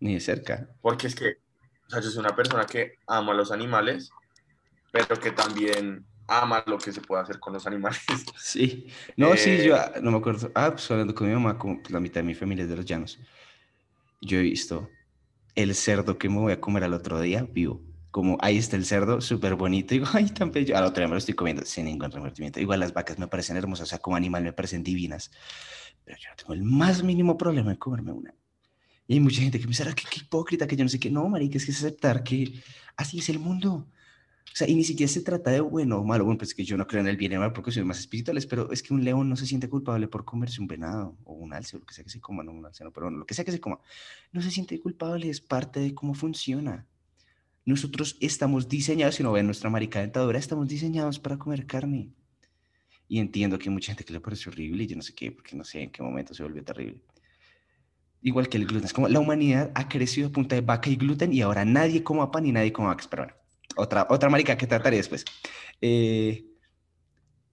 Ni 0.00 0.14
de 0.14 0.20
cerca. 0.20 0.68
Porque 0.80 1.06
es 1.06 1.14
que, 1.14 1.38
o 1.86 1.90
sea, 1.90 2.00
yo 2.00 2.10
soy 2.10 2.20
una 2.20 2.36
persona 2.36 2.66
que 2.66 2.98
ama 3.06 3.32
a 3.32 3.36
los 3.36 3.50
animales, 3.52 4.10
pero 4.92 5.18
que 5.20 5.32
también 5.32 6.06
ama 6.26 6.62
lo 6.66 6.78
que 6.78 6.92
se 6.92 7.00
puede 7.02 7.22
hacer 7.22 7.38
con 7.40 7.52
los 7.54 7.66
animales. 7.66 8.00
Sí. 8.38 8.88
No, 9.16 9.36
sí, 9.36 9.50
Eh, 9.50 9.64
yo 9.66 9.76
ah, 9.76 9.92
no 10.02 10.10
me 10.10 10.18
acuerdo. 10.18 10.50
Ah, 10.54 10.70
pues 10.72 10.90
hablando 10.90 11.14
con 11.14 11.28
mi 11.28 11.34
mamá, 11.34 11.58
como 11.58 11.80
pues, 11.80 11.90
la 11.92 12.00
mitad 12.00 12.16
de 12.20 12.24
mi 12.24 12.34
familia 12.34 12.64
es 12.64 12.70
de 12.70 12.76
los 12.76 12.84
llanos. 12.86 13.18
Yo 14.20 14.38
he 14.38 14.42
visto 14.42 14.90
el 15.54 15.74
cerdo 15.74 16.18
que 16.18 16.28
me 16.28 16.38
voy 16.38 16.52
a 16.52 16.60
comer 16.60 16.84
al 16.84 16.94
otro 16.94 17.20
día 17.20 17.46
vivo. 17.50 17.82
Como 18.14 18.38
ahí 18.40 18.58
está 18.58 18.76
el 18.76 18.84
cerdo, 18.84 19.20
súper 19.20 19.56
bonito. 19.56 19.92
Digo, 19.92 20.06
ay, 20.12 20.26
tan 20.26 20.52
bello. 20.52 20.76
Al 20.76 20.84
otro 20.84 21.00
día 21.00 21.08
me 21.08 21.14
lo 21.14 21.18
estoy 21.18 21.34
comiendo 21.34 21.64
sin 21.64 21.86
ningún 21.86 22.12
remordimiento. 22.12 22.60
Igual 22.60 22.78
las 22.78 22.94
vacas 22.94 23.18
me 23.18 23.26
parecen 23.26 23.56
hermosas, 23.56 23.88
o 23.88 23.90
sea, 23.90 23.98
como 23.98 24.14
animal 24.14 24.44
me 24.44 24.52
parecen 24.52 24.84
divinas. 24.84 25.32
Pero 26.04 26.16
yo 26.18 26.30
no 26.30 26.36
tengo 26.36 26.52
el 26.54 26.62
más 26.62 27.02
mínimo 27.02 27.36
problema 27.36 27.72
en 27.72 27.76
comerme 27.76 28.12
una. 28.12 28.32
Y 29.08 29.14
hay 29.14 29.20
mucha 29.20 29.40
gente 29.42 29.58
que 29.58 29.64
me 29.64 29.70
dice, 29.70 29.82
"Ah, 29.82 29.94
qué, 29.96 30.04
qué 30.08 30.20
hipócrita, 30.20 30.68
que 30.68 30.76
yo 30.76 30.84
no 30.84 30.90
sé 30.90 31.00
qué. 31.00 31.10
No, 31.10 31.28
marica, 31.28 31.56
es 31.58 31.64
que 31.64 31.72
es 31.72 31.78
aceptar 31.78 32.22
que 32.22 32.62
así 32.96 33.18
es 33.18 33.28
el 33.30 33.40
mundo. 33.40 33.88
O 34.52 34.56
sea, 34.56 34.68
y 34.68 34.76
ni 34.76 34.84
siquiera 34.84 35.12
se 35.12 35.22
trata 35.22 35.50
de 35.50 35.60
bueno 35.60 35.98
o 35.98 36.04
malo. 36.04 36.24
Bueno, 36.24 36.38
pues 36.38 36.54
que 36.54 36.64
yo 36.64 36.76
no 36.76 36.86
creo 36.86 37.00
en 37.00 37.08
el 37.08 37.16
bien 37.16 37.32
y 37.32 37.34
el 37.34 37.40
mal 37.40 37.52
porque 37.52 37.72
soy 37.72 37.82
más 37.82 37.98
espirituales, 37.98 38.46
pero 38.46 38.70
es 38.70 38.80
que 38.84 38.94
un 38.94 39.02
león 39.02 39.28
no 39.28 39.34
se 39.34 39.46
siente 39.46 39.68
culpable 39.68 40.06
por 40.06 40.24
comerse 40.24 40.60
un 40.60 40.68
venado 40.68 41.18
o 41.24 41.32
un 41.34 41.52
alce 41.52 41.76
o 41.76 41.80
lo 41.80 41.86
que 41.86 41.94
sea 41.94 42.04
que 42.04 42.10
se 42.10 42.20
coma, 42.20 42.44
no 42.44 42.52
un 42.52 42.64
alce, 42.64 42.84
no, 42.84 42.92
pero 42.92 43.10
lo 43.10 43.26
que 43.26 43.34
sea 43.34 43.44
que 43.44 43.50
se 43.50 43.60
coma. 43.60 43.80
No 44.30 44.40
se 44.40 44.52
siente 44.52 44.78
culpable, 44.80 45.28
es 45.30 45.40
parte 45.40 45.80
de 45.80 45.94
cómo 45.94 46.14
funciona. 46.14 46.86
Nosotros 47.64 48.16
estamos 48.20 48.68
diseñados, 48.68 49.14
si 49.14 49.22
no 49.22 49.32
ven 49.32 49.46
nuestra 49.46 49.70
marica 49.70 50.00
dentadura, 50.00 50.38
estamos 50.38 50.68
diseñados 50.68 51.18
para 51.18 51.38
comer 51.38 51.66
carne. 51.66 52.10
Y 53.08 53.18
entiendo 53.18 53.58
que 53.58 53.68
hay 53.68 53.74
mucha 53.74 53.92
gente 53.92 54.04
que 54.04 54.12
le 54.12 54.20
parece 54.20 54.50
horrible 54.50 54.84
y 54.84 54.86
yo 54.86 54.96
no 54.96 55.02
sé 55.02 55.14
qué, 55.14 55.32
porque 55.32 55.56
no 55.56 55.64
sé 55.64 55.82
en 55.82 55.90
qué 55.90 56.02
momento 56.02 56.34
se 56.34 56.42
volvió 56.42 56.62
terrible. 56.62 57.00
Igual 58.22 58.48
que 58.48 58.56
el 58.56 58.64
gluten. 58.64 58.86
Es 58.86 58.92
como 58.94 59.08
la 59.08 59.20
humanidad 59.20 59.70
ha 59.74 59.88
crecido 59.88 60.28
a 60.28 60.32
punta 60.32 60.54
de 60.54 60.62
vaca 60.62 60.88
y 60.88 60.96
gluten 60.96 61.32
y 61.32 61.42
ahora 61.42 61.64
nadie 61.66 62.02
coma 62.02 62.30
pan 62.30 62.46
y 62.46 62.52
nadie 62.52 62.72
coma 62.72 62.88
vacas. 62.88 63.06
Pero 63.06 63.24
bueno, 63.24 63.38
otra, 63.76 64.06
otra 64.08 64.30
marica 64.30 64.56
que 64.56 64.66
trataré 64.66 64.96
después. 64.96 65.26
Eh, 65.82 66.46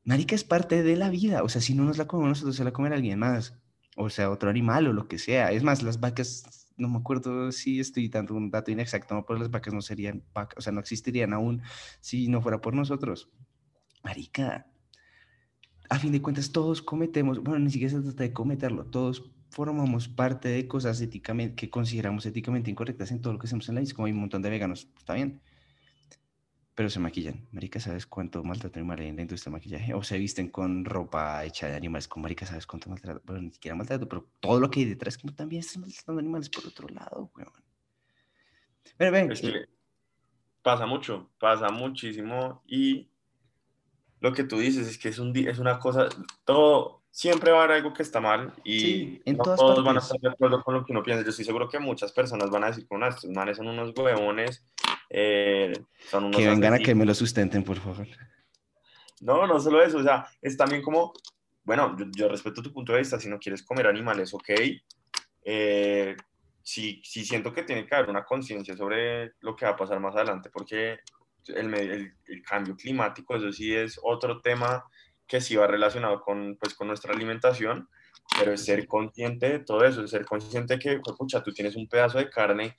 marica 0.06 0.34
es 0.34 0.46
parte 0.46 0.82
de 0.82 0.96
la 0.96 1.10
vida. 1.10 1.44
O 1.44 1.50
sea, 1.50 1.62
si 1.62 1.74
no 1.74 1.84
nos 1.84 1.98
la 1.98 2.08
comemos 2.08 2.30
nosotros, 2.30 2.56
se 2.56 2.64
la 2.64 2.72
comerá 2.72 2.96
alguien 2.96 3.20
más. 3.20 3.54
O 3.98 4.10
sea, 4.10 4.32
otro 4.32 4.50
animal 4.50 4.88
o 4.88 4.94
lo 4.94 5.10
que 5.10 5.20
sea. 5.20 5.52
Es 5.52 5.62
más, 5.62 5.84
las 5.84 6.00
vacas, 6.00 6.61
no 6.78 6.90
me 6.90 6.98
acuerdo 6.98 7.52
si 7.52 7.80
estoy 7.80 8.10
dando 8.10 8.36
un 8.36 8.50
dato 8.50 8.72
inexacto, 8.72 9.16
no, 9.16 9.26
pero 9.26 9.40
las 9.40 9.52
vacas 9.52 9.74
no 9.74 9.82
serían 9.82 10.24
vacas, 10.34 10.58
o 10.58 10.62
sea, 10.62 10.74
no 10.74 10.80
existirían 10.80 11.34
aún 11.34 11.62
si 12.00 12.28
no 12.28 12.42
fuera 12.42 12.62
por 12.62 12.74
nosotros. 12.74 13.30
Marica, 14.04 14.68
a 15.90 16.00
fin 16.00 16.12
de 16.12 16.22
cuentas 16.22 16.52
todos 16.52 16.82
cometemos, 16.82 17.42
bueno, 17.44 17.60
ni 17.60 17.70
siquiera 17.70 17.94
se 17.94 18.02
trata 18.02 18.24
de 18.24 18.34
cometerlo, 18.34 18.86
todos 18.86 19.32
formamos 19.50 20.08
parte 20.08 20.50
de 20.50 20.68
cosas 20.68 21.02
éticamente 21.02 21.56
que 21.56 21.70
consideramos 21.70 22.26
éticamente 22.26 22.72
incorrectas 22.72 23.12
en 23.12 23.22
todo 23.22 23.34
lo 23.34 23.40
que 23.40 23.48
hacemos 23.48 23.68
en 23.70 23.76
la 23.76 23.82
vida, 23.82 23.94
como 23.94 24.06
hay 24.06 24.14
un 24.14 24.20
montón 24.20 24.42
de 24.42 24.50
veganos, 24.50 24.88
está 24.98 25.14
bien, 25.14 25.42
pero 26.76 26.90
se 26.90 27.00
maquillan. 27.00 27.48
Marica, 27.52 27.80
¿sabes 27.80 28.06
cuánto 28.06 28.44
maltrato 28.44 28.80
animal 28.80 29.00
hay 29.00 29.08
en 29.08 29.16
la 29.18 29.22
industria 29.24 29.50
del 29.52 29.60
maquillaje? 29.60 29.94
O 29.94 30.04
se 30.04 30.18
visten 30.18 30.50
con 30.50 30.86
ropa 30.86 31.44
hecha 31.46 31.68
de 31.68 31.76
animales, 31.76 32.08
con 32.08 32.22
marica, 32.24 32.46
¿sabes 32.46 32.66
cuánto 32.66 32.90
maltrato? 32.90 33.22
Bueno, 33.26 33.42
ni 33.44 33.52
siquiera 33.52 33.76
maltrato, 33.76 34.08
pero 34.08 34.28
todo 34.40 34.60
lo 34.60 34.70
que 34.72 34.80
hay 34.82 34.86
detrás, 34.86 35.18
como 35.18 35.34
también 35.34 35.60
están 35.60 35.82
maltratando 35.82 36.20
animales 36.20 36.50
por 36.50 36.66
otro 36.66 36.88
lado, 36.90 37.32
weón. 37.36 37.52
Pero 38.98 39.12
ven, 39.12 39.32
Es 39.32 39.42
que 39.42 39.66
pasa 40.62 40.86
mucho, 40.86 41.30
pasa 41.40 41.70
muchísimo 41.70 42.64
y 42.68 43.10
lo 44.20 44.32
que 44.34 44.44
tú 44.44 44.60
dices 44.60 44.88
es 44.88 44.98
que 44.98 45.10
es, 45.10 45.18
un, 45.20 45.36
es 45.36 45.58
una 45.60 45.80
cosa, 45.80 46.08
todo, 46.46 47.02
siempre 47.10 47.52
va 47.52 47.62
a 47.62 47.64
haber 47.64 47.78
algo 47.78 47.94
que 47.94 48.04
está 48.04 48.22
mal 48.22 48.54
y 48.64 48.80
Sí, 48.80 49.22
en 49.26 49.38
no 49.38 49.44
todas 49.44 49.60
todos 49.60 49.84
van 49.84 49.98
a 49.98 50.00
partes. 50.00 50.04
estar 50.16 50.20
de 50.22 50.30
acuerdo 50.30 50.64
con 50.64 50.76
lo 50.76 50.86
que 50.86 50.92
uno 50.94 51.04
piensa. 51.04 51.24
Yo 51.24 51.30
estoy 51.32 51.46
seguro 51.46 51.68
que 51.68 51.80
muchas 51.80 52.12
personas 52.12 52.50
van 52.52 52.64
a 52.64 52.68
decir, 52.68 52.88
con 52.88 53.04
estos 53.04 53.30
manes 53.32 53.58
son 53.58 53.68
unos 53.68 53.92
huevones, 53.98 54.64
eh, 55.14 55.74
son 56.10 56.26
unos 56.26 56.38
que 56.38 56.48
vengan 56.48 56.64
a 56.74 56.76
asesinos". 56.76 56.86
que 56.86 56.96
me 56.96 57.06
lo 57.06 57.14
sustenten, 57.14 57.64
por 57.64 57.78
favor. 57.78 58.08
No, 59.22 59.46
no 59.46 59.60
solo 59.60 59.84
eso, 59.84 59.98
o 59.98 60.04
sea, 60.04 60.26
es 60.42 60.58
también 60.58 60.82
como, 60.82 61.14
bueno, 61.64 61.96
yo, 61.98 62.06
yo 62.16 62.28
respeto 62.30 62.62
tu 62.62 62.74
punto 62.74 62.94
de 62.94 63.00
vista, 63.00 63.20
si 63.20 63.30
no 63.30 63.38
quieres 63.38 63.64
comer 63.64 63.86
animales, 63.88 64.34
ok, 64.34 64.50
eh, 65.44 66.16
sí, 66.64 67.02
sí 67.04 67.26
siento 67.26 67.54
que 67.54 67.64
tiene 67.64 67.86
que 67.86 67.96
haber 67.96 68.10
una 68.10 68.24
conciencia 68.24 68.76
sobre 68.76 69.34
lo 69.42 69.56
que 69.56 69.66
va 69.66 69.72
a 69.72 69.76
pasar 69.78 70.00
más 70.00 70.16
adelante, 70.16 70.50
porque 70.52 71.00
el, 71.48 71.74
el- 71.74 72.14
el 72.26 72.42
cambio 72.44 72.76
climático, 72.76 73.36
eso 73.36 73.52
sí 73.52 73.76
es 73.76 74.00
otro 74.04 74.40
tema 74.42 74.84
que 75.28 75.40
sí 75.42 75.56
va 75.56 75.68
relacionado 75.68 76.20
con, 76.22 76.58
pues, 76.60 76.74
con 76.74 76.88
nuestra 76.88 77.14
alimentación, 77.14 77.88
pero 78.38 78.54
es 78.54 78.66
ser 78.66 78.88
consciente 78.88 79.50
de 79.50 79.60
todo 79.60 79.84
eso, 79.86 80.04
es 80.04 80.12
ser 80.12 80.26
consciente 80.26 80.78
que, 80.80 81.00
pues, 81.00 81.16
pucha, 81.18 81.42
tú 81.44 81.54
tienes 81.54 81.76
un 81.76 81.88
pedazo 81.88 82.18
de 82.18 82.30
carne, 82.30 82.76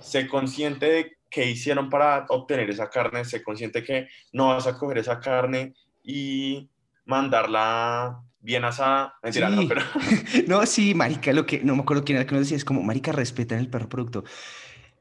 sé 0.00 0.28
consciente 0.28 0.86
de 0.86 1.16
qué 1.30 1.50
hicieron 1.50 1.88
para 1.88 2.26
obtener 2.28 2.68
esa 2.70 2.90
carne, 2.90 3.24
sé 3.24 3.42
consciente 3.42 3.82
que 3.82 4.08
no 4.32 4.48
vas 4.48 4.66
a 4.66 4.76
coger 4.78 4.98
esa 4.98 5.18
carne 5.20 5.74
y 6.02 6.70
mandarla 7.04 8.22
bien 8.40 8.64
asada. 8.64 9.14
Mentira, 9.22 9.48
Sí. 9.48 9.56
no, 9.56 9.68
pero 9.68 9.82
No, 10.48 10.66
sí, 10.66 10.94
marica, 10.94 11.32
lo 11.32 11.46
que 11.46 11.60
no 11.62 11.74
me 11.76 11.82
acuerdo 11.82 12.04
quién 12.04 12.16
era 12.18 12.26
que 12.26 12.34
nos 12.34 12.42
decía, 12.42 12.56
es 12.56 12.64
como, 12.64 12.82
marica, 12.82 13.12
respeten 13.12 13.58
el 13.58 13.70
perro 13.70 13.88
producto. 13.88 14.24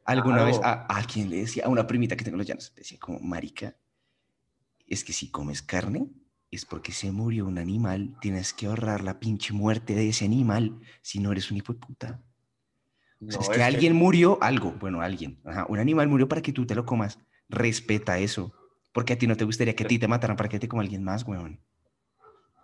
Alguna 0.05 0.43
vez 0.43 0.59
a, 0.63 0.87
a 0.89 1.03
quien 1.03 1.29
le 1.29 1.37
decía, 1.37 1.65
a 1.65 1.69
una 1.69 1.85
primita 1.87 2.15
que 2.15 2.23
tengo 2.23 2.35
en 2.35 2.39
los 2.39 2.47
llanos, 2.47 2.73
decía 2.75 2.97
como, 2.99 3.19
marica, 3.19 3.75
es 4.87 5.03
que 5.03 5.13
si 5.13 5.29
comes 5.31 5.61
carne 5.61 6.07
es 6.49 6.65
porque 6.65 6.91
se 6.91 7.11
murió 7.11 7.45
un 7.45 7.57
animal, 7.57 8.17
tienes 8.19 8.53
que 8.53 8.65
ahorrar 8.65 9.03
la 9.03 9.19
pinche 9.19 9.53
muerte 9.53 9.95
de 9.95 10.09
ese 10.09 10.25
animal, 10.25 10.79
si 11.01 11.19
no 11.19 11.31
eres 11.31 11.49
un 11.49 11.57
hijo 11.57 11.71
de 11.73 11.79
puta. 11.79 12.21
No, 13.21 13.39
es 13.39 13.49
que 13.49 13.61
alguien 13.61 13.95
murió, 13.95 14.39
algo, 14.41 14.71
bueno, 14.79 15.01
alguien, 15.01 15.39
ajá, 15.45 15.67
un 15.69 15.77
animal 15.77 16.07
murió 16.07 16.27
para 16.27 16.41
que 16.41 16.51
tú 16.51 16.65
te 16.65 16.73
lo 16.73 16.87
comas, 16.87 17.19
respeta 17.49 18.17
eso, 18.17 18.51
porque 18.91 19.13
a 19.13 19.17
ti 19.17 19.27
no 19.27 19.37
te 19.37 19.45
gustaría 19.45 19.75
que 19.75 19.83
a 19.83 19.87
ti 19.87 19.99
te 19.99 20.07
mataran 20.07 20.35
para 20.35 20.49
que 20.49 20.57
te 20.57 20.67
coma 20.67 20.81
alguien 20.81 21.03
más, 21.03 21.23
weón. 21.23 21.59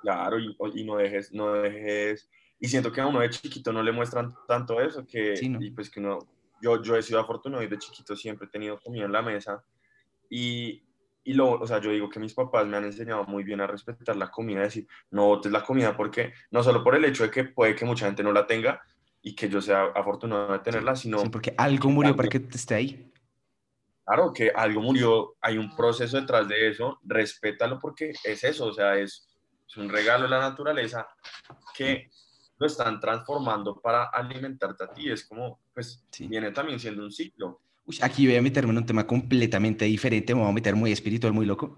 Claro, 0.01 0.39
y, 0.39 0.57
y 0.73 0.83
no 0.83 0.97
dejes, 0.97 1.31
no 1.31 1.53
dejes, 1.53 2.27
y 2.59 2.67
siento 2.67 2.91
que 2.91 3.01
a 3.01 3.05
uno 3.05 3.19
de 3.19 3.29
chiquito 3.29 3.71
no 3.71 3.83
le 3.83 3.91
muestran 3.91 4.33
tanto 4.47 4.81
eso, 4.81 5.05
que, 5.05 5.35
Sí, 5.35 5.47
¿no? 5.47 5.61
y 5.61 5.69
pues 5.69 5.91
que 5.91 5.99
uno, 5.99 6.17
yo, 6.59 6.81
yo 6.81 6.95
he 6.95 7.03
sido 7.03 7.19
afortunado 7.19 7.61
y 7.61 7.67
de 7.67 7.77
chiquito 7.77 8.15
siempre 8.15 8.47
he 8.47 8.49
tenido 8.49 8.79
comida 8.79 9.05
en 9.05 9.11
la 9.11 9.21
mesa, 9.21 9.63
y, 10.27 10.83
y 11.23 11.33
lo, 11.33 11.51
o 11.51 11.67
sea, 11.67 11.79
yo 11.79 11.91
digo 11.91 12.09
que 12.09 12.19
mis 12.19 12.33
papás 12.33 12.65
me 12.65 12.77
han 12.77 12.85
enseñado 12.85 13.25
muy 13.25 13.43
bien 13.43 13.61
a 13.61 13.67
respetar 13.67 14.15
la 14.15 14.31
comida, 14.31 14.61
decir, 14.61 14.87
no 15.11 15.27
botes 15.27 15.51
la 15.51 15.63
comida, 15.63 15.95
porque 15.95 16.33
no 16.49 16.63
solo 16.63 16.83
por 16.83 16.95
el 16.95 17.05
hecho 17.05 17.21
de 17.21 17.29
que 17.29 17.43
puede 17.43 17.75
que 17.75 17.85
mucha 17.85 18.07
gente 18.07 18.23
no 18.23 18.31
la 18.31 18.47
tenga, 18.47 18.81
y 19.27 19.35
que 19.35 19.49
yo 19.49 19.61
sea 19.61 19.87
afortunado 19.93 20.53
de 20.53 20.59
tenerla, 20.59 20.95
sino 20.95 21.19
Sí, 21.19 21.27
porque 21.29 21.53
algo 21.57 21.89
murió 21.89 22.15
para 22.15 22.29
que 22.29 22.37
esté 22.49 22.75
ahí. 22.75 23.11
Claro, 24.05 24.31
que 24.31 24.49
algo 24.55 24.81
murió, 24.81 25.35
hay 25.41 25.57
un 25.57 25.75
proceso 25.75 26.15
detrás 26.19 26.47
de 26.47 26.69
eso, 26.69 26.97
respétalo 27.03 27.77
porque 27.77 28.13
es 28.23 28.43
eso, 28.45 28.67
o 28.67 28.73
sea, 28.73 28.97
es, 28.97 29.27
es 29.67 29.75
un 29.75 29.89
regalo 29.89 30.23
de 30.23 30.29
la 30.29 30.39
naturaleza 30.39 31.05
que 31.75 32.09
lo 32.57 32.67
están 32.67 33.01
transformando 33.01 33.81
para 33.81 34.05
alimentarte 34.05 34.85
a 34.85 34.93
ti, 34.93 35.09
es 35.11 35.27
como, 35.27 35.59
pues, 35.73 36.05
Sí. 36.09 36.25
viene 36.27 36.51
también 36.51 36.79
siendo 36.79 37.03
un 37.03 37.11
ciclo. 37.11 37.59
Uy, 37.85 37.97
aquí 38.01 38.25
voy 38.27 38.37
a 38.37 38.41
meterme 38.41 38.71
en 38.71 38.77
un 38.77 38.85
tema 38.85 39.05
completamente 39.05 39.83
diferente, 39.83 40.33
me 40.33 40.41
voy 40.41 40.49
a 40.49 40.53
meter 40.53 40.73
muy 40.75 40.93
espiritual, 40.93 41.33
muy 41.33 41.45
loco, 41.45 41.77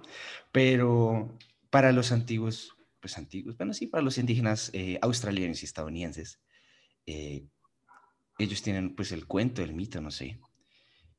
pero 0.51 1.35
para 1.71 1.91
los 1.91 2.11
antiguos, 2.11 2.75
pues 2.99 3.17
antiguos, 3.17 3.57
bueno, 3.57 3.73
sí, 3.73 3.87
para 3.87 4.03
los 4.03 4.19
indígenas 4.19 4.69
eh, 4.73 4.99
australianos 5.01 5.63
y 5.63 5.65
estadounidenses, 5.65 6.39
eh, 7.09 7.47
ellos 8.37 8.61
tienen 8.61 8.95
pues 8.95 9.11
el 9.11 9.25
cuento, 9.27 9.61
el 9.63 9.73
mito, 9.73 10.01
no 10.01 10.11
sé, 10.11 10.39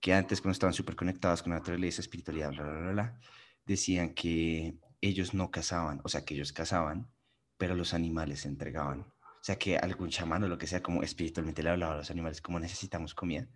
que 0.00 0.14
antes 0.14 0.40
cuando 0.40 0.52
estaban 0.52 0.74
súper 0.74 0.96
conectados 0.96 1.42
con 1.42 1.50
la 1.50 1.58
naturaleza, 1.58 2.00
espiritualidad, 2.00 2.50
bla, 2.50 2.62
bla, 2.62 2.92
bla, 2.92 3.20
decían 3.66 4.14
que 4.14 4.78
ellos 5.00 5.34
no 5.34 5.50
cazaban, 5.50 6.00
o 6.04 6.08
sea, 6.08 6.24
que 6.24 6.34
ellos 6.34 6.52
cazaban, 6.52 7.10
pero 7.58 7.74
los 7.74 7.94
animales 7.94 8.40
se 8.40 8.48
entregaban. 8.48 9.00
O 9.00 9.42
sea, 9.42 9.56
que 9.58 9.78
algún 9.78 10.10
chamán 10.10 10.44
o 10.44 10.48
lo 10.48 10.58
que 10.58 10.66
sea, 10.66 10.82
como 10.82 11.02
espiritualmente 11.02 11.62
le 11.62 11.70
hablaba 11.70 11.94
a 11.94 11.96
los 11.98 12.10
animales, 12.10 12.42
como 12.42 12.60
necesitamos 12.60 13.14
comida, 13.14 13.48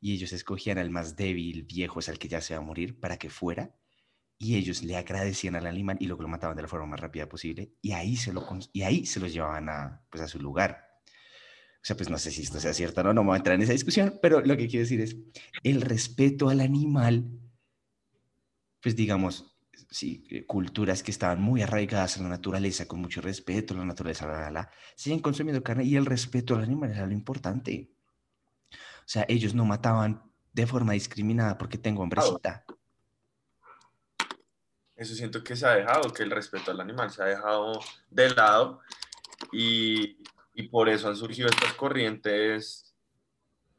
y 0.00 0.14
ellos 0.14 0.32
escogían 0.32 0.78
al 0.78 0.90
más 0.90 1.16
débil, 1.16 1.64
viejo, 1.64 2.00
es 2.00 2.08
al 2.10 2.18
que 2.18 2.28
ya 2.28 2.40
se 2.40 2.54
va 2.54 2.60
a 2.60 2.64
morir, 2.64 3.00
para 3.00 3.16
que 3.16 3.30
fuera, 3.30 3.74
y 4.38 4.56
ellos 4.56 4.82
le 4.82 4.96
agradecían 4.96 5.56
al 5.56 5.66
animal 5.66 5.96
y 6.00 6.06
luego 6.06 6.22
lo 6.22 6.28
mataban 6.28 6.56
de 6.56 6.62
la 6.62 6.68
forma 6.68 6.86
más 6.86 7.00
rápida 7.00 7.28
posible, 7.28 7.72
y 7.80 7.92
ahí 7.92 8.16
se, 8.16 8.32
lo, 8.32 8.46
y 8.72 8.82
ahí 8.82 9.06
se 9.06 9.20
los 9.20 9.32
llevaban 9.32 9.68
a, 9.68 10.02
pues, 10.10 10.22
a 10.22 10.28
su 10.28 10.40
lugar. 10.40 10.89
O 11.82 11.84
sea, 11.84 11.96
pues 11.96 12.10
no 12.10 12.18
sé 12.18 12.30
si 12.30 12.42
esto 12.42 12.60
sea 12.60 12.74
cierto 12.74 13.00
o 13.00 13.04
no, 13.04 13.14
no 13.14 13.22
me 13.22 13.28
voy 13.28 13.34
a 13.34 13.38
entrar 13.38 13.54
en 13.54 13.62
esa 13.62 13.72
discusión, 13.72 14.18
pero 14.20 14.40
lo 14.40 14.56
que 14.56 14.68
quiero 14.68 14.82
decir 14.82 15.00
es, 15.00 15.16
el 15.62 15.80
respeto 15.80 16.50
al 16.50 16.60
animal, 16.60 17.24
pues 18.82 18.94
digamos, 18.94 19.56
sí, 19.90 20.26
eh, 20.30 20.44
culturas 20.46 21.02
que 21.02 21.10
estaban 21.10 21.40
muy 21.40 21.62
arraigadas 21.62 22.18
en 22.18 22.24
la 22.24 22.28
naturaleza, 22.28 22.86
con 22.86 23.00
mucho 23.00 23.22
respeto 23.22 23.72
a 23.72 23.78
la 23.78 23.86
naturaleza, 23.86 24.26
bla, 24.26 24.38
bla, 24.38 24.50
bla, 24.50 24.70
siguen 24.94 25.20
consumiendo 25.20 25.62
carne 25.62 25.84
y 25.84 25.96
el 25.96 26.04
respeto 26.04 26.54
al 26.54 26.64
animal 26.64 26.90
era 26.90 27.06
lo 27.06 27.12
importante. 27.12 27.90
O 28.72 29.12
sea, 29.12 29.24
ellos 29.28 29.54
no 29.54 29.64
mataban 29.64 30.22
de 30.52 30.66
forma 30.66 30.92
discriminada 30.92 31.56
porque 31.56 31.78
tengo 31.78 32.02
hambrecita. 32.02 32.64
Eso 34.96 35.14
siento 35.14 35.42
que 35.42 35.56
se 35.56 35.66
ha 35.66 35.70
dejado, 35.70 36.12
que 36.12 36.22
el 36.22 36.30
respeto 36.30 36.70
al 36.72 36.80
animal 36.80 37.10
se 37.10 37.22
ha 37.22 37.26
dejado 37.26 37.80
de 38.10 38.30
lado 38.34 38.80
y, 39.50 40.18
y 40.54 40.68
por 40.68 40.88
eso 40.88 41.08
han 41.08 41.16
surgido 41.16 41.48
estas 41.48 41.72
corrientes 41.74 42.94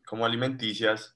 como 0.05 0.25
alimenticias 0.25 1.15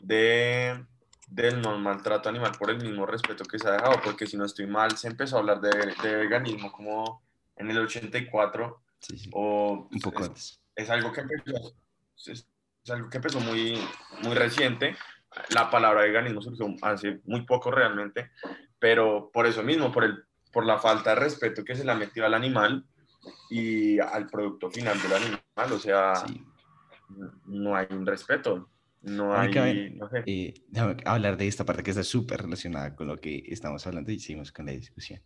de, 0.00 0.84
del 1.28 1.60
no 1.60 1.78
maltrato 1.78 2.28
animal 2.28 2.52
por 2.58 2.70
el 2.70 2.82
mismo 2.82 3.06
respeto 3.06 3.44
que 3.44 3.58
se 3.58 3.68
ha 3.68 3.72
dejado, 3.72 4.00
porque 4.02 4.26
si 4.26 4.36
no 4.36 4.44
estoy 4.44 4.66
mal, 4.66 4.96
se 4.96 5.08
empezó 5.08 5.36
a 5.36 5.40
hablar 5.40 5.60
de, 5.60 5.94
de 6.02 6.16
veganismo 6.16 6.72
como 6.72 7.22
en 7.56 7.70
el 7.70 7.78
84 7.78 8.82
o 9.32 9.88
un 9.90 10.00
poco 10.00 10.24
antes. 10.24 10.60
Es 10.74 10.90
algo 10.90 11.12
que 11.12 11.20
empezó, 11.20 11.74
es, 12.26 12.46
algo 12.88 13.10
que 13.10 13.18
empezó 13.18 13.40
muy, 13.40 13.78
muy 14.22 14.34
reciente. 14.34 14.96
La 15.50 15.70
palabra 15.70 16.02
veganismo 16.02 16.42
surgió 16.42 16.66
hace 16.82 17.20
muy 17.24 17.42
poco 17.42 17.70
realmente, 17.70 18.30
pero 18.78 19.30
por 19.32 19.46
eso 19.46 19.62
mismo, 19.62 19.92
por, 19.92 20.04
el, 20.04 20.24
por 20.52 20.64
la 20.64 20.78
falta 20.78 21.10
de 21.10 21.16
respeto 21.16 21.64
que 21.64 21.76
se 21.76 21.84
le 21.84 21.92
ha 21.92 21.96
metido 21.96 22.26
al 22.26 22.34
animal 22.34 22.84
y 23.48 23.98
al 23.98 24.26
producto 24.26 24.70
final 24.70 25.00
del 25.02 25.12
animal, 25.12 25.72
o 25.72 25.78
sea, 25.78 26.14
no 27.46 27.76
hay 27.76 27.86
un 27.90 28.06
respeto. 28.06 28.68
No 29.02 29.34
hay, 29.34 29.50
eh, 30.26 30.54
hablar 31.06 31.38
de 31.38 31.48
esta 31.48 31.64
parte 31.64 31.82
que 31.82 31.90
está 31.90 32.04
súper 32.04 32.42
relacionada 32.42 32.94
con 32.94 33.06
lo 33.06 33.16
que 33.18 33.44
estamos 33.48 33.86
hablando 33.86 34.12
y 34.12 34.18
seguimos 34.18 34.52
con 34.52 34.66
la 34.66 34.72
discusión. 34.72 35.22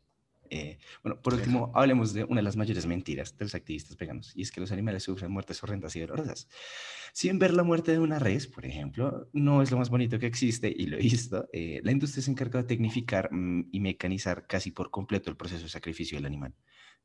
Eh, 0.51 0.78
bueno, 1.03 1.20
por 1.20 1.34
último, 1.34 1.72
hablemos 1.74 2.12
de 2.12 2.24
una 2.24 2.36
de 2.36 2.42
las 2.42 2.57
mayores 2.57 2.86
mentiras 2.86 3.36
de 3.36 3.45
los 3.45 3.55
activistas 3.55 3.97
veganos, 3.97 4.32
y 4.36 4.42
es 4.42 4.53
que 4.53 4.61
los 4.61 4.70
animales 4.72 5.03
sufren 5.03 5.30
muertes 5.30 5.62
horrendas 5.62 5.97
y 5.97 6.01
dolorosas. 6.01 6.49
Sin 7.12 7.38
ver 7.38 7.55
la 7.55 7.62
muerte 7.62 7.92
de 7.92 7.99
una 7.99 8.18
res, 8.18 8.47
por 8.47 8.64
ejemplo, 8.66 9.28
no 9.32 9.62
es 9.62 9.70
lo 9.70 9.78
más 9.78 9.90
bonito 9.90 10.18
que 10.18 10.26
existe, 10.26 10.72
y 10.74 10.86
lo 10.86 10.97
he 10.97 11.01
visto, 11.01 11.49
eh, 11.53 11.80
la 11.82 11.92
industria 11.92 12.22
se 12.22 12.30
encarga 12.30 12.62
de 12.62 12.68
tecnificar 12.68 13.32
mm, 13.32 13.68
y 13.72 13.80
mecanizar 13.80 14.47
casi 14.47 14.70
por 14.70 14.90
completo 14.90 15.30
el 15.30 15.36
proceso 15.36 15.64
de 15.64 15.70
sacrificio 15.70 16.18
del 16.18 16.26
animal, 16.26 16.55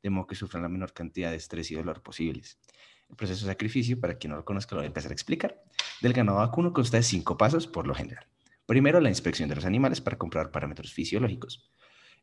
de 0.02 0.10
modo 0.10 0.26
que 0.26 0.34
sufran 0.34 0.62
la 0.62 0.68
menor 0.68 0.92
cantidad 0.92 1.30
de 1.30 1.36
estrés 1.36 1.70
y 1.70 1.74
dolor 1.74 2.02
posibles. 2.02 2.58
El 3.08 3.16
proceso 3.16 3.46
de 3.46 3.52
sacrificio, 3.52 4.00
para 4.00 4.18
quien 4.18 4.30
no 4.30 4.36
lo 4.36 4.44
conozca, 4.44 4.74
lo 4.74 4.80
voy 4.80 4.86
a 4.86 4.88
empezar 4.88 5.10
a 5.10 5.14
explicar. 5.14 5.62
Del 6.00 6.12
ganado 6.12 6.38
vacuno 6.38 6.72
consta 6.72 6.96
de 6.96 7.02
cinco 7.02 7.36
pasos 7.36 7.66
por 7.66 7.86
lo 7.86 7.94
general. 7.94 8.26
Primero, 8.66 9.00
la 9.00 9.08
inspección 9.08 9.48
de 9.48 9.56
los 9.56 9.64
animales 9.64 10.00
para 10.00 10.16
comprobar 10.16 10.52
parámetros 10.52 10.92
fisiológicos, 10.92 11.72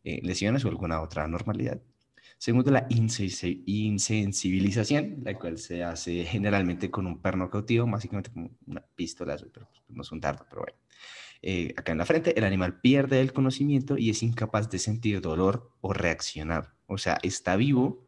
eh, 0.04 0.22
lesiones 0.24 0.64
o 0.64 0.70
alguna 0.70 1.02
otra 1.02 1.26
anormalidad. 1.26 1.82
Segundo, 2.38 2.72
la 2.72 2.88
insensibilización, 2.90 5.18
la 5.24 5.38
cual 5.38 5.58
se 5.58 5.84
hace 5.84 6.24
generalmente 6.24 6.90
con 6.92 7.08
un 7.08 7.20
perno 7.20 7.50
cautivo, 7.50 7.88
básicamente 7.88 8.32
como 8.32 8.52
una 8.68 8.82
pistola, 8.96 9.36
pero 9.52 9.68
no 9.90 10.04
es 10.04 10.12
un 10.12 10.22
dardo, 10.22 10.46
pero 10.50 10.62
bueno. 10.62 10.78
Eh, 11.42 11.74
acá 11.78 11.92
en 11.92 11.98
la 12.00 12.06
frente, 12.06 12.38
el 12.38 12.44
animal 12.44 12.80
pierde 12.80 13.22
el 13.22 13.34
conocimiento 13.34 13.98
y 13.98 14.10
es 14.10 14.24
incapaz 14.24 14.70
de 14.70 14.80
sentir 14.80 15.22
dolor 15.22 15.72
o 15.82 15.94
reaccionar. 15.94 16.74
O 16.88 16.98
sea, 16.98 17.20
está 17.22 17.56
vivo, 17.56 18.06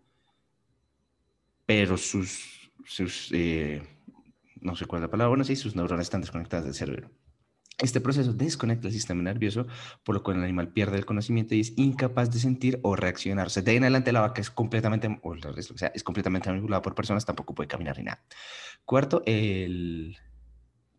pero 1.65 1.97
sus 1.97 2.59
sus, 2.89 3.30
eh, 3.34 3.82
no 4.61 4.75
sé 4.75 4.86
cuál 4.86 5.01
es 5.01 5.03
la 5.03 5.11
palabra, 5.11 5.30
bueno, 5.30 5.43
sí, 5.43 5.55
sus 5.55 5.75
neuronas 5.75 6.07
están 6.07 6.21
desconectadas 6.21 6.65
del 6.65 6.73
cerebro. 6.73 7.11
Este 7.77 8.01
proceso 8.01 8.34
desconecta 8.34 8.88
el 8.88 8.93
sistema 8.93 9.21
nervioso, 9.21 9.65
por 10.03 10.15
lo 10.15 10.23
cual 10.23 10.38
el 10.38 10.43
animal 10.43 10.73
pierde 10.73 10.97
el 10.97 11.05
conocimiento 11.05 11.55
y 11.55 11.61
es 11.61 11.73
incapaz 11.77 12.30
de 12.30 12.39
sentir 12.39 12.80
o 12.84 12.97
reaccionar. 12.97 13.47
O 13.47 13.49
sea, 13.49 13.63
de 13.63 13.71
ahí 13.71 13.77
en 13.77 13.84
adelante 13.84 14.11
la 14.11 14.19
vaca 14.19 14.41
es 14.41 14.49
completamente, 14.49 15.07
o, 15.23 15.38
sea, 15.77 15.91
es 15.93 16.03
completamente 16.03 16.49
manipulada 16.49 16.82
por 16.82 16.93
personas, 16.93 17.25
tampoco 17.25 17.55
puede 17.55 17.69
caminar 17.69 17.97
ni 17.97 18.03
nada. 18.03 18.25
Cuarto, 18.84 19.23
el 19.25 20.17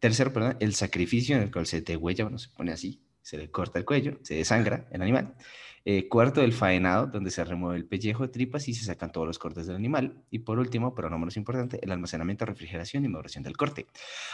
tercero, 0.01 0.33
perdón, 0.33 0.57
el 0.61 0.75
sacrificio 0.75 1.37
en 1.37 1.43
el 1.43 1.53
cual 1.53 1.67
se 1.67 1.83
degüella, 1.83 2.25
bueno, 2.25 2.39
se 2.39 2.49
pone 2.49 2.73
así, 2.73 3.05
se 3.23 3.39
le 3.39 3.51
corta 3.51 3.79
el 3.79 3.85
cuello, 3.85 4.19
se 4.23 4.35
desangra 4.35 4.89
el 4.91 5.03
animal. 5.03 5.37
Eh, 5.87 6.09
cuarto, 6.09 6.43
el 6.43 6.53
faenado, 6.53 7.07
donde 7.07 7.31
se 7.31 7.43
remueve 7.43 7.79
el 7.79 7.87
pellejo 7.87 8.25
de 8.25 8.29
tripas 8.29 8.69
y 8.69 8.75
se 8.75 8.85
sacan 8.85 9.13
todos 9.13 9.27
los 9.27 9.39
cortes 9.39 9.67
del 9.67 9.77
animal. 9.77 10.25
Y 10.31 10.41
por 10.41 10.59
último, 10.59 10.95
pero 10.95 11.09
no 11.09 11.19
menos 11.19 11.39
importante, 11.39 11.79
el 11.83 11.91
almacenamiento, 11.91 12.45
refrigeración 12.45 13.05
y 13.05 13.09
maduración 13.09 13.45
del 13.45 13.57
corte. 13.57 13.87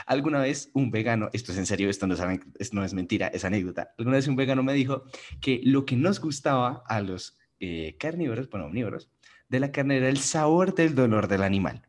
Alguna 0.06 0.40
vez 0.40 0.70
un 0.74 0.90
vegano, 0.90 1.30
esto 1.32 1.52
es 1.52 1.58
en 1.58 1.66
serio, 1.66 1.88
esto 1.88 2.06
no 2.08 2.14
es, 2.14 2.72
no 2.72 2.82
mentira, 2.94 3.28
es 3.28 3.44
anécdota, 3.44 3.94
alguna 3.96 4.16
vez 4.16 4.26
un 4.26 4.36
vegano 4.36 4.62
me 4.64 4.72
dijo 4.72 5.04
que 5.40 5.60
lo 5.62 5.84
que 5.84 5.96
nos 5.96 6.20
gustaba 6.20 6.82
a 6.88 7.00
los 7.00 7.38
eh, 7.60 7.96
carnívoros, 7.98 8.50
bueno, 8.50 8.66
omnívoros, 8.66 9.10
de 9.48 9.60
la 9.60 9.70
carne 9.70 9.98
era 9.98 10.08
el 10.08 10.18
sabor 10.18 10.74
del 10.74 10.96
dolor 10.96 11.28
del 11.28 11.42
animal. 11.42 11.86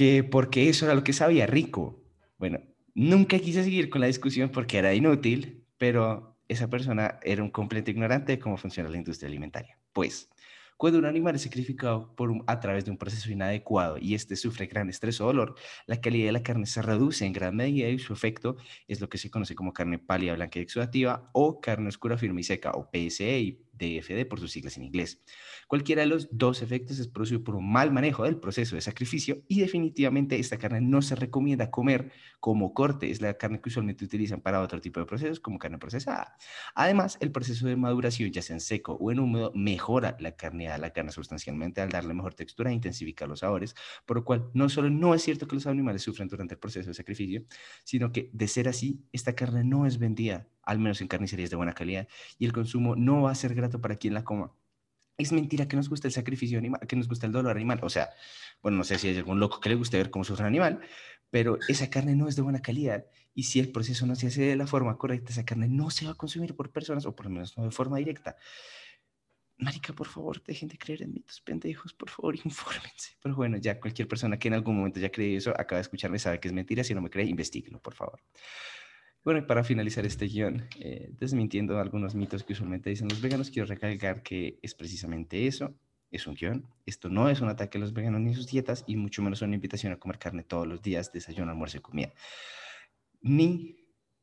Que 0.00 0.24
porque 0.24 0.70
eso 0.70 0.86
era 0.86 0.94
lo 0.94 1.04
que 1.04 1.12
sabía 1.12 1.46
rico. 1.46 2.02
Bueno, 2.38 2.58
nunca 2.94 3.38
quise 3.38 3.62
seguir 3.62 3.90
con 3.90 4.00
la 4.00 4.06
discusión 4.06 4.48
porque 4.48 4.78
era 4.78 4.94
inútil, 4.94 5.66
pero 5.76 6.38
esa 6.48 6.70
persona 6.70 7.18
era 7.22 7.42
un 7.42 7.50
completo 7.50 7.90
ignorante 7.90 8.32
de 8.32 8.38
cómo 8.38 8.56
funciona 8.56 8.88
la 8.88 8.96
industria 8.96 9.28
alimentaria. 9.28 9.78
Pues, 9.92 10.30
cuando 10.78 10.98
un 10.98 11.04
animal 11.04 11.34
es 11.34 11.42
sacrificado 11.42 12.16
por 12.16 12.32
a 12.46 12.60
través 12.60 12.86
de 12.86 12.92
un 12.92 12.96
proceso 12.96 13.30
inadecuado 13.30 13.98
y 13.98 14.14
este 14.14 14.36
sufre 14.36 14.68
gran 14.68 14.88
estrés 14.88 15.20
o 15.20 15.26
dolor, 15.26 15.54
la 15.84 16.00
calidad 16.00 16.28
de 16.28 16.32
la 16.32 16.42
carne 16.42 16.64
se 16.64 16.80
reduce 16.80 17.26
en 17.26 17.34
gran 17.34 17.54
medida 17.54 17.86
y 17.90 17.98
su 17.98 18.14
efecto 18.14 18.56
es 18.88 19.02
lo 19.02 19.10
que 19.10 19.18
se 19.18 19.30
conoce 19.30 19.54
como 19.54 19.74
carne 19.74 19.98
pálida, 19.98 20.32
blanca 20.32 20.60
y 20.60 20.62
exudativa 20.62 21.28
o 21.34 21.60
carne 21.60 21.90
oscura, 21.90 22.16
firme 22.16 22.40
y 22.40 22.44
seca 22.44 22.70
o 22.70 22.90
PSE 22.90 23.60
DFD 23.86 24.26
por 24.28 24.40
sus 24.40 24.52
siglas 24.52 24.76
en 24.76 24.84
inglés. 24.84 25.22
Cualquiera 25.68 26.02
de 26.02 26.08
los 26.08 26.28
dos 26.30 26.62
efectos 26.62 26.98
es 26.98 27.08
producido 27.08 27.44
por 27.44 27.56
un 27.56 27.70
mal 27.70 27.92
manejo 27.92 28.24
del 28.24 28.38
proceso 28.38 28.76
de 28.76 28.82
sacrificio 28.82 29.42
y 29.48 29.60
definitivamente 29.60 30.38
esta 30.38 30.58
carne 30.58 30.80
no 30.80 31.02
se 31.02 31.14
recomienda 31.14 31.70
comer 31.70 32.12
como 32.40 32.74
corte, 32.74 33.10
es 33.10 33.20
la 33.20 33.34
carne 33.34 33.60
que 33.60 33.68
usualmente 33.68 34.04
utilizan 34.04 34.40
para 34.40 34.60
otro 34.60 34.80
tipo 34.80 35.00
de 35.00 35.06
procesos 35.06 35.40
como 35.40 35.58
carne 35.58 35.78
procesada. 35.78 36.36
Además, 36.74 37.18
el 37.20 37.30
proceso 37.30 37.66
de 37.66 37.76
maduración, 37.76 38.30
ya 38.30 38.42
sea 38.42 38.56
en 38.56 38.60
seco 38.60 38.94
o 38.94 39.12
en 39.12 39.20
húmedo, 39.20 39.52
mejora 39.54 40.16
la 40.20 40.36
carne 40.36 40.70
de 40.70 40.78
la 40.78 40.92
carne 40.92 41.12
sustancialmente 41.12 41.80
al 41.80 41.90
darle 41.90 42.14
mejor 42.14 42.34
textura 42.34 42.70
e 42.70 42.74
intensificar 42.74 43.28
los 43.28 43.40
sabores, 43.40 43.74
por 44.06 44.16
lo 44.18 44.24
cual 44.24 44.50
no 44.54 44.68
solo 44.68 44.90
no 44.90 45.14
es 45.14 45.22
cierto 45.22 45.46
que 45.46 45.54
los 45.54 45.66
animales 45.66 46.02
sufren 46.02 46.28
durante 46.28 46.54
el 46.54 46.60
proceso 46.60 46.88
de 46.88 46.94
sacrificio, 46.94 47.44
sino 47.84 48.12
que 48.12 48.30
de 48.32 48.48
ser 48.48 48.68
así, 48.68 49.04
esta 49.12 49.34
carne 49.34 49.64
no 49.64 49.86
es 49.86 49.98
vendida 49.98 50.48
al 50.70 50.78
menos 50.78 51.00
en 51.00 51.08
carnicerías 51.08 51.50
de 51.50 51.56
buena 51.56 51.72
calidad, 51.72 52.06
y 52.38 52.46
el 52.46 52.52
consumo 52.52 52.94
no 52.94 53.22
va 53.22 53.32
a 53.32 53.34
ser 53.34 53.54
grato 53.54 53.80
para 53.80 53.96
quien 53.96 54.14
la 54.14 54.22
coma. 54.22 54.52
Es 55.18 55.32
mentira 55.32 55.66
que 55.66 55.74
nos 55.76 55.88
gusta 55.88 56.06
el 56.06 56.12
sacrificio 56.12 56.58
animal, 56.58 56.80
que 56.86 56.94
nos 56.94 57.08
gusta 57.08 57.26
el 57.26 57.32
dolor 57.32 57.56
animal. 57.56 57.80
O 57.82 57.90
sea, 57.90 58.10
bueno, 58.62 58.78
no 58.78 58.84
sé 58.84 58.96
si 58.96 59.08
hay 59.08 59.16
algún 59.16 59.40
loco 59.40 59.58
que 59.58 59.68
le 59.68 59.74
guste 59.74 59.96
ver 59.96 60.10
cómo 60.10 60.24
sufre 60.24 60.44
un 60.44 60.46
animal, 60.46 60.80
pero 61.28 61.58
esa 61.68 61.90
carne 61.90 62.14
no 62.14 62.28
es 62.28 62.36
de 62.36 62.42
buena 62.42 62.62
calidad. 62.62 63.04
Y 63.34 63.42
si 63.42 63.58
el 63.58 63.72
proceso 63.72 64.06
no 64.06 64.14
se 64.14 64.28
hace 64.28 64.42
de 64.42 64.56
la 64.56 64.68
forma 64.68 64.96
correcta, 64.96 65.32
esa 65.32 65.44
carne 65.44 65.68
no 65.68 65.90
se 65.90 66.06
va 66.06 66.12
a 66.12 66.14
consumir 66.14 66.54
por 66.54 66.70
personas, 66.70 67.04
o 67.04 67.14
por 67.14 67.26
lo 67.26 67.32
menos 67.32 67.58
no 67.58 67.64
de 67.64 67.72
forma 67.72 67.98
directa. 67.98 68.36
Marica, 69.58 69.92
por 69.92 70.06
favor, 70.06 70.40
dejen 70.44 70.68
de 70.68 70.78
creer 70.78 71.02
en 71.02 71.12
mitos 71.12 71.40
pendejos, 71.40 71.92
por 71.92 72.08
favor, 72.10 72.36
infórmense. 72.44 73.16
Pero 73.20 73.34
bueno, 73.34 73.56
ya 73.56 73.78
cualquier 73.80 74.06
persona 74.06 74.38
que 74.38 74.48
en 74.48 74.54
algún 74.54 74.76
momento 74.76 75.00
ya 75.00 75.10
cree 75.10 75.36
eso, 75.36 75.50
acaba 75.50 75.78
de 75.78 75.82
escucharme, 75.82 76.18
sabe 76.18 76.38
que 76.38 76.46
es 76.46 76.54
mentira. 76.54 76.84
Si 76.84 76.94
no 76.94 77.02
me 77.02 77.10
cree, 77.10 77.26
investiguenlo, 77.26 77.80
por 77.80 77.94
favor. 77.94 78.20
Bueno, 79.22 79.46
para 79.46 79.64
finalizar 79.64 80.06
este 80.06 80.26
guion, 80.26 80.66
eh, 80.78 81.10
desmintiendo 81.18 81.78
algunos 81.78 82.14
mitos 82.14 82.42
que 82.42 82.54
usualmente 82.54 82.88
dicen 82.88 83.08
los 83.08 83.20
veganos, 83.20 83.50
quiero 83.50 83.66
recalcar 83.66 84.22
que 84.22 84.58
es 84.62 84.74
precisamente 84.74 85.46
eso, 85.46 85.74
es 86.10 86.26
un 86.26 86.34
guion. 86.34 86.66
Esto 86.86 87.10
no 87.10 87.28
es 87.28 87.42
un 87.42 87.50
ataque 87.50 87.76
a 87.76 87.82
los 87.82 87.92
veganos 87.92 88.22
ni 88.22 88.32
sus 88.32 88.46
dietas, 88.46 88.82
y 88.86 88.96
mucho 88.96 89.20
menos 89.20 89.42
una 89.42 89.54
invitación 89.54 89.92
a 89.92 89.98
comer 89.98 90.18
carne 90.18 90.42
todos 90.42 90.66
los 90.66 90.80
días, 90.80 91.12
desayuno, 91.12 91.50
almuerzo 91.50 91.76
y 91.76 91.80
comida. 91.80 92.14
Ni 93.20 93.79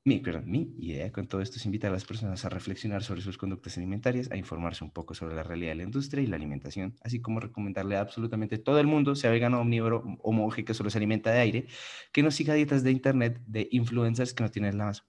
mi, 0.08 0.22
mi 0.45 0.74
idea 0.80 1.12
con 1.12 1.28
todo 1.28 1.41
esto 1.41 1.58
es 1.58 1.66
invitar 1.66 1.89
a 1.89 1.93
las 1.93 2.05
personas 2.05 2.45
a 2.45 2.49
reflexionar 2.49 3.03
sobre 3.03 3.22
sus 3.22 3.38
conductas 3.38 3.78
alimentarias, 3.78 4.32
a 4.32 4.38
informarse 4.38 4.86
un 4.86 4.91
poco 4.91 5.14
sobre 5.14 5.36
la 5.36 5.43
realidad 5.43 5.72
de 5.72 5.76
la 5.76 5.84
industria 5.84 6.24
y 6.24 6.28
la 6.28 6.38
alimentación, 6.38 6.95
así 7.01 7.20
como 7.22 7.41
recomendarle 7.41 7.97
a 7.97 8.01
absolutamente 8.01 8.58
todo 8.58 8.80
el 8.80 8.88
mundo, 8.88 9.16
sea 9.16 9.32
vegano, 9.32 9.60
omnívoro 9.60 10.05
o 10.22 10.32
monje 10.32 10.64
que 10.64 10.74
solo 10.74 10.89
se 10.89 10.97
alimenta 10.97 11.32
de 11.32 11.39
aire, 11.39 11.68
que 12.14 12.24
no 12.24 12.32
siga 12.32 12.53
dietas 12.53 12.84
de 12.84 12.91
internet 12.91 13.41
de 13.45 13.68
influencers 13.72 14.34
que 14.34 14.43
no 14.43 14.49
tienen 14.49 14.78
la 14.78 14.86
más 14.86 15.05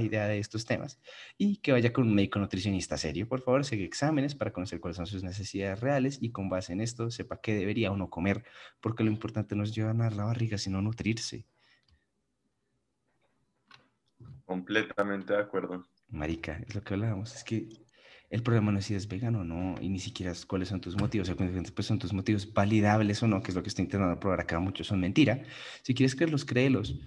idea 0.00 0.26
de 0.26 0.38
estos 0.38 0.64
temas 0.64 0.98
y 1.36 1.58
que 1.58 1.72
vaya 1.72 1.92
con 1.92 2.08
un 2.08 2.14
médico 2.14 2.38
nutricionista 2.38 2.96
serio. 2.96 3.28
Por 3.28 3.42
favor, 3.42 3.66
siga 3.66 3.84
exámenes 3.84 4.34
para 4.34 4.52
conocer 4.54 4.80
cuáles 4.80 4.96
son 4.96 5.06
sus 5.06 5.22
necesidades 5.22 5.80
reales 5.80 6.18
y 6.18 6.32
con 6.32 6.48
base 6.48 6.72
en 6.72 6.80
esto 6.80 7.10
sepa 7.10 7.40
qué 7.42 7.54
debería 7.54 7.90
uno 7.90 8.08
comer, 8.08 8.44
porque 8.80 9.04
lo 9.04 9.10
importante 9.10 9.54
no 9.54 9.64
es 9.64 9.74
llenar 9.74 10.14
la 10.14 10.24
barriga, 10.24 10.56
sino 10.56 10.80
nutrirse. 10.80 11.46
Completamente 14.50 15.32
de 15.32 15.38
acuerdo. 15.38 15.86
Marica, 16.08 16.60
es 16.66 16.74
lo 16.74 16.82
que 16.82 16.94
hablábamos, 16.94 17.36
es 17.36 17.44
que 17.44 17.68
el 18.30 18.42
problema 18.42 18.72
no 18.72 18.80
es 18.80 18.86
si 18.86 18.96
es 18.96 19.06
vegano 19.06 19.42
o 19.42 19.44
no, 19.44 19.76
y 19.80 19.88
ni 19.88 20.00
siquiera 20.00 20.32
es 20.32 20.44
cuáles 20.44 20.70
son 20.70 20.80
tus 20.80 20.96
motivos, 20.96 21.28
o 21.30 21.36
sea, 21.36 21.46
pues 21.72 21.86
son 21.86 22.00
tus 22.00 22.12
motivos 22.12 22.52
validables 22.52 23.22
o 23.22 23.28
no, 23.28 23.44
que 23.44 23.52
es 23.52 23.54
lo 23.54 23.62
que 23.62 23.68
estoy 23.68 23.84
intentando 23.84 24.18
probar 24.18 24.40
acá, 24.40 24.58
muchos 24.58 24.88
son 24.88 24.98
mentira. 24.98 25.40
Si 25.84 25.94
quieres 25.94 26.16
creerlos, 26.16 26.44
créelos, 26.44 26.98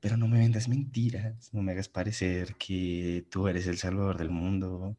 pero 0.00 0.16
no 0.16 0.26
me 0.26 0.38
vendas 0.38 0.66
mentiras, 0.66 1.52
no 1.52 1.60
me 1.60 1.72
hagas 1.72 1.90
parecer 1.90 2.54
que 2.54 3.26
tú 3.30 3.46
eres 3.46 3.66
el 3.66 3.76
salvador 3.76 4.16
del 4.16 4.30
mundo, 4.30 4.96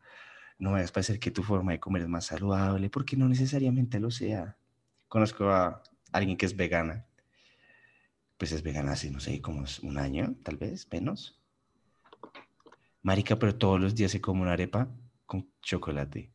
no 0.60 0.70
me 0.70 0.78
hagas 0.78 0.92
parecer 0.92 1.18
que 1.18 1.32
tu 1.32 1.42
forma 1.42 1.72
de 1.72 1.80
comer 1.80 2.04
es 2.04 2.10
más 2.10 2.28
saludable, 2.28 2.92
porque 2.92 3.18
no 3.18 3.28
necesariamente 3.28 4.00
lo 4.00 4.12
sea. 4.12 4.56
Conozco 5.08 5.50
a 5.50 5.82
alguien 6.12 6.38
que 6.38 6.46
es 6.46 6.56
vegana 6.56 7.08
pues 8.38 8.52
es 8.52 8.64
vegana 8.64 8.94
hace, 8.94 9.10
no 9.12 9.20
sé, 9.20 9.42
como 9.42 9.64
un 9.84 9.98
año, 9.98 10.36
tal 10.44 10.58
vez, 10.58 10.88
menos. 10.92 11.42
Marica, 13.06 13.36
pero 13.36 13.56
todos 13.56 13.80
los 13.80 13.94
días 13.94 14.12
se 14.12 14.20
come 14.20 14.42
una 14.42 14.54
arepa 14.54 14.90
con 15.28 15.48
chocolate. 15.62 16.32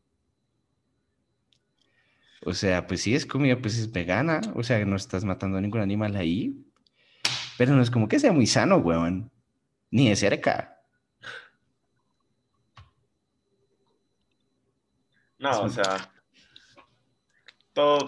O 2.47 2.55
sea, 2.55 2.87
pues 2.87 3.03
sí 3.03 3.13
es 3.13 3.27
comida, 3.27 3.61
pues 3.61 3.77
es 3.77 3.91
vegana, 3.91 4.41
o 4.55 4.63
sea, 4.63 4.85
no 4.85 4.95
estás 4.95 5.25
matando 5.25 5.59
a 5.59 5.61
ningún 5.61 5.81
animal 5.81 6.15
ahí, 6.15 6.65
pero 7.59 7.75
no 7.75 7.83
es 7.83 7.91
como 7.91 8.07
que 8.07 8.21
sea 8.21 8.31
muy 8.31 8.47
sano, 8.47 8.77
weón, 8.77 9.33
ni 9.91 10.11
de 10.11 10.15
cerca. 10.15 10.81
No, 15.41 15.63
o 15.63 15.69
sea, 15.69 16.13
todo, 17.73 17.99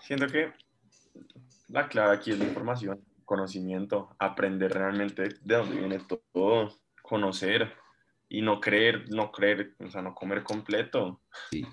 siento 0.00 0.26
que 0.28 0.54
la 1.68 1.86
clave 1.86 2.16
aquí 2.16 2.30
es 2.30 2.38
la 2.38 2.46
información, 2.46 3.04
conocimiento, 3.26 4.16
aprender 4.18 4.72
realmente 4.72 5.28
de 5.42 5.54
dónde 5.54 5.76
viene 5.76 6.00
todo, 6.32 6.82
conocer 7.04 7.70
y 8.30 8.40
no 8.40 8.60
creer, 8.60 9.04
no 9.10 9.30
creer, 9.30 9.74
o 9.78 9.90
sea, 9.90 10.00
no 10.00 10.14
comer 10.14 10.42
completo. 10.42 11.20
Sí. 11.50 11.66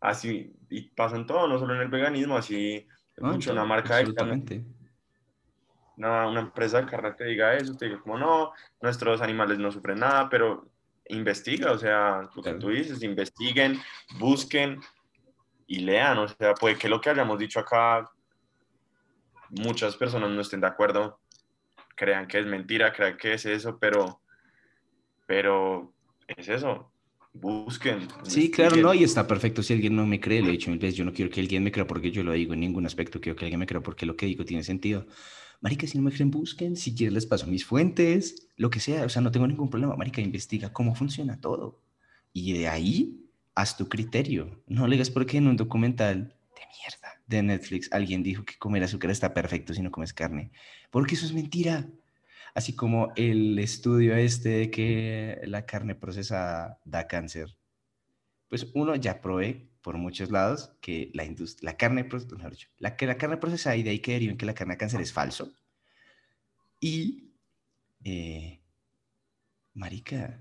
Así, 0.00 0.54
y 0.70 0.82
pasa 0.90 1.16
en 1.16 1.26
todo, 1.26 1.48
no 1.48 1.58
solo 1.58 1.74
en 1.74 1.80
el 1.80 1.88
veganismo, 1.88 2.36
así, 2.36 2.86
mucho 3.18 3.52
una 3.52 3.64
marca 3.64 3.96
de 3.96 4.10
una, 5.96 6.28
una, 6.28 6.40
empresa 6.40 6.80
de 6.80 6.86
carne 6.86 7.12
te 7.12 7.24
diga 7.24 7.54
eso, 7.54 7.76
te 7.76 7.86
diga 7.86 8.00
como 8.00 8.18
no, 8.18 8.52
nuestros 8.80 9.20
animales 9.20 9.58
no 9.58 9.72
sufren 9.72 9.98
nada, 10.00 10.28
pero 10.28 10.68
investiga, 11.08 11.72
o 11.72 11.78
sea, 11.78 12.22
lo 12.34 12.42
que 12.42 12.54
tú 12.54 12.68
dices, 12.68 13.02
investiguen, 13.02 13.80
busquen 14.18 14.80
y 15.66 15.80
lean, 15.80 16.18
o 16.18 16.28
sea, 16.28 16.54
puede 16.54 16.76
que 16.76 16.88
lo 16.88 17.00
que 17.00 17.10
hayamos 17.10 17.38
dicho 17.38 17.60
acá, 17.60 18.08
muchas 19.50 19.96
personas 19.96 20.30
no 20.30 20.40
estén 20.40 20.60
de 20.60 20.66
acuerdo, 20.68 21.18
crean 21.94 22.26
que 22.26 22.38
es 22.38 22.46
mentira, 22.46 22.92
crean 22.92 23.16
que 23.16 23.34
es 23.34 23.46
eso, 23.46 23.78
pero, 23.78 24.20
pero 25.26 25.92
es 26.26 26.48
eso, 26.48 26.92
busquen. 27.32 28.08
Sí, 28.22 28.50
claro, 28.50 28.76
no, 28.76 28.94
y 28.94 29.04
está 29.04 29.26
perfecto 29.26 29.62
si 29.62 29.74
alguien 29.74 29.96
no 29.96 30.06
me 30.06 30.20
cree, 30.20 30.40
lo 30.40 30.48
he 30.48 30.52
dicho 30.52 30.70
mil 30.70 30.78
veces, 30.78 30.96
yo 30.96 31.04
no 31.04 31.12
quiero 31.12 31.30
que 31.30 31.40
alguien 31.40 31.62
me 31.62 31.72
crea 31.72 31.86
porque 31.86 32.10
yo 32.10 32.22
lo 32.22 32.32
digo 32.32 32.54
en 32.54 32.60
ningún 32.60 32.86
aspecto, 32.86 33.20
quiero 33.20 33.36
que 33.36 33.44
alguien 33.44 33.60
me 33.60 33.66
crea 33.66 33.82
porque 33.82 34.06
lo 34.06 34.16
que 34.16 34.26
digo 34.26 34.44
tiene 34.44 34.62
sentido. 34.62 35.06
Marica, 35.60 35.86
si 35.86 35.96
no 35.96 36.04
me 36.04 36.12
creen, 36.12 36.30
busquen, 36.30 36.76
si 36.76 36.94
quieren 36.94 37.14
les 37.14 37.26
paso 37.26 37.46
mis 37.46 37.64
fuentes, 37.64 38.48
lo 38.56 38.70
que 38.70 38.80
sea, 38.80 39.04
o 39.04 39.08
sea, 39.08 39.22
no 39.22 39.30
tengo 39.30 39.46
ningún 39.46 39.70
problema, 39.70 39.96
Marica, 39.96 40.20
investiga 40.20 40.72
cómo 40.72 40.94
funciona 40.94 41.40
todo. 41.40 41.80
Y 42.32 42.52
de 42.52 42.68
ahí, 42.68 43.24
haz 43.54 43.76
tu 43.76 43.88
criterio. 43.88 44.62
No 44.66 44.86
le 44.86 44.96
digas 44.96 45.10
porque 45.10 45.38
en 45.38 45.46
un 45.46 45.56
documental 45.56 46.36
de 46.54 46.62
mierda 46.78 47.13
de 47.26 47.42
Netflix 47.42 47.88
alguien 47.92 48.22
dijo 48.22 48.44
que 48.44 48.58
comer 48.58 48.84
azúcar 48.84 49.10
está 49.10 49.32
perfecto 49.34 49.74
si 49.74 49.82
no 49.82 49.90
comes 49.90 50.12
carne, 50.12 50.50
porque 50.90 51.14
eso 51.14 51.26
es 51.26 51.32
mentira 51.32 51.86
así 52.54 52.74
como 52.74 53.12
el 53.16 53.58
estudio 53.58 54.16
este 54.16 54.48
de 54.48 54.70
que 54.70 55.40
la 55.44 55.66
carne 55.66 55.94
procesada 55.94 56.78
da 56.84 57.06
cáncer. 57.06 57.56
Pues 58.48 58.68
uno 58.74 58.94
ya 58.94 59.20
probé 59.20 59.68
por 59.82 59.98
muchos 59.98 60.30
lados 60.30 60.72
que 60.80 61.10
la, 61.12 61.24
la 61.60 61.76
carne, 61.76 62.08
la, 62.78 62.96
que 62.96 63.06
la 63.06 63.18
carne 63.18 63.36
procesada 63.36 63.76
y 63.76 63.82
de 63.82 63.90
ahí 63.90 63.98
que 63.98 64.12
deriven 64.12 64.38
que 64.38 64.46
la 64.46 64.54
carne 64.54 64.74
da 64.74 64.78
cáncer 64.78 65.00
es 65.00 65.12
falso. 65.12 65.52
Y, 66.80 67.32
eh, 68.04 68.60
marica, 69.74 70.38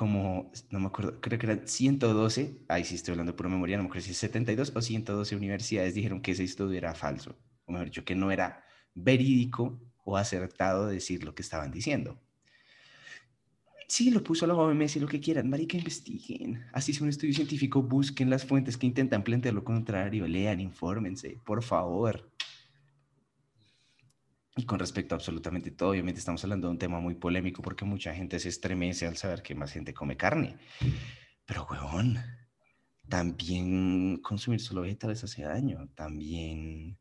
como, 0.00 0.50
no 0.70 0.80
me 0.80 0.86
acuerdo, 0.86 1.20
creo 1.20 1.38
que 1.38 1.44
eran 1.44 1.68
112, 1.68 2.64
ahí 2.68 2.84
sí 2.84 2.94
estoy 2.94 3.12
hablando 3.12 3.36
por 3.36 3.50
memoria, 3.50 3.76
no 3.76 3.82
me 3.82 3.90
acuerdo 3.90 4.06
si 4.06 4.14
72 4.14 4.72
o 4.74 4.80
112 4.80 5.36
universidades 5.36 5.92
dijeron 5.92 6.22
que 6.22 6.30
ese 6.30 6.42
estudio 6.42 6.78
era 6.78 6.94
falso, 6.94 7.36
o 7.66 7.72
mejor 7.72 7.88
dicho, 7.88 8.02
que 8.02 8.14
no 8.14 8.30
era 8.30 8.64
verídico 8.94 9.78
o 10.02 10.16
acertado 10.16 10.86
decir 10.86 11.22
lo 11.22 11.34
que 11.34 11.42
estaban 11.42 11.70
diciendo. 11.70 12.18
Sí, 13.88 14.10
lo 14.10 14.22
puso 14.22 14.46
la 14.46 14.54
OMS 14.54 14.96
y 14.96 15.00
lo 15.00 15.06
que 15.06 15.20
quieran, 15.20 15.50
marica, 15.50 15.76
investiguen. 15.76 16.64
Así 16.72 16.92
es 16.92 17.00
un 17.02 17.10
estudio 17.10 17.34
científico, 17.34 17.82
busquen 17.82 18.30
las 18.30 18.46
fuentes 18.46 18.78
que 18.78 18.86
intentan 18.86 19.22
plantear 19.22 19.52
lo 19.52 19.64
contrario, 19.64 20.26
lean, 20.26 20.60
infórmense, 20.60 21.36
por 21.44 21.62
favor. 21.62 22.32
Y 24.56 24.64
con 24.64 24.78
respecto 24.78 25.14
a 25.14 25.16
absolutamente 25.16 25.70
todo, 25.70 25.90
obviamente 25.90 26.18
estamos 26.18 26.42
hablando 26.44 26.66
de 26.66 26.72
un 26.72 26.78
tema 26.78 27.00
muy 27.00 27.14
polémico 27.14 27.62
porque 27.62 27.84
mucha 27.84 28.14
gente 28.14 28.38
se 28.40 28.48
estremece 28.48 29.06
al 29.06 29.16
saber 29.16 29.42
que 29.42 29.54
más 29.54 29.72
gente 29.72 29.94
come 29.94 30.16
carne. 30.16 30.56
Pero, 31.46 31.66
huevón, 31.70 32.18
también 33.08 34.18
consumir 34.22 34.60
solo 34.60 34.82
vegetales 34.82 35.22
hace 35.24 35.42
daño, 35.42 35.88
también 35.94 36.98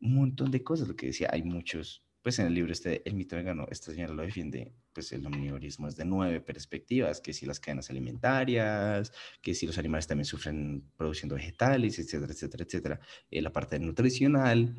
un 0.00 0.14
montón 0.14 0.50
de 0.50 0.62
cosas, 0.62 0.88
lo 0.88 0.96
que 0.96 1.06
decía, 1.06 1.28
hay 1.32 1.42
muchos 1.42 2.06
pues 2.26 2.40
en 2.40 2.46
el 2.46 2.54
libro 2.54 2.72
este, 2.72 3.08
El 3.08 3.14
mito 3.14 3.36
vegano, 3.36 3.68
esta 3.70 3.92
señora 3.92 4.12
lo 4.12 4.22
defiende, 4.22 4.74
pues 4.92 5.12
el 5.12 5.24
omnivorismo 5.24 5.86
es 5.86 5.94
de 5.94 6.04
nueve 6.04 6.40
perspectivas, 6.40 7.20
que 7.20 7.32
si 7.32 7.46
las 7.46 7.60
cadenas 7.60 7.88
alimentarias, 7.88 9.12
que 9.40 9.54
si 9.54 9.64
los 9.64 9.78
animales 9.78 10.08
también 10.08 10.24
sufren 10.24 10.90
produciendo 10.96 11.36
vegetales, 11.36 12.00
etcétera, 12.00 12.32
etcétera, 12.32 12.64
etcétera. 12.64 13.00
Eh, 13.30 13.40
la 13.40 13.52
parte 13.52 13.78
nutricional, 13.78 14.74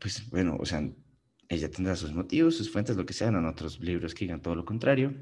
pues 0.00 0.28
bueno, 0.30 0.56
o 0.58 0.66
sea, 0.66 0.82
ella 1.48 1.70
tendrá 1.70 1.96
sus 1.96 2.12
motivos, 2.12 2.56
sus 2.56 2.70
fuentes, 2.70 2.96
lo 2.96 3.06
que 3.06 3.12
sean, 3.12 3.36
en 3.36 3.46
otros 3.46 3.80
libros 3.80 4.14
que 4.14 4.24
digan 4.24 4.42
todo 4.42 4.54
lo 4.54 4.64
contrario. 4.64 5.14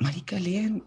Marica, 0.00 0.38
lean 0.38 0.84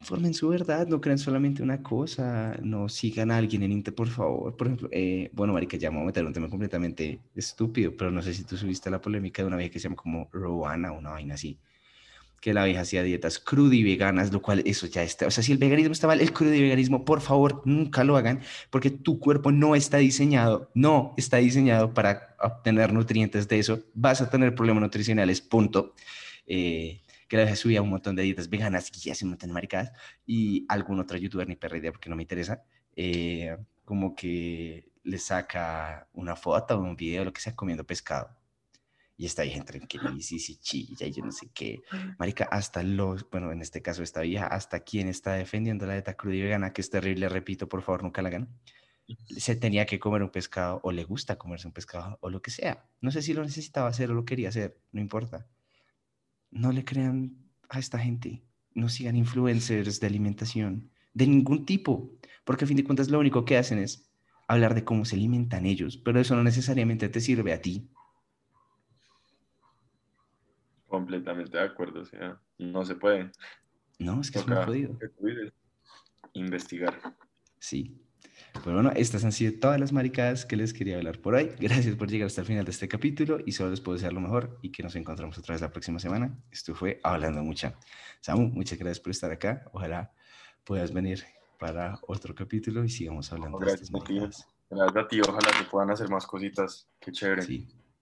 formen 0.00 0.32
su 0.34 0.48
verdad, 0.48 0.86
no 0.86 1.00
crean 1.00 1.18
solamente 1.18 1.62
una 1.62 1.82
cosa, 1.82 2.56
no 2.62 2.88
sigan 2.88 3.30
a 3.30 3.36
alguien 3.36 3.62
en 3.62 3.72
Inter, 3.72 3.94
por 3.94 4.08
favor. 4.08 4.56
Por 4.56 4.68
ejemplo, 4.68 4.88
eh, 4.92 5.30
bueno, 5.32 5.52
marica, 5.52 5.76
ya 5.76 5.90
me 5.90 6.00
a 6.00 6.04
meter 6.04 6.24
un 6.24 6.32
tema 6.32 6.48
completamente 6.48 7.20
estúpido, 7.34 7.96
pero 7.96 8.10
no 8.10 8.22
sé 8.22 8.34
si 8.34 8.44
tú 8.44 8.56
subiste 8.56 8.90
la 8.90 9.00
polémica 9.00 9.42
de 9.42 9.48
una 9.48 9.56
vieja 9.56 9.72
que 9.72 9.78
se 9.80 9.84
llama 9.84 9.96
como 9.96 10.28
Rowana, 10.32 10.92
una 10.92 11.10
vaina 11.10 11.34
así, 11.34 11.58
que 12.40 12.54
la 12.54 12.64
vieja 12.64 12.82
hacía 12.82 13.02
dietas 13.02 13.38
crudo 13.38 13.72
y 13.72 13.82
veganas, 13.82 14.32
lo 14.32 14.40
cual 14.40 14.62
eso 14.66 14.86
ya 14.86 15.02
está, 15.02 15.26
o 15.26 15.30
sea, 15.30 15.42
si 15.42 15.52
el 15.52 15.58
veganismo 15.58 15.92
está 15.92 16.06
mal, 16.06 16.20
el 16.20 16.32
crudo 16.32 16.54
y 16.54 16.62
veganismo, 16.62 17.04
por 17.04 17.20
favor, 17.20 17.62
nunca 17.64 18.04
lo 18.04 18.16
hagan, 18.16 18.40
porque 18.70 18.90
tu 18.90 19.18
cuerpo 19.18 19.52
no 19.52 19.74
está 19.74 19.98
diseñado, 19.98 20.70
no 20.74 21.14
está 21.16 21.38
diseñado 21.38 21.92
para 21.94 22.36
obtener 22.40 22.92
nutrientes 22.92 23.48
de 23.48 23.58
eso, 23.58 23.84
vas 23.94 24.20
a 24.20 24.30
tener 24.30 24.54
problemas 24.54 24.82
nutricionales, 24.82 25.40
punto. 25.40 25.94
Eh, 26.46 27.02
que 27.28 27.36
la 27.36 27.44
vez 27.44 27.58
subía 27.58 27.82
un 27.82 27.90
montón 27.90 28.16
de 28.16 28.22
dietas 28.22 28.48
veganas 28.48 28.90
y 29.04 29.10
hace 29.10 29.24
un 29.24 29.32
montón 29.32 29.50
de 29.50 29.54
maricadas, 29.54 29.92
y 30.26 30.64
algún 30.68 30.98
otro 30.98 31.18
youtuber, 31.18 31.46
ni 31.46 31.56
perra 31.56 31.76
idea 31.76 31.92
porque 31.92 32.08
no 32.08 32.16
me 32.16 32.22
interesa, 32.22 32.62
eh, 32.96 33.56
como 33.84 34.14
que 34.14 34.90
le 35.04 35.18
saca 35.18 36.08
una 36.14 36.36
foto 36.36 36.78
o 36.78 36.82
un 36.82 36.96
video, 36.96 37.24
lo 37.24 37.32
que 37.32 37.40
sea, 37.40 37.54
comiendo 37.54 37.84
pescado. 37.84 38.37
Y 39.18 39.26
está 39.26 39.42
ahí 39.42 39.50
gente 39.50 39.78
que 39.80 39.98
dice, 40.14 40.38
sí, 40.38 40.56
chilla 40.56 41.06
y 41.06 41.12
yo 41.12 41.22
no 41.24 41.32
sé 41.32 41.50
qué. 41.52 41.82
Marica, 42.18 42.44
hasta 42.44 42.82
los, 42.82 43.28
bueno, 43.28 43.52
en 43.52 43.60
este 43.60 43.82
caso 43.82 44.02
esta 44.02 44.22
vieja, 44.22 44.46
hasta 44.46 44.80
quien 44.80 45.08
está 45.08 45.34
defendiendo 45.34 45.84
la 45.84 45.94
dieta 45.94 46.14
cruda 46.14 46.36
y 46.36 46.42
vegana, 46.42 46.72
que 46.72 46.80
es 46.80 46.88
terrible, 46.88 47.28
repito, 47.28 47.68
por 47.68 47.82
favor, 47.82 48.04
nunca 48.04 48.22
la 48.22 48.28
hagan, 48.28 48.48
se 49.36 49.56
tenía 49.56 49.84
que 49.84 49.98
comer 49.98 50.22
un 50.22 50.30
pescado 50.30 50.80
o 50.82 50.92
le 50.92 51.04
gusta 51.04 51.36
comerse 51.36 51.66
un 51.66 51.74
pescado 51.74 52.16
o 52.22 52.30
lo 52.30 52.40
que 52.40 52.50
sea. 52.50 52.88
No 53.00 53.10
sé 53.10 53.20
si 53.20 53.34
lo 53.34 53.42
necesitaba 53.42 53.88
hacer 53.88 54.10
o 54.10 54.14
lo 54.14 54.24
quería 54.24 54.50
hacer, 54.50 54.78
no 54.92 55.00
importa 55.00 55.48
no 56.50 56.72
le 56.72 56.84
crean 56.84 57.36
a 57.68 57.78
esta 57.78 57.98
gente, 57.98 58.42
no 58.74 58.88
sigan 58.88 59.16
influencers 59.16 60.00
de 60.00 60.06
alimentación 60.06 60.90
de 61.14 61.26
ningún 61.26 61.64
tipo, 61.64 62.12
porque 62.44 62.64
a 62.64 62.68
fin 62.68 62.76
de 62.76 62.84
cuentas 62.84 63.08
lo 63.08 63.18
único 63.18 63.44
que 63.44 63.56
hacen 63.56 63.78
es 63.78 64.08
hablar 64.46 64.74
de 64.74 64.84
cómo 64.84 65.04
se 65.04 65.16
alimentan 65.16 65.66
ellos, 65.66 65.96
pero 65.96 66.20
eso 66.20 66.36
no 66.36 66.42
necesariamente 66.42 67.08
te 67.08 67.20
sirve 67.20 67.52
a 67.52 67.60
ti. 67.60 67.90
Completamente 70.88 71.56
de 71.56 71.64
acuerdo, 71.64 72.00
o 72.00 72.04
sea, 72.04 72.40
no 72.58 72.84
se 72.84 72.94
puede. 72.94 73.30
No, 73.98 74.20
es 74.20 74.30
que 74.30 74.38
es 74.38 74.46
muy 74.48 74.56
jodido. 74.64 74.98
Investigar. 76.32 76.94
Sí. 77.58 78.00
Pero 78.64 78.76
bueno, 78.76 78.92
estas 78.96 79.24
han 79.24 79.32
sido 79.32 79.58
todas 79.60 79.78
las 79.78 79.92
maricadas 79.92 80.44
que 80.44 80.56
les 80.56 80.72
quería 80.72 80.96
hablar 80.96 81.20
por 81.20 81.34
hoy. 81.34 81.50
Gracias 81.60 81.94
por 81.96 82.08
llegar 82.08 82.26
hasta 82.26 82.40
el 82.40 82.46
final 82.46 82.64
de 82.64 82.70
este 82.70 82.88
capítulo 82.88 83.38
y 83.44 83.52
solo 83.52 83.70
les 83.70 83.80
puedo 83.80 83.96
desear 83.96 84.12
lo 84.12 84.20
mejor 84.20 84.58
y 84.62 84.72
que 84.72 84.82
nos 84.82 84.96
encontramos 84.96 85.36
otra 85.38 85.54
vez 85.54 85.62
la 85.62 85.70
próxima 85.70 85.98
semana. 85.98 86.36
Esto 86.50 86.74
fue 86.74 87.00
Hablando 87.02 87.42
Mucha. 87.42 87.74
Samu, 88.20 88.48
muchas 88.48 88.78
gracias 88.78 89.00
por 89.00 89.10
estar 89.10 89.30
acá. 89.30 89.64
Ojalá 89.72 90.12
puedas 90.64 90.92
venir 90.92 91.24
para 91.58 91.98
otro 92.06 92.34
capítulo 92.34 92.84
y 92.84 92.88
sigamos 92.88 93.32
hablando 93.32 93.58
gracias 93.58 93.80
de 93.80 93.84
estas 93.84 94.08
maricadas. 94.08 94.48
Gracias 94.70 94.96
a 94.96 95.08
ti, 95.08 95.20
ojalá 95.20 95.50
que 95.58 95.64
puedan 95.70 95.90
hacer 95.90 96.08
más 96.08 96.26
cositas. 96.26 96.88
Qué 97.00 97.12
chévere. 97.12 97.42
Sí. 97.42 97.68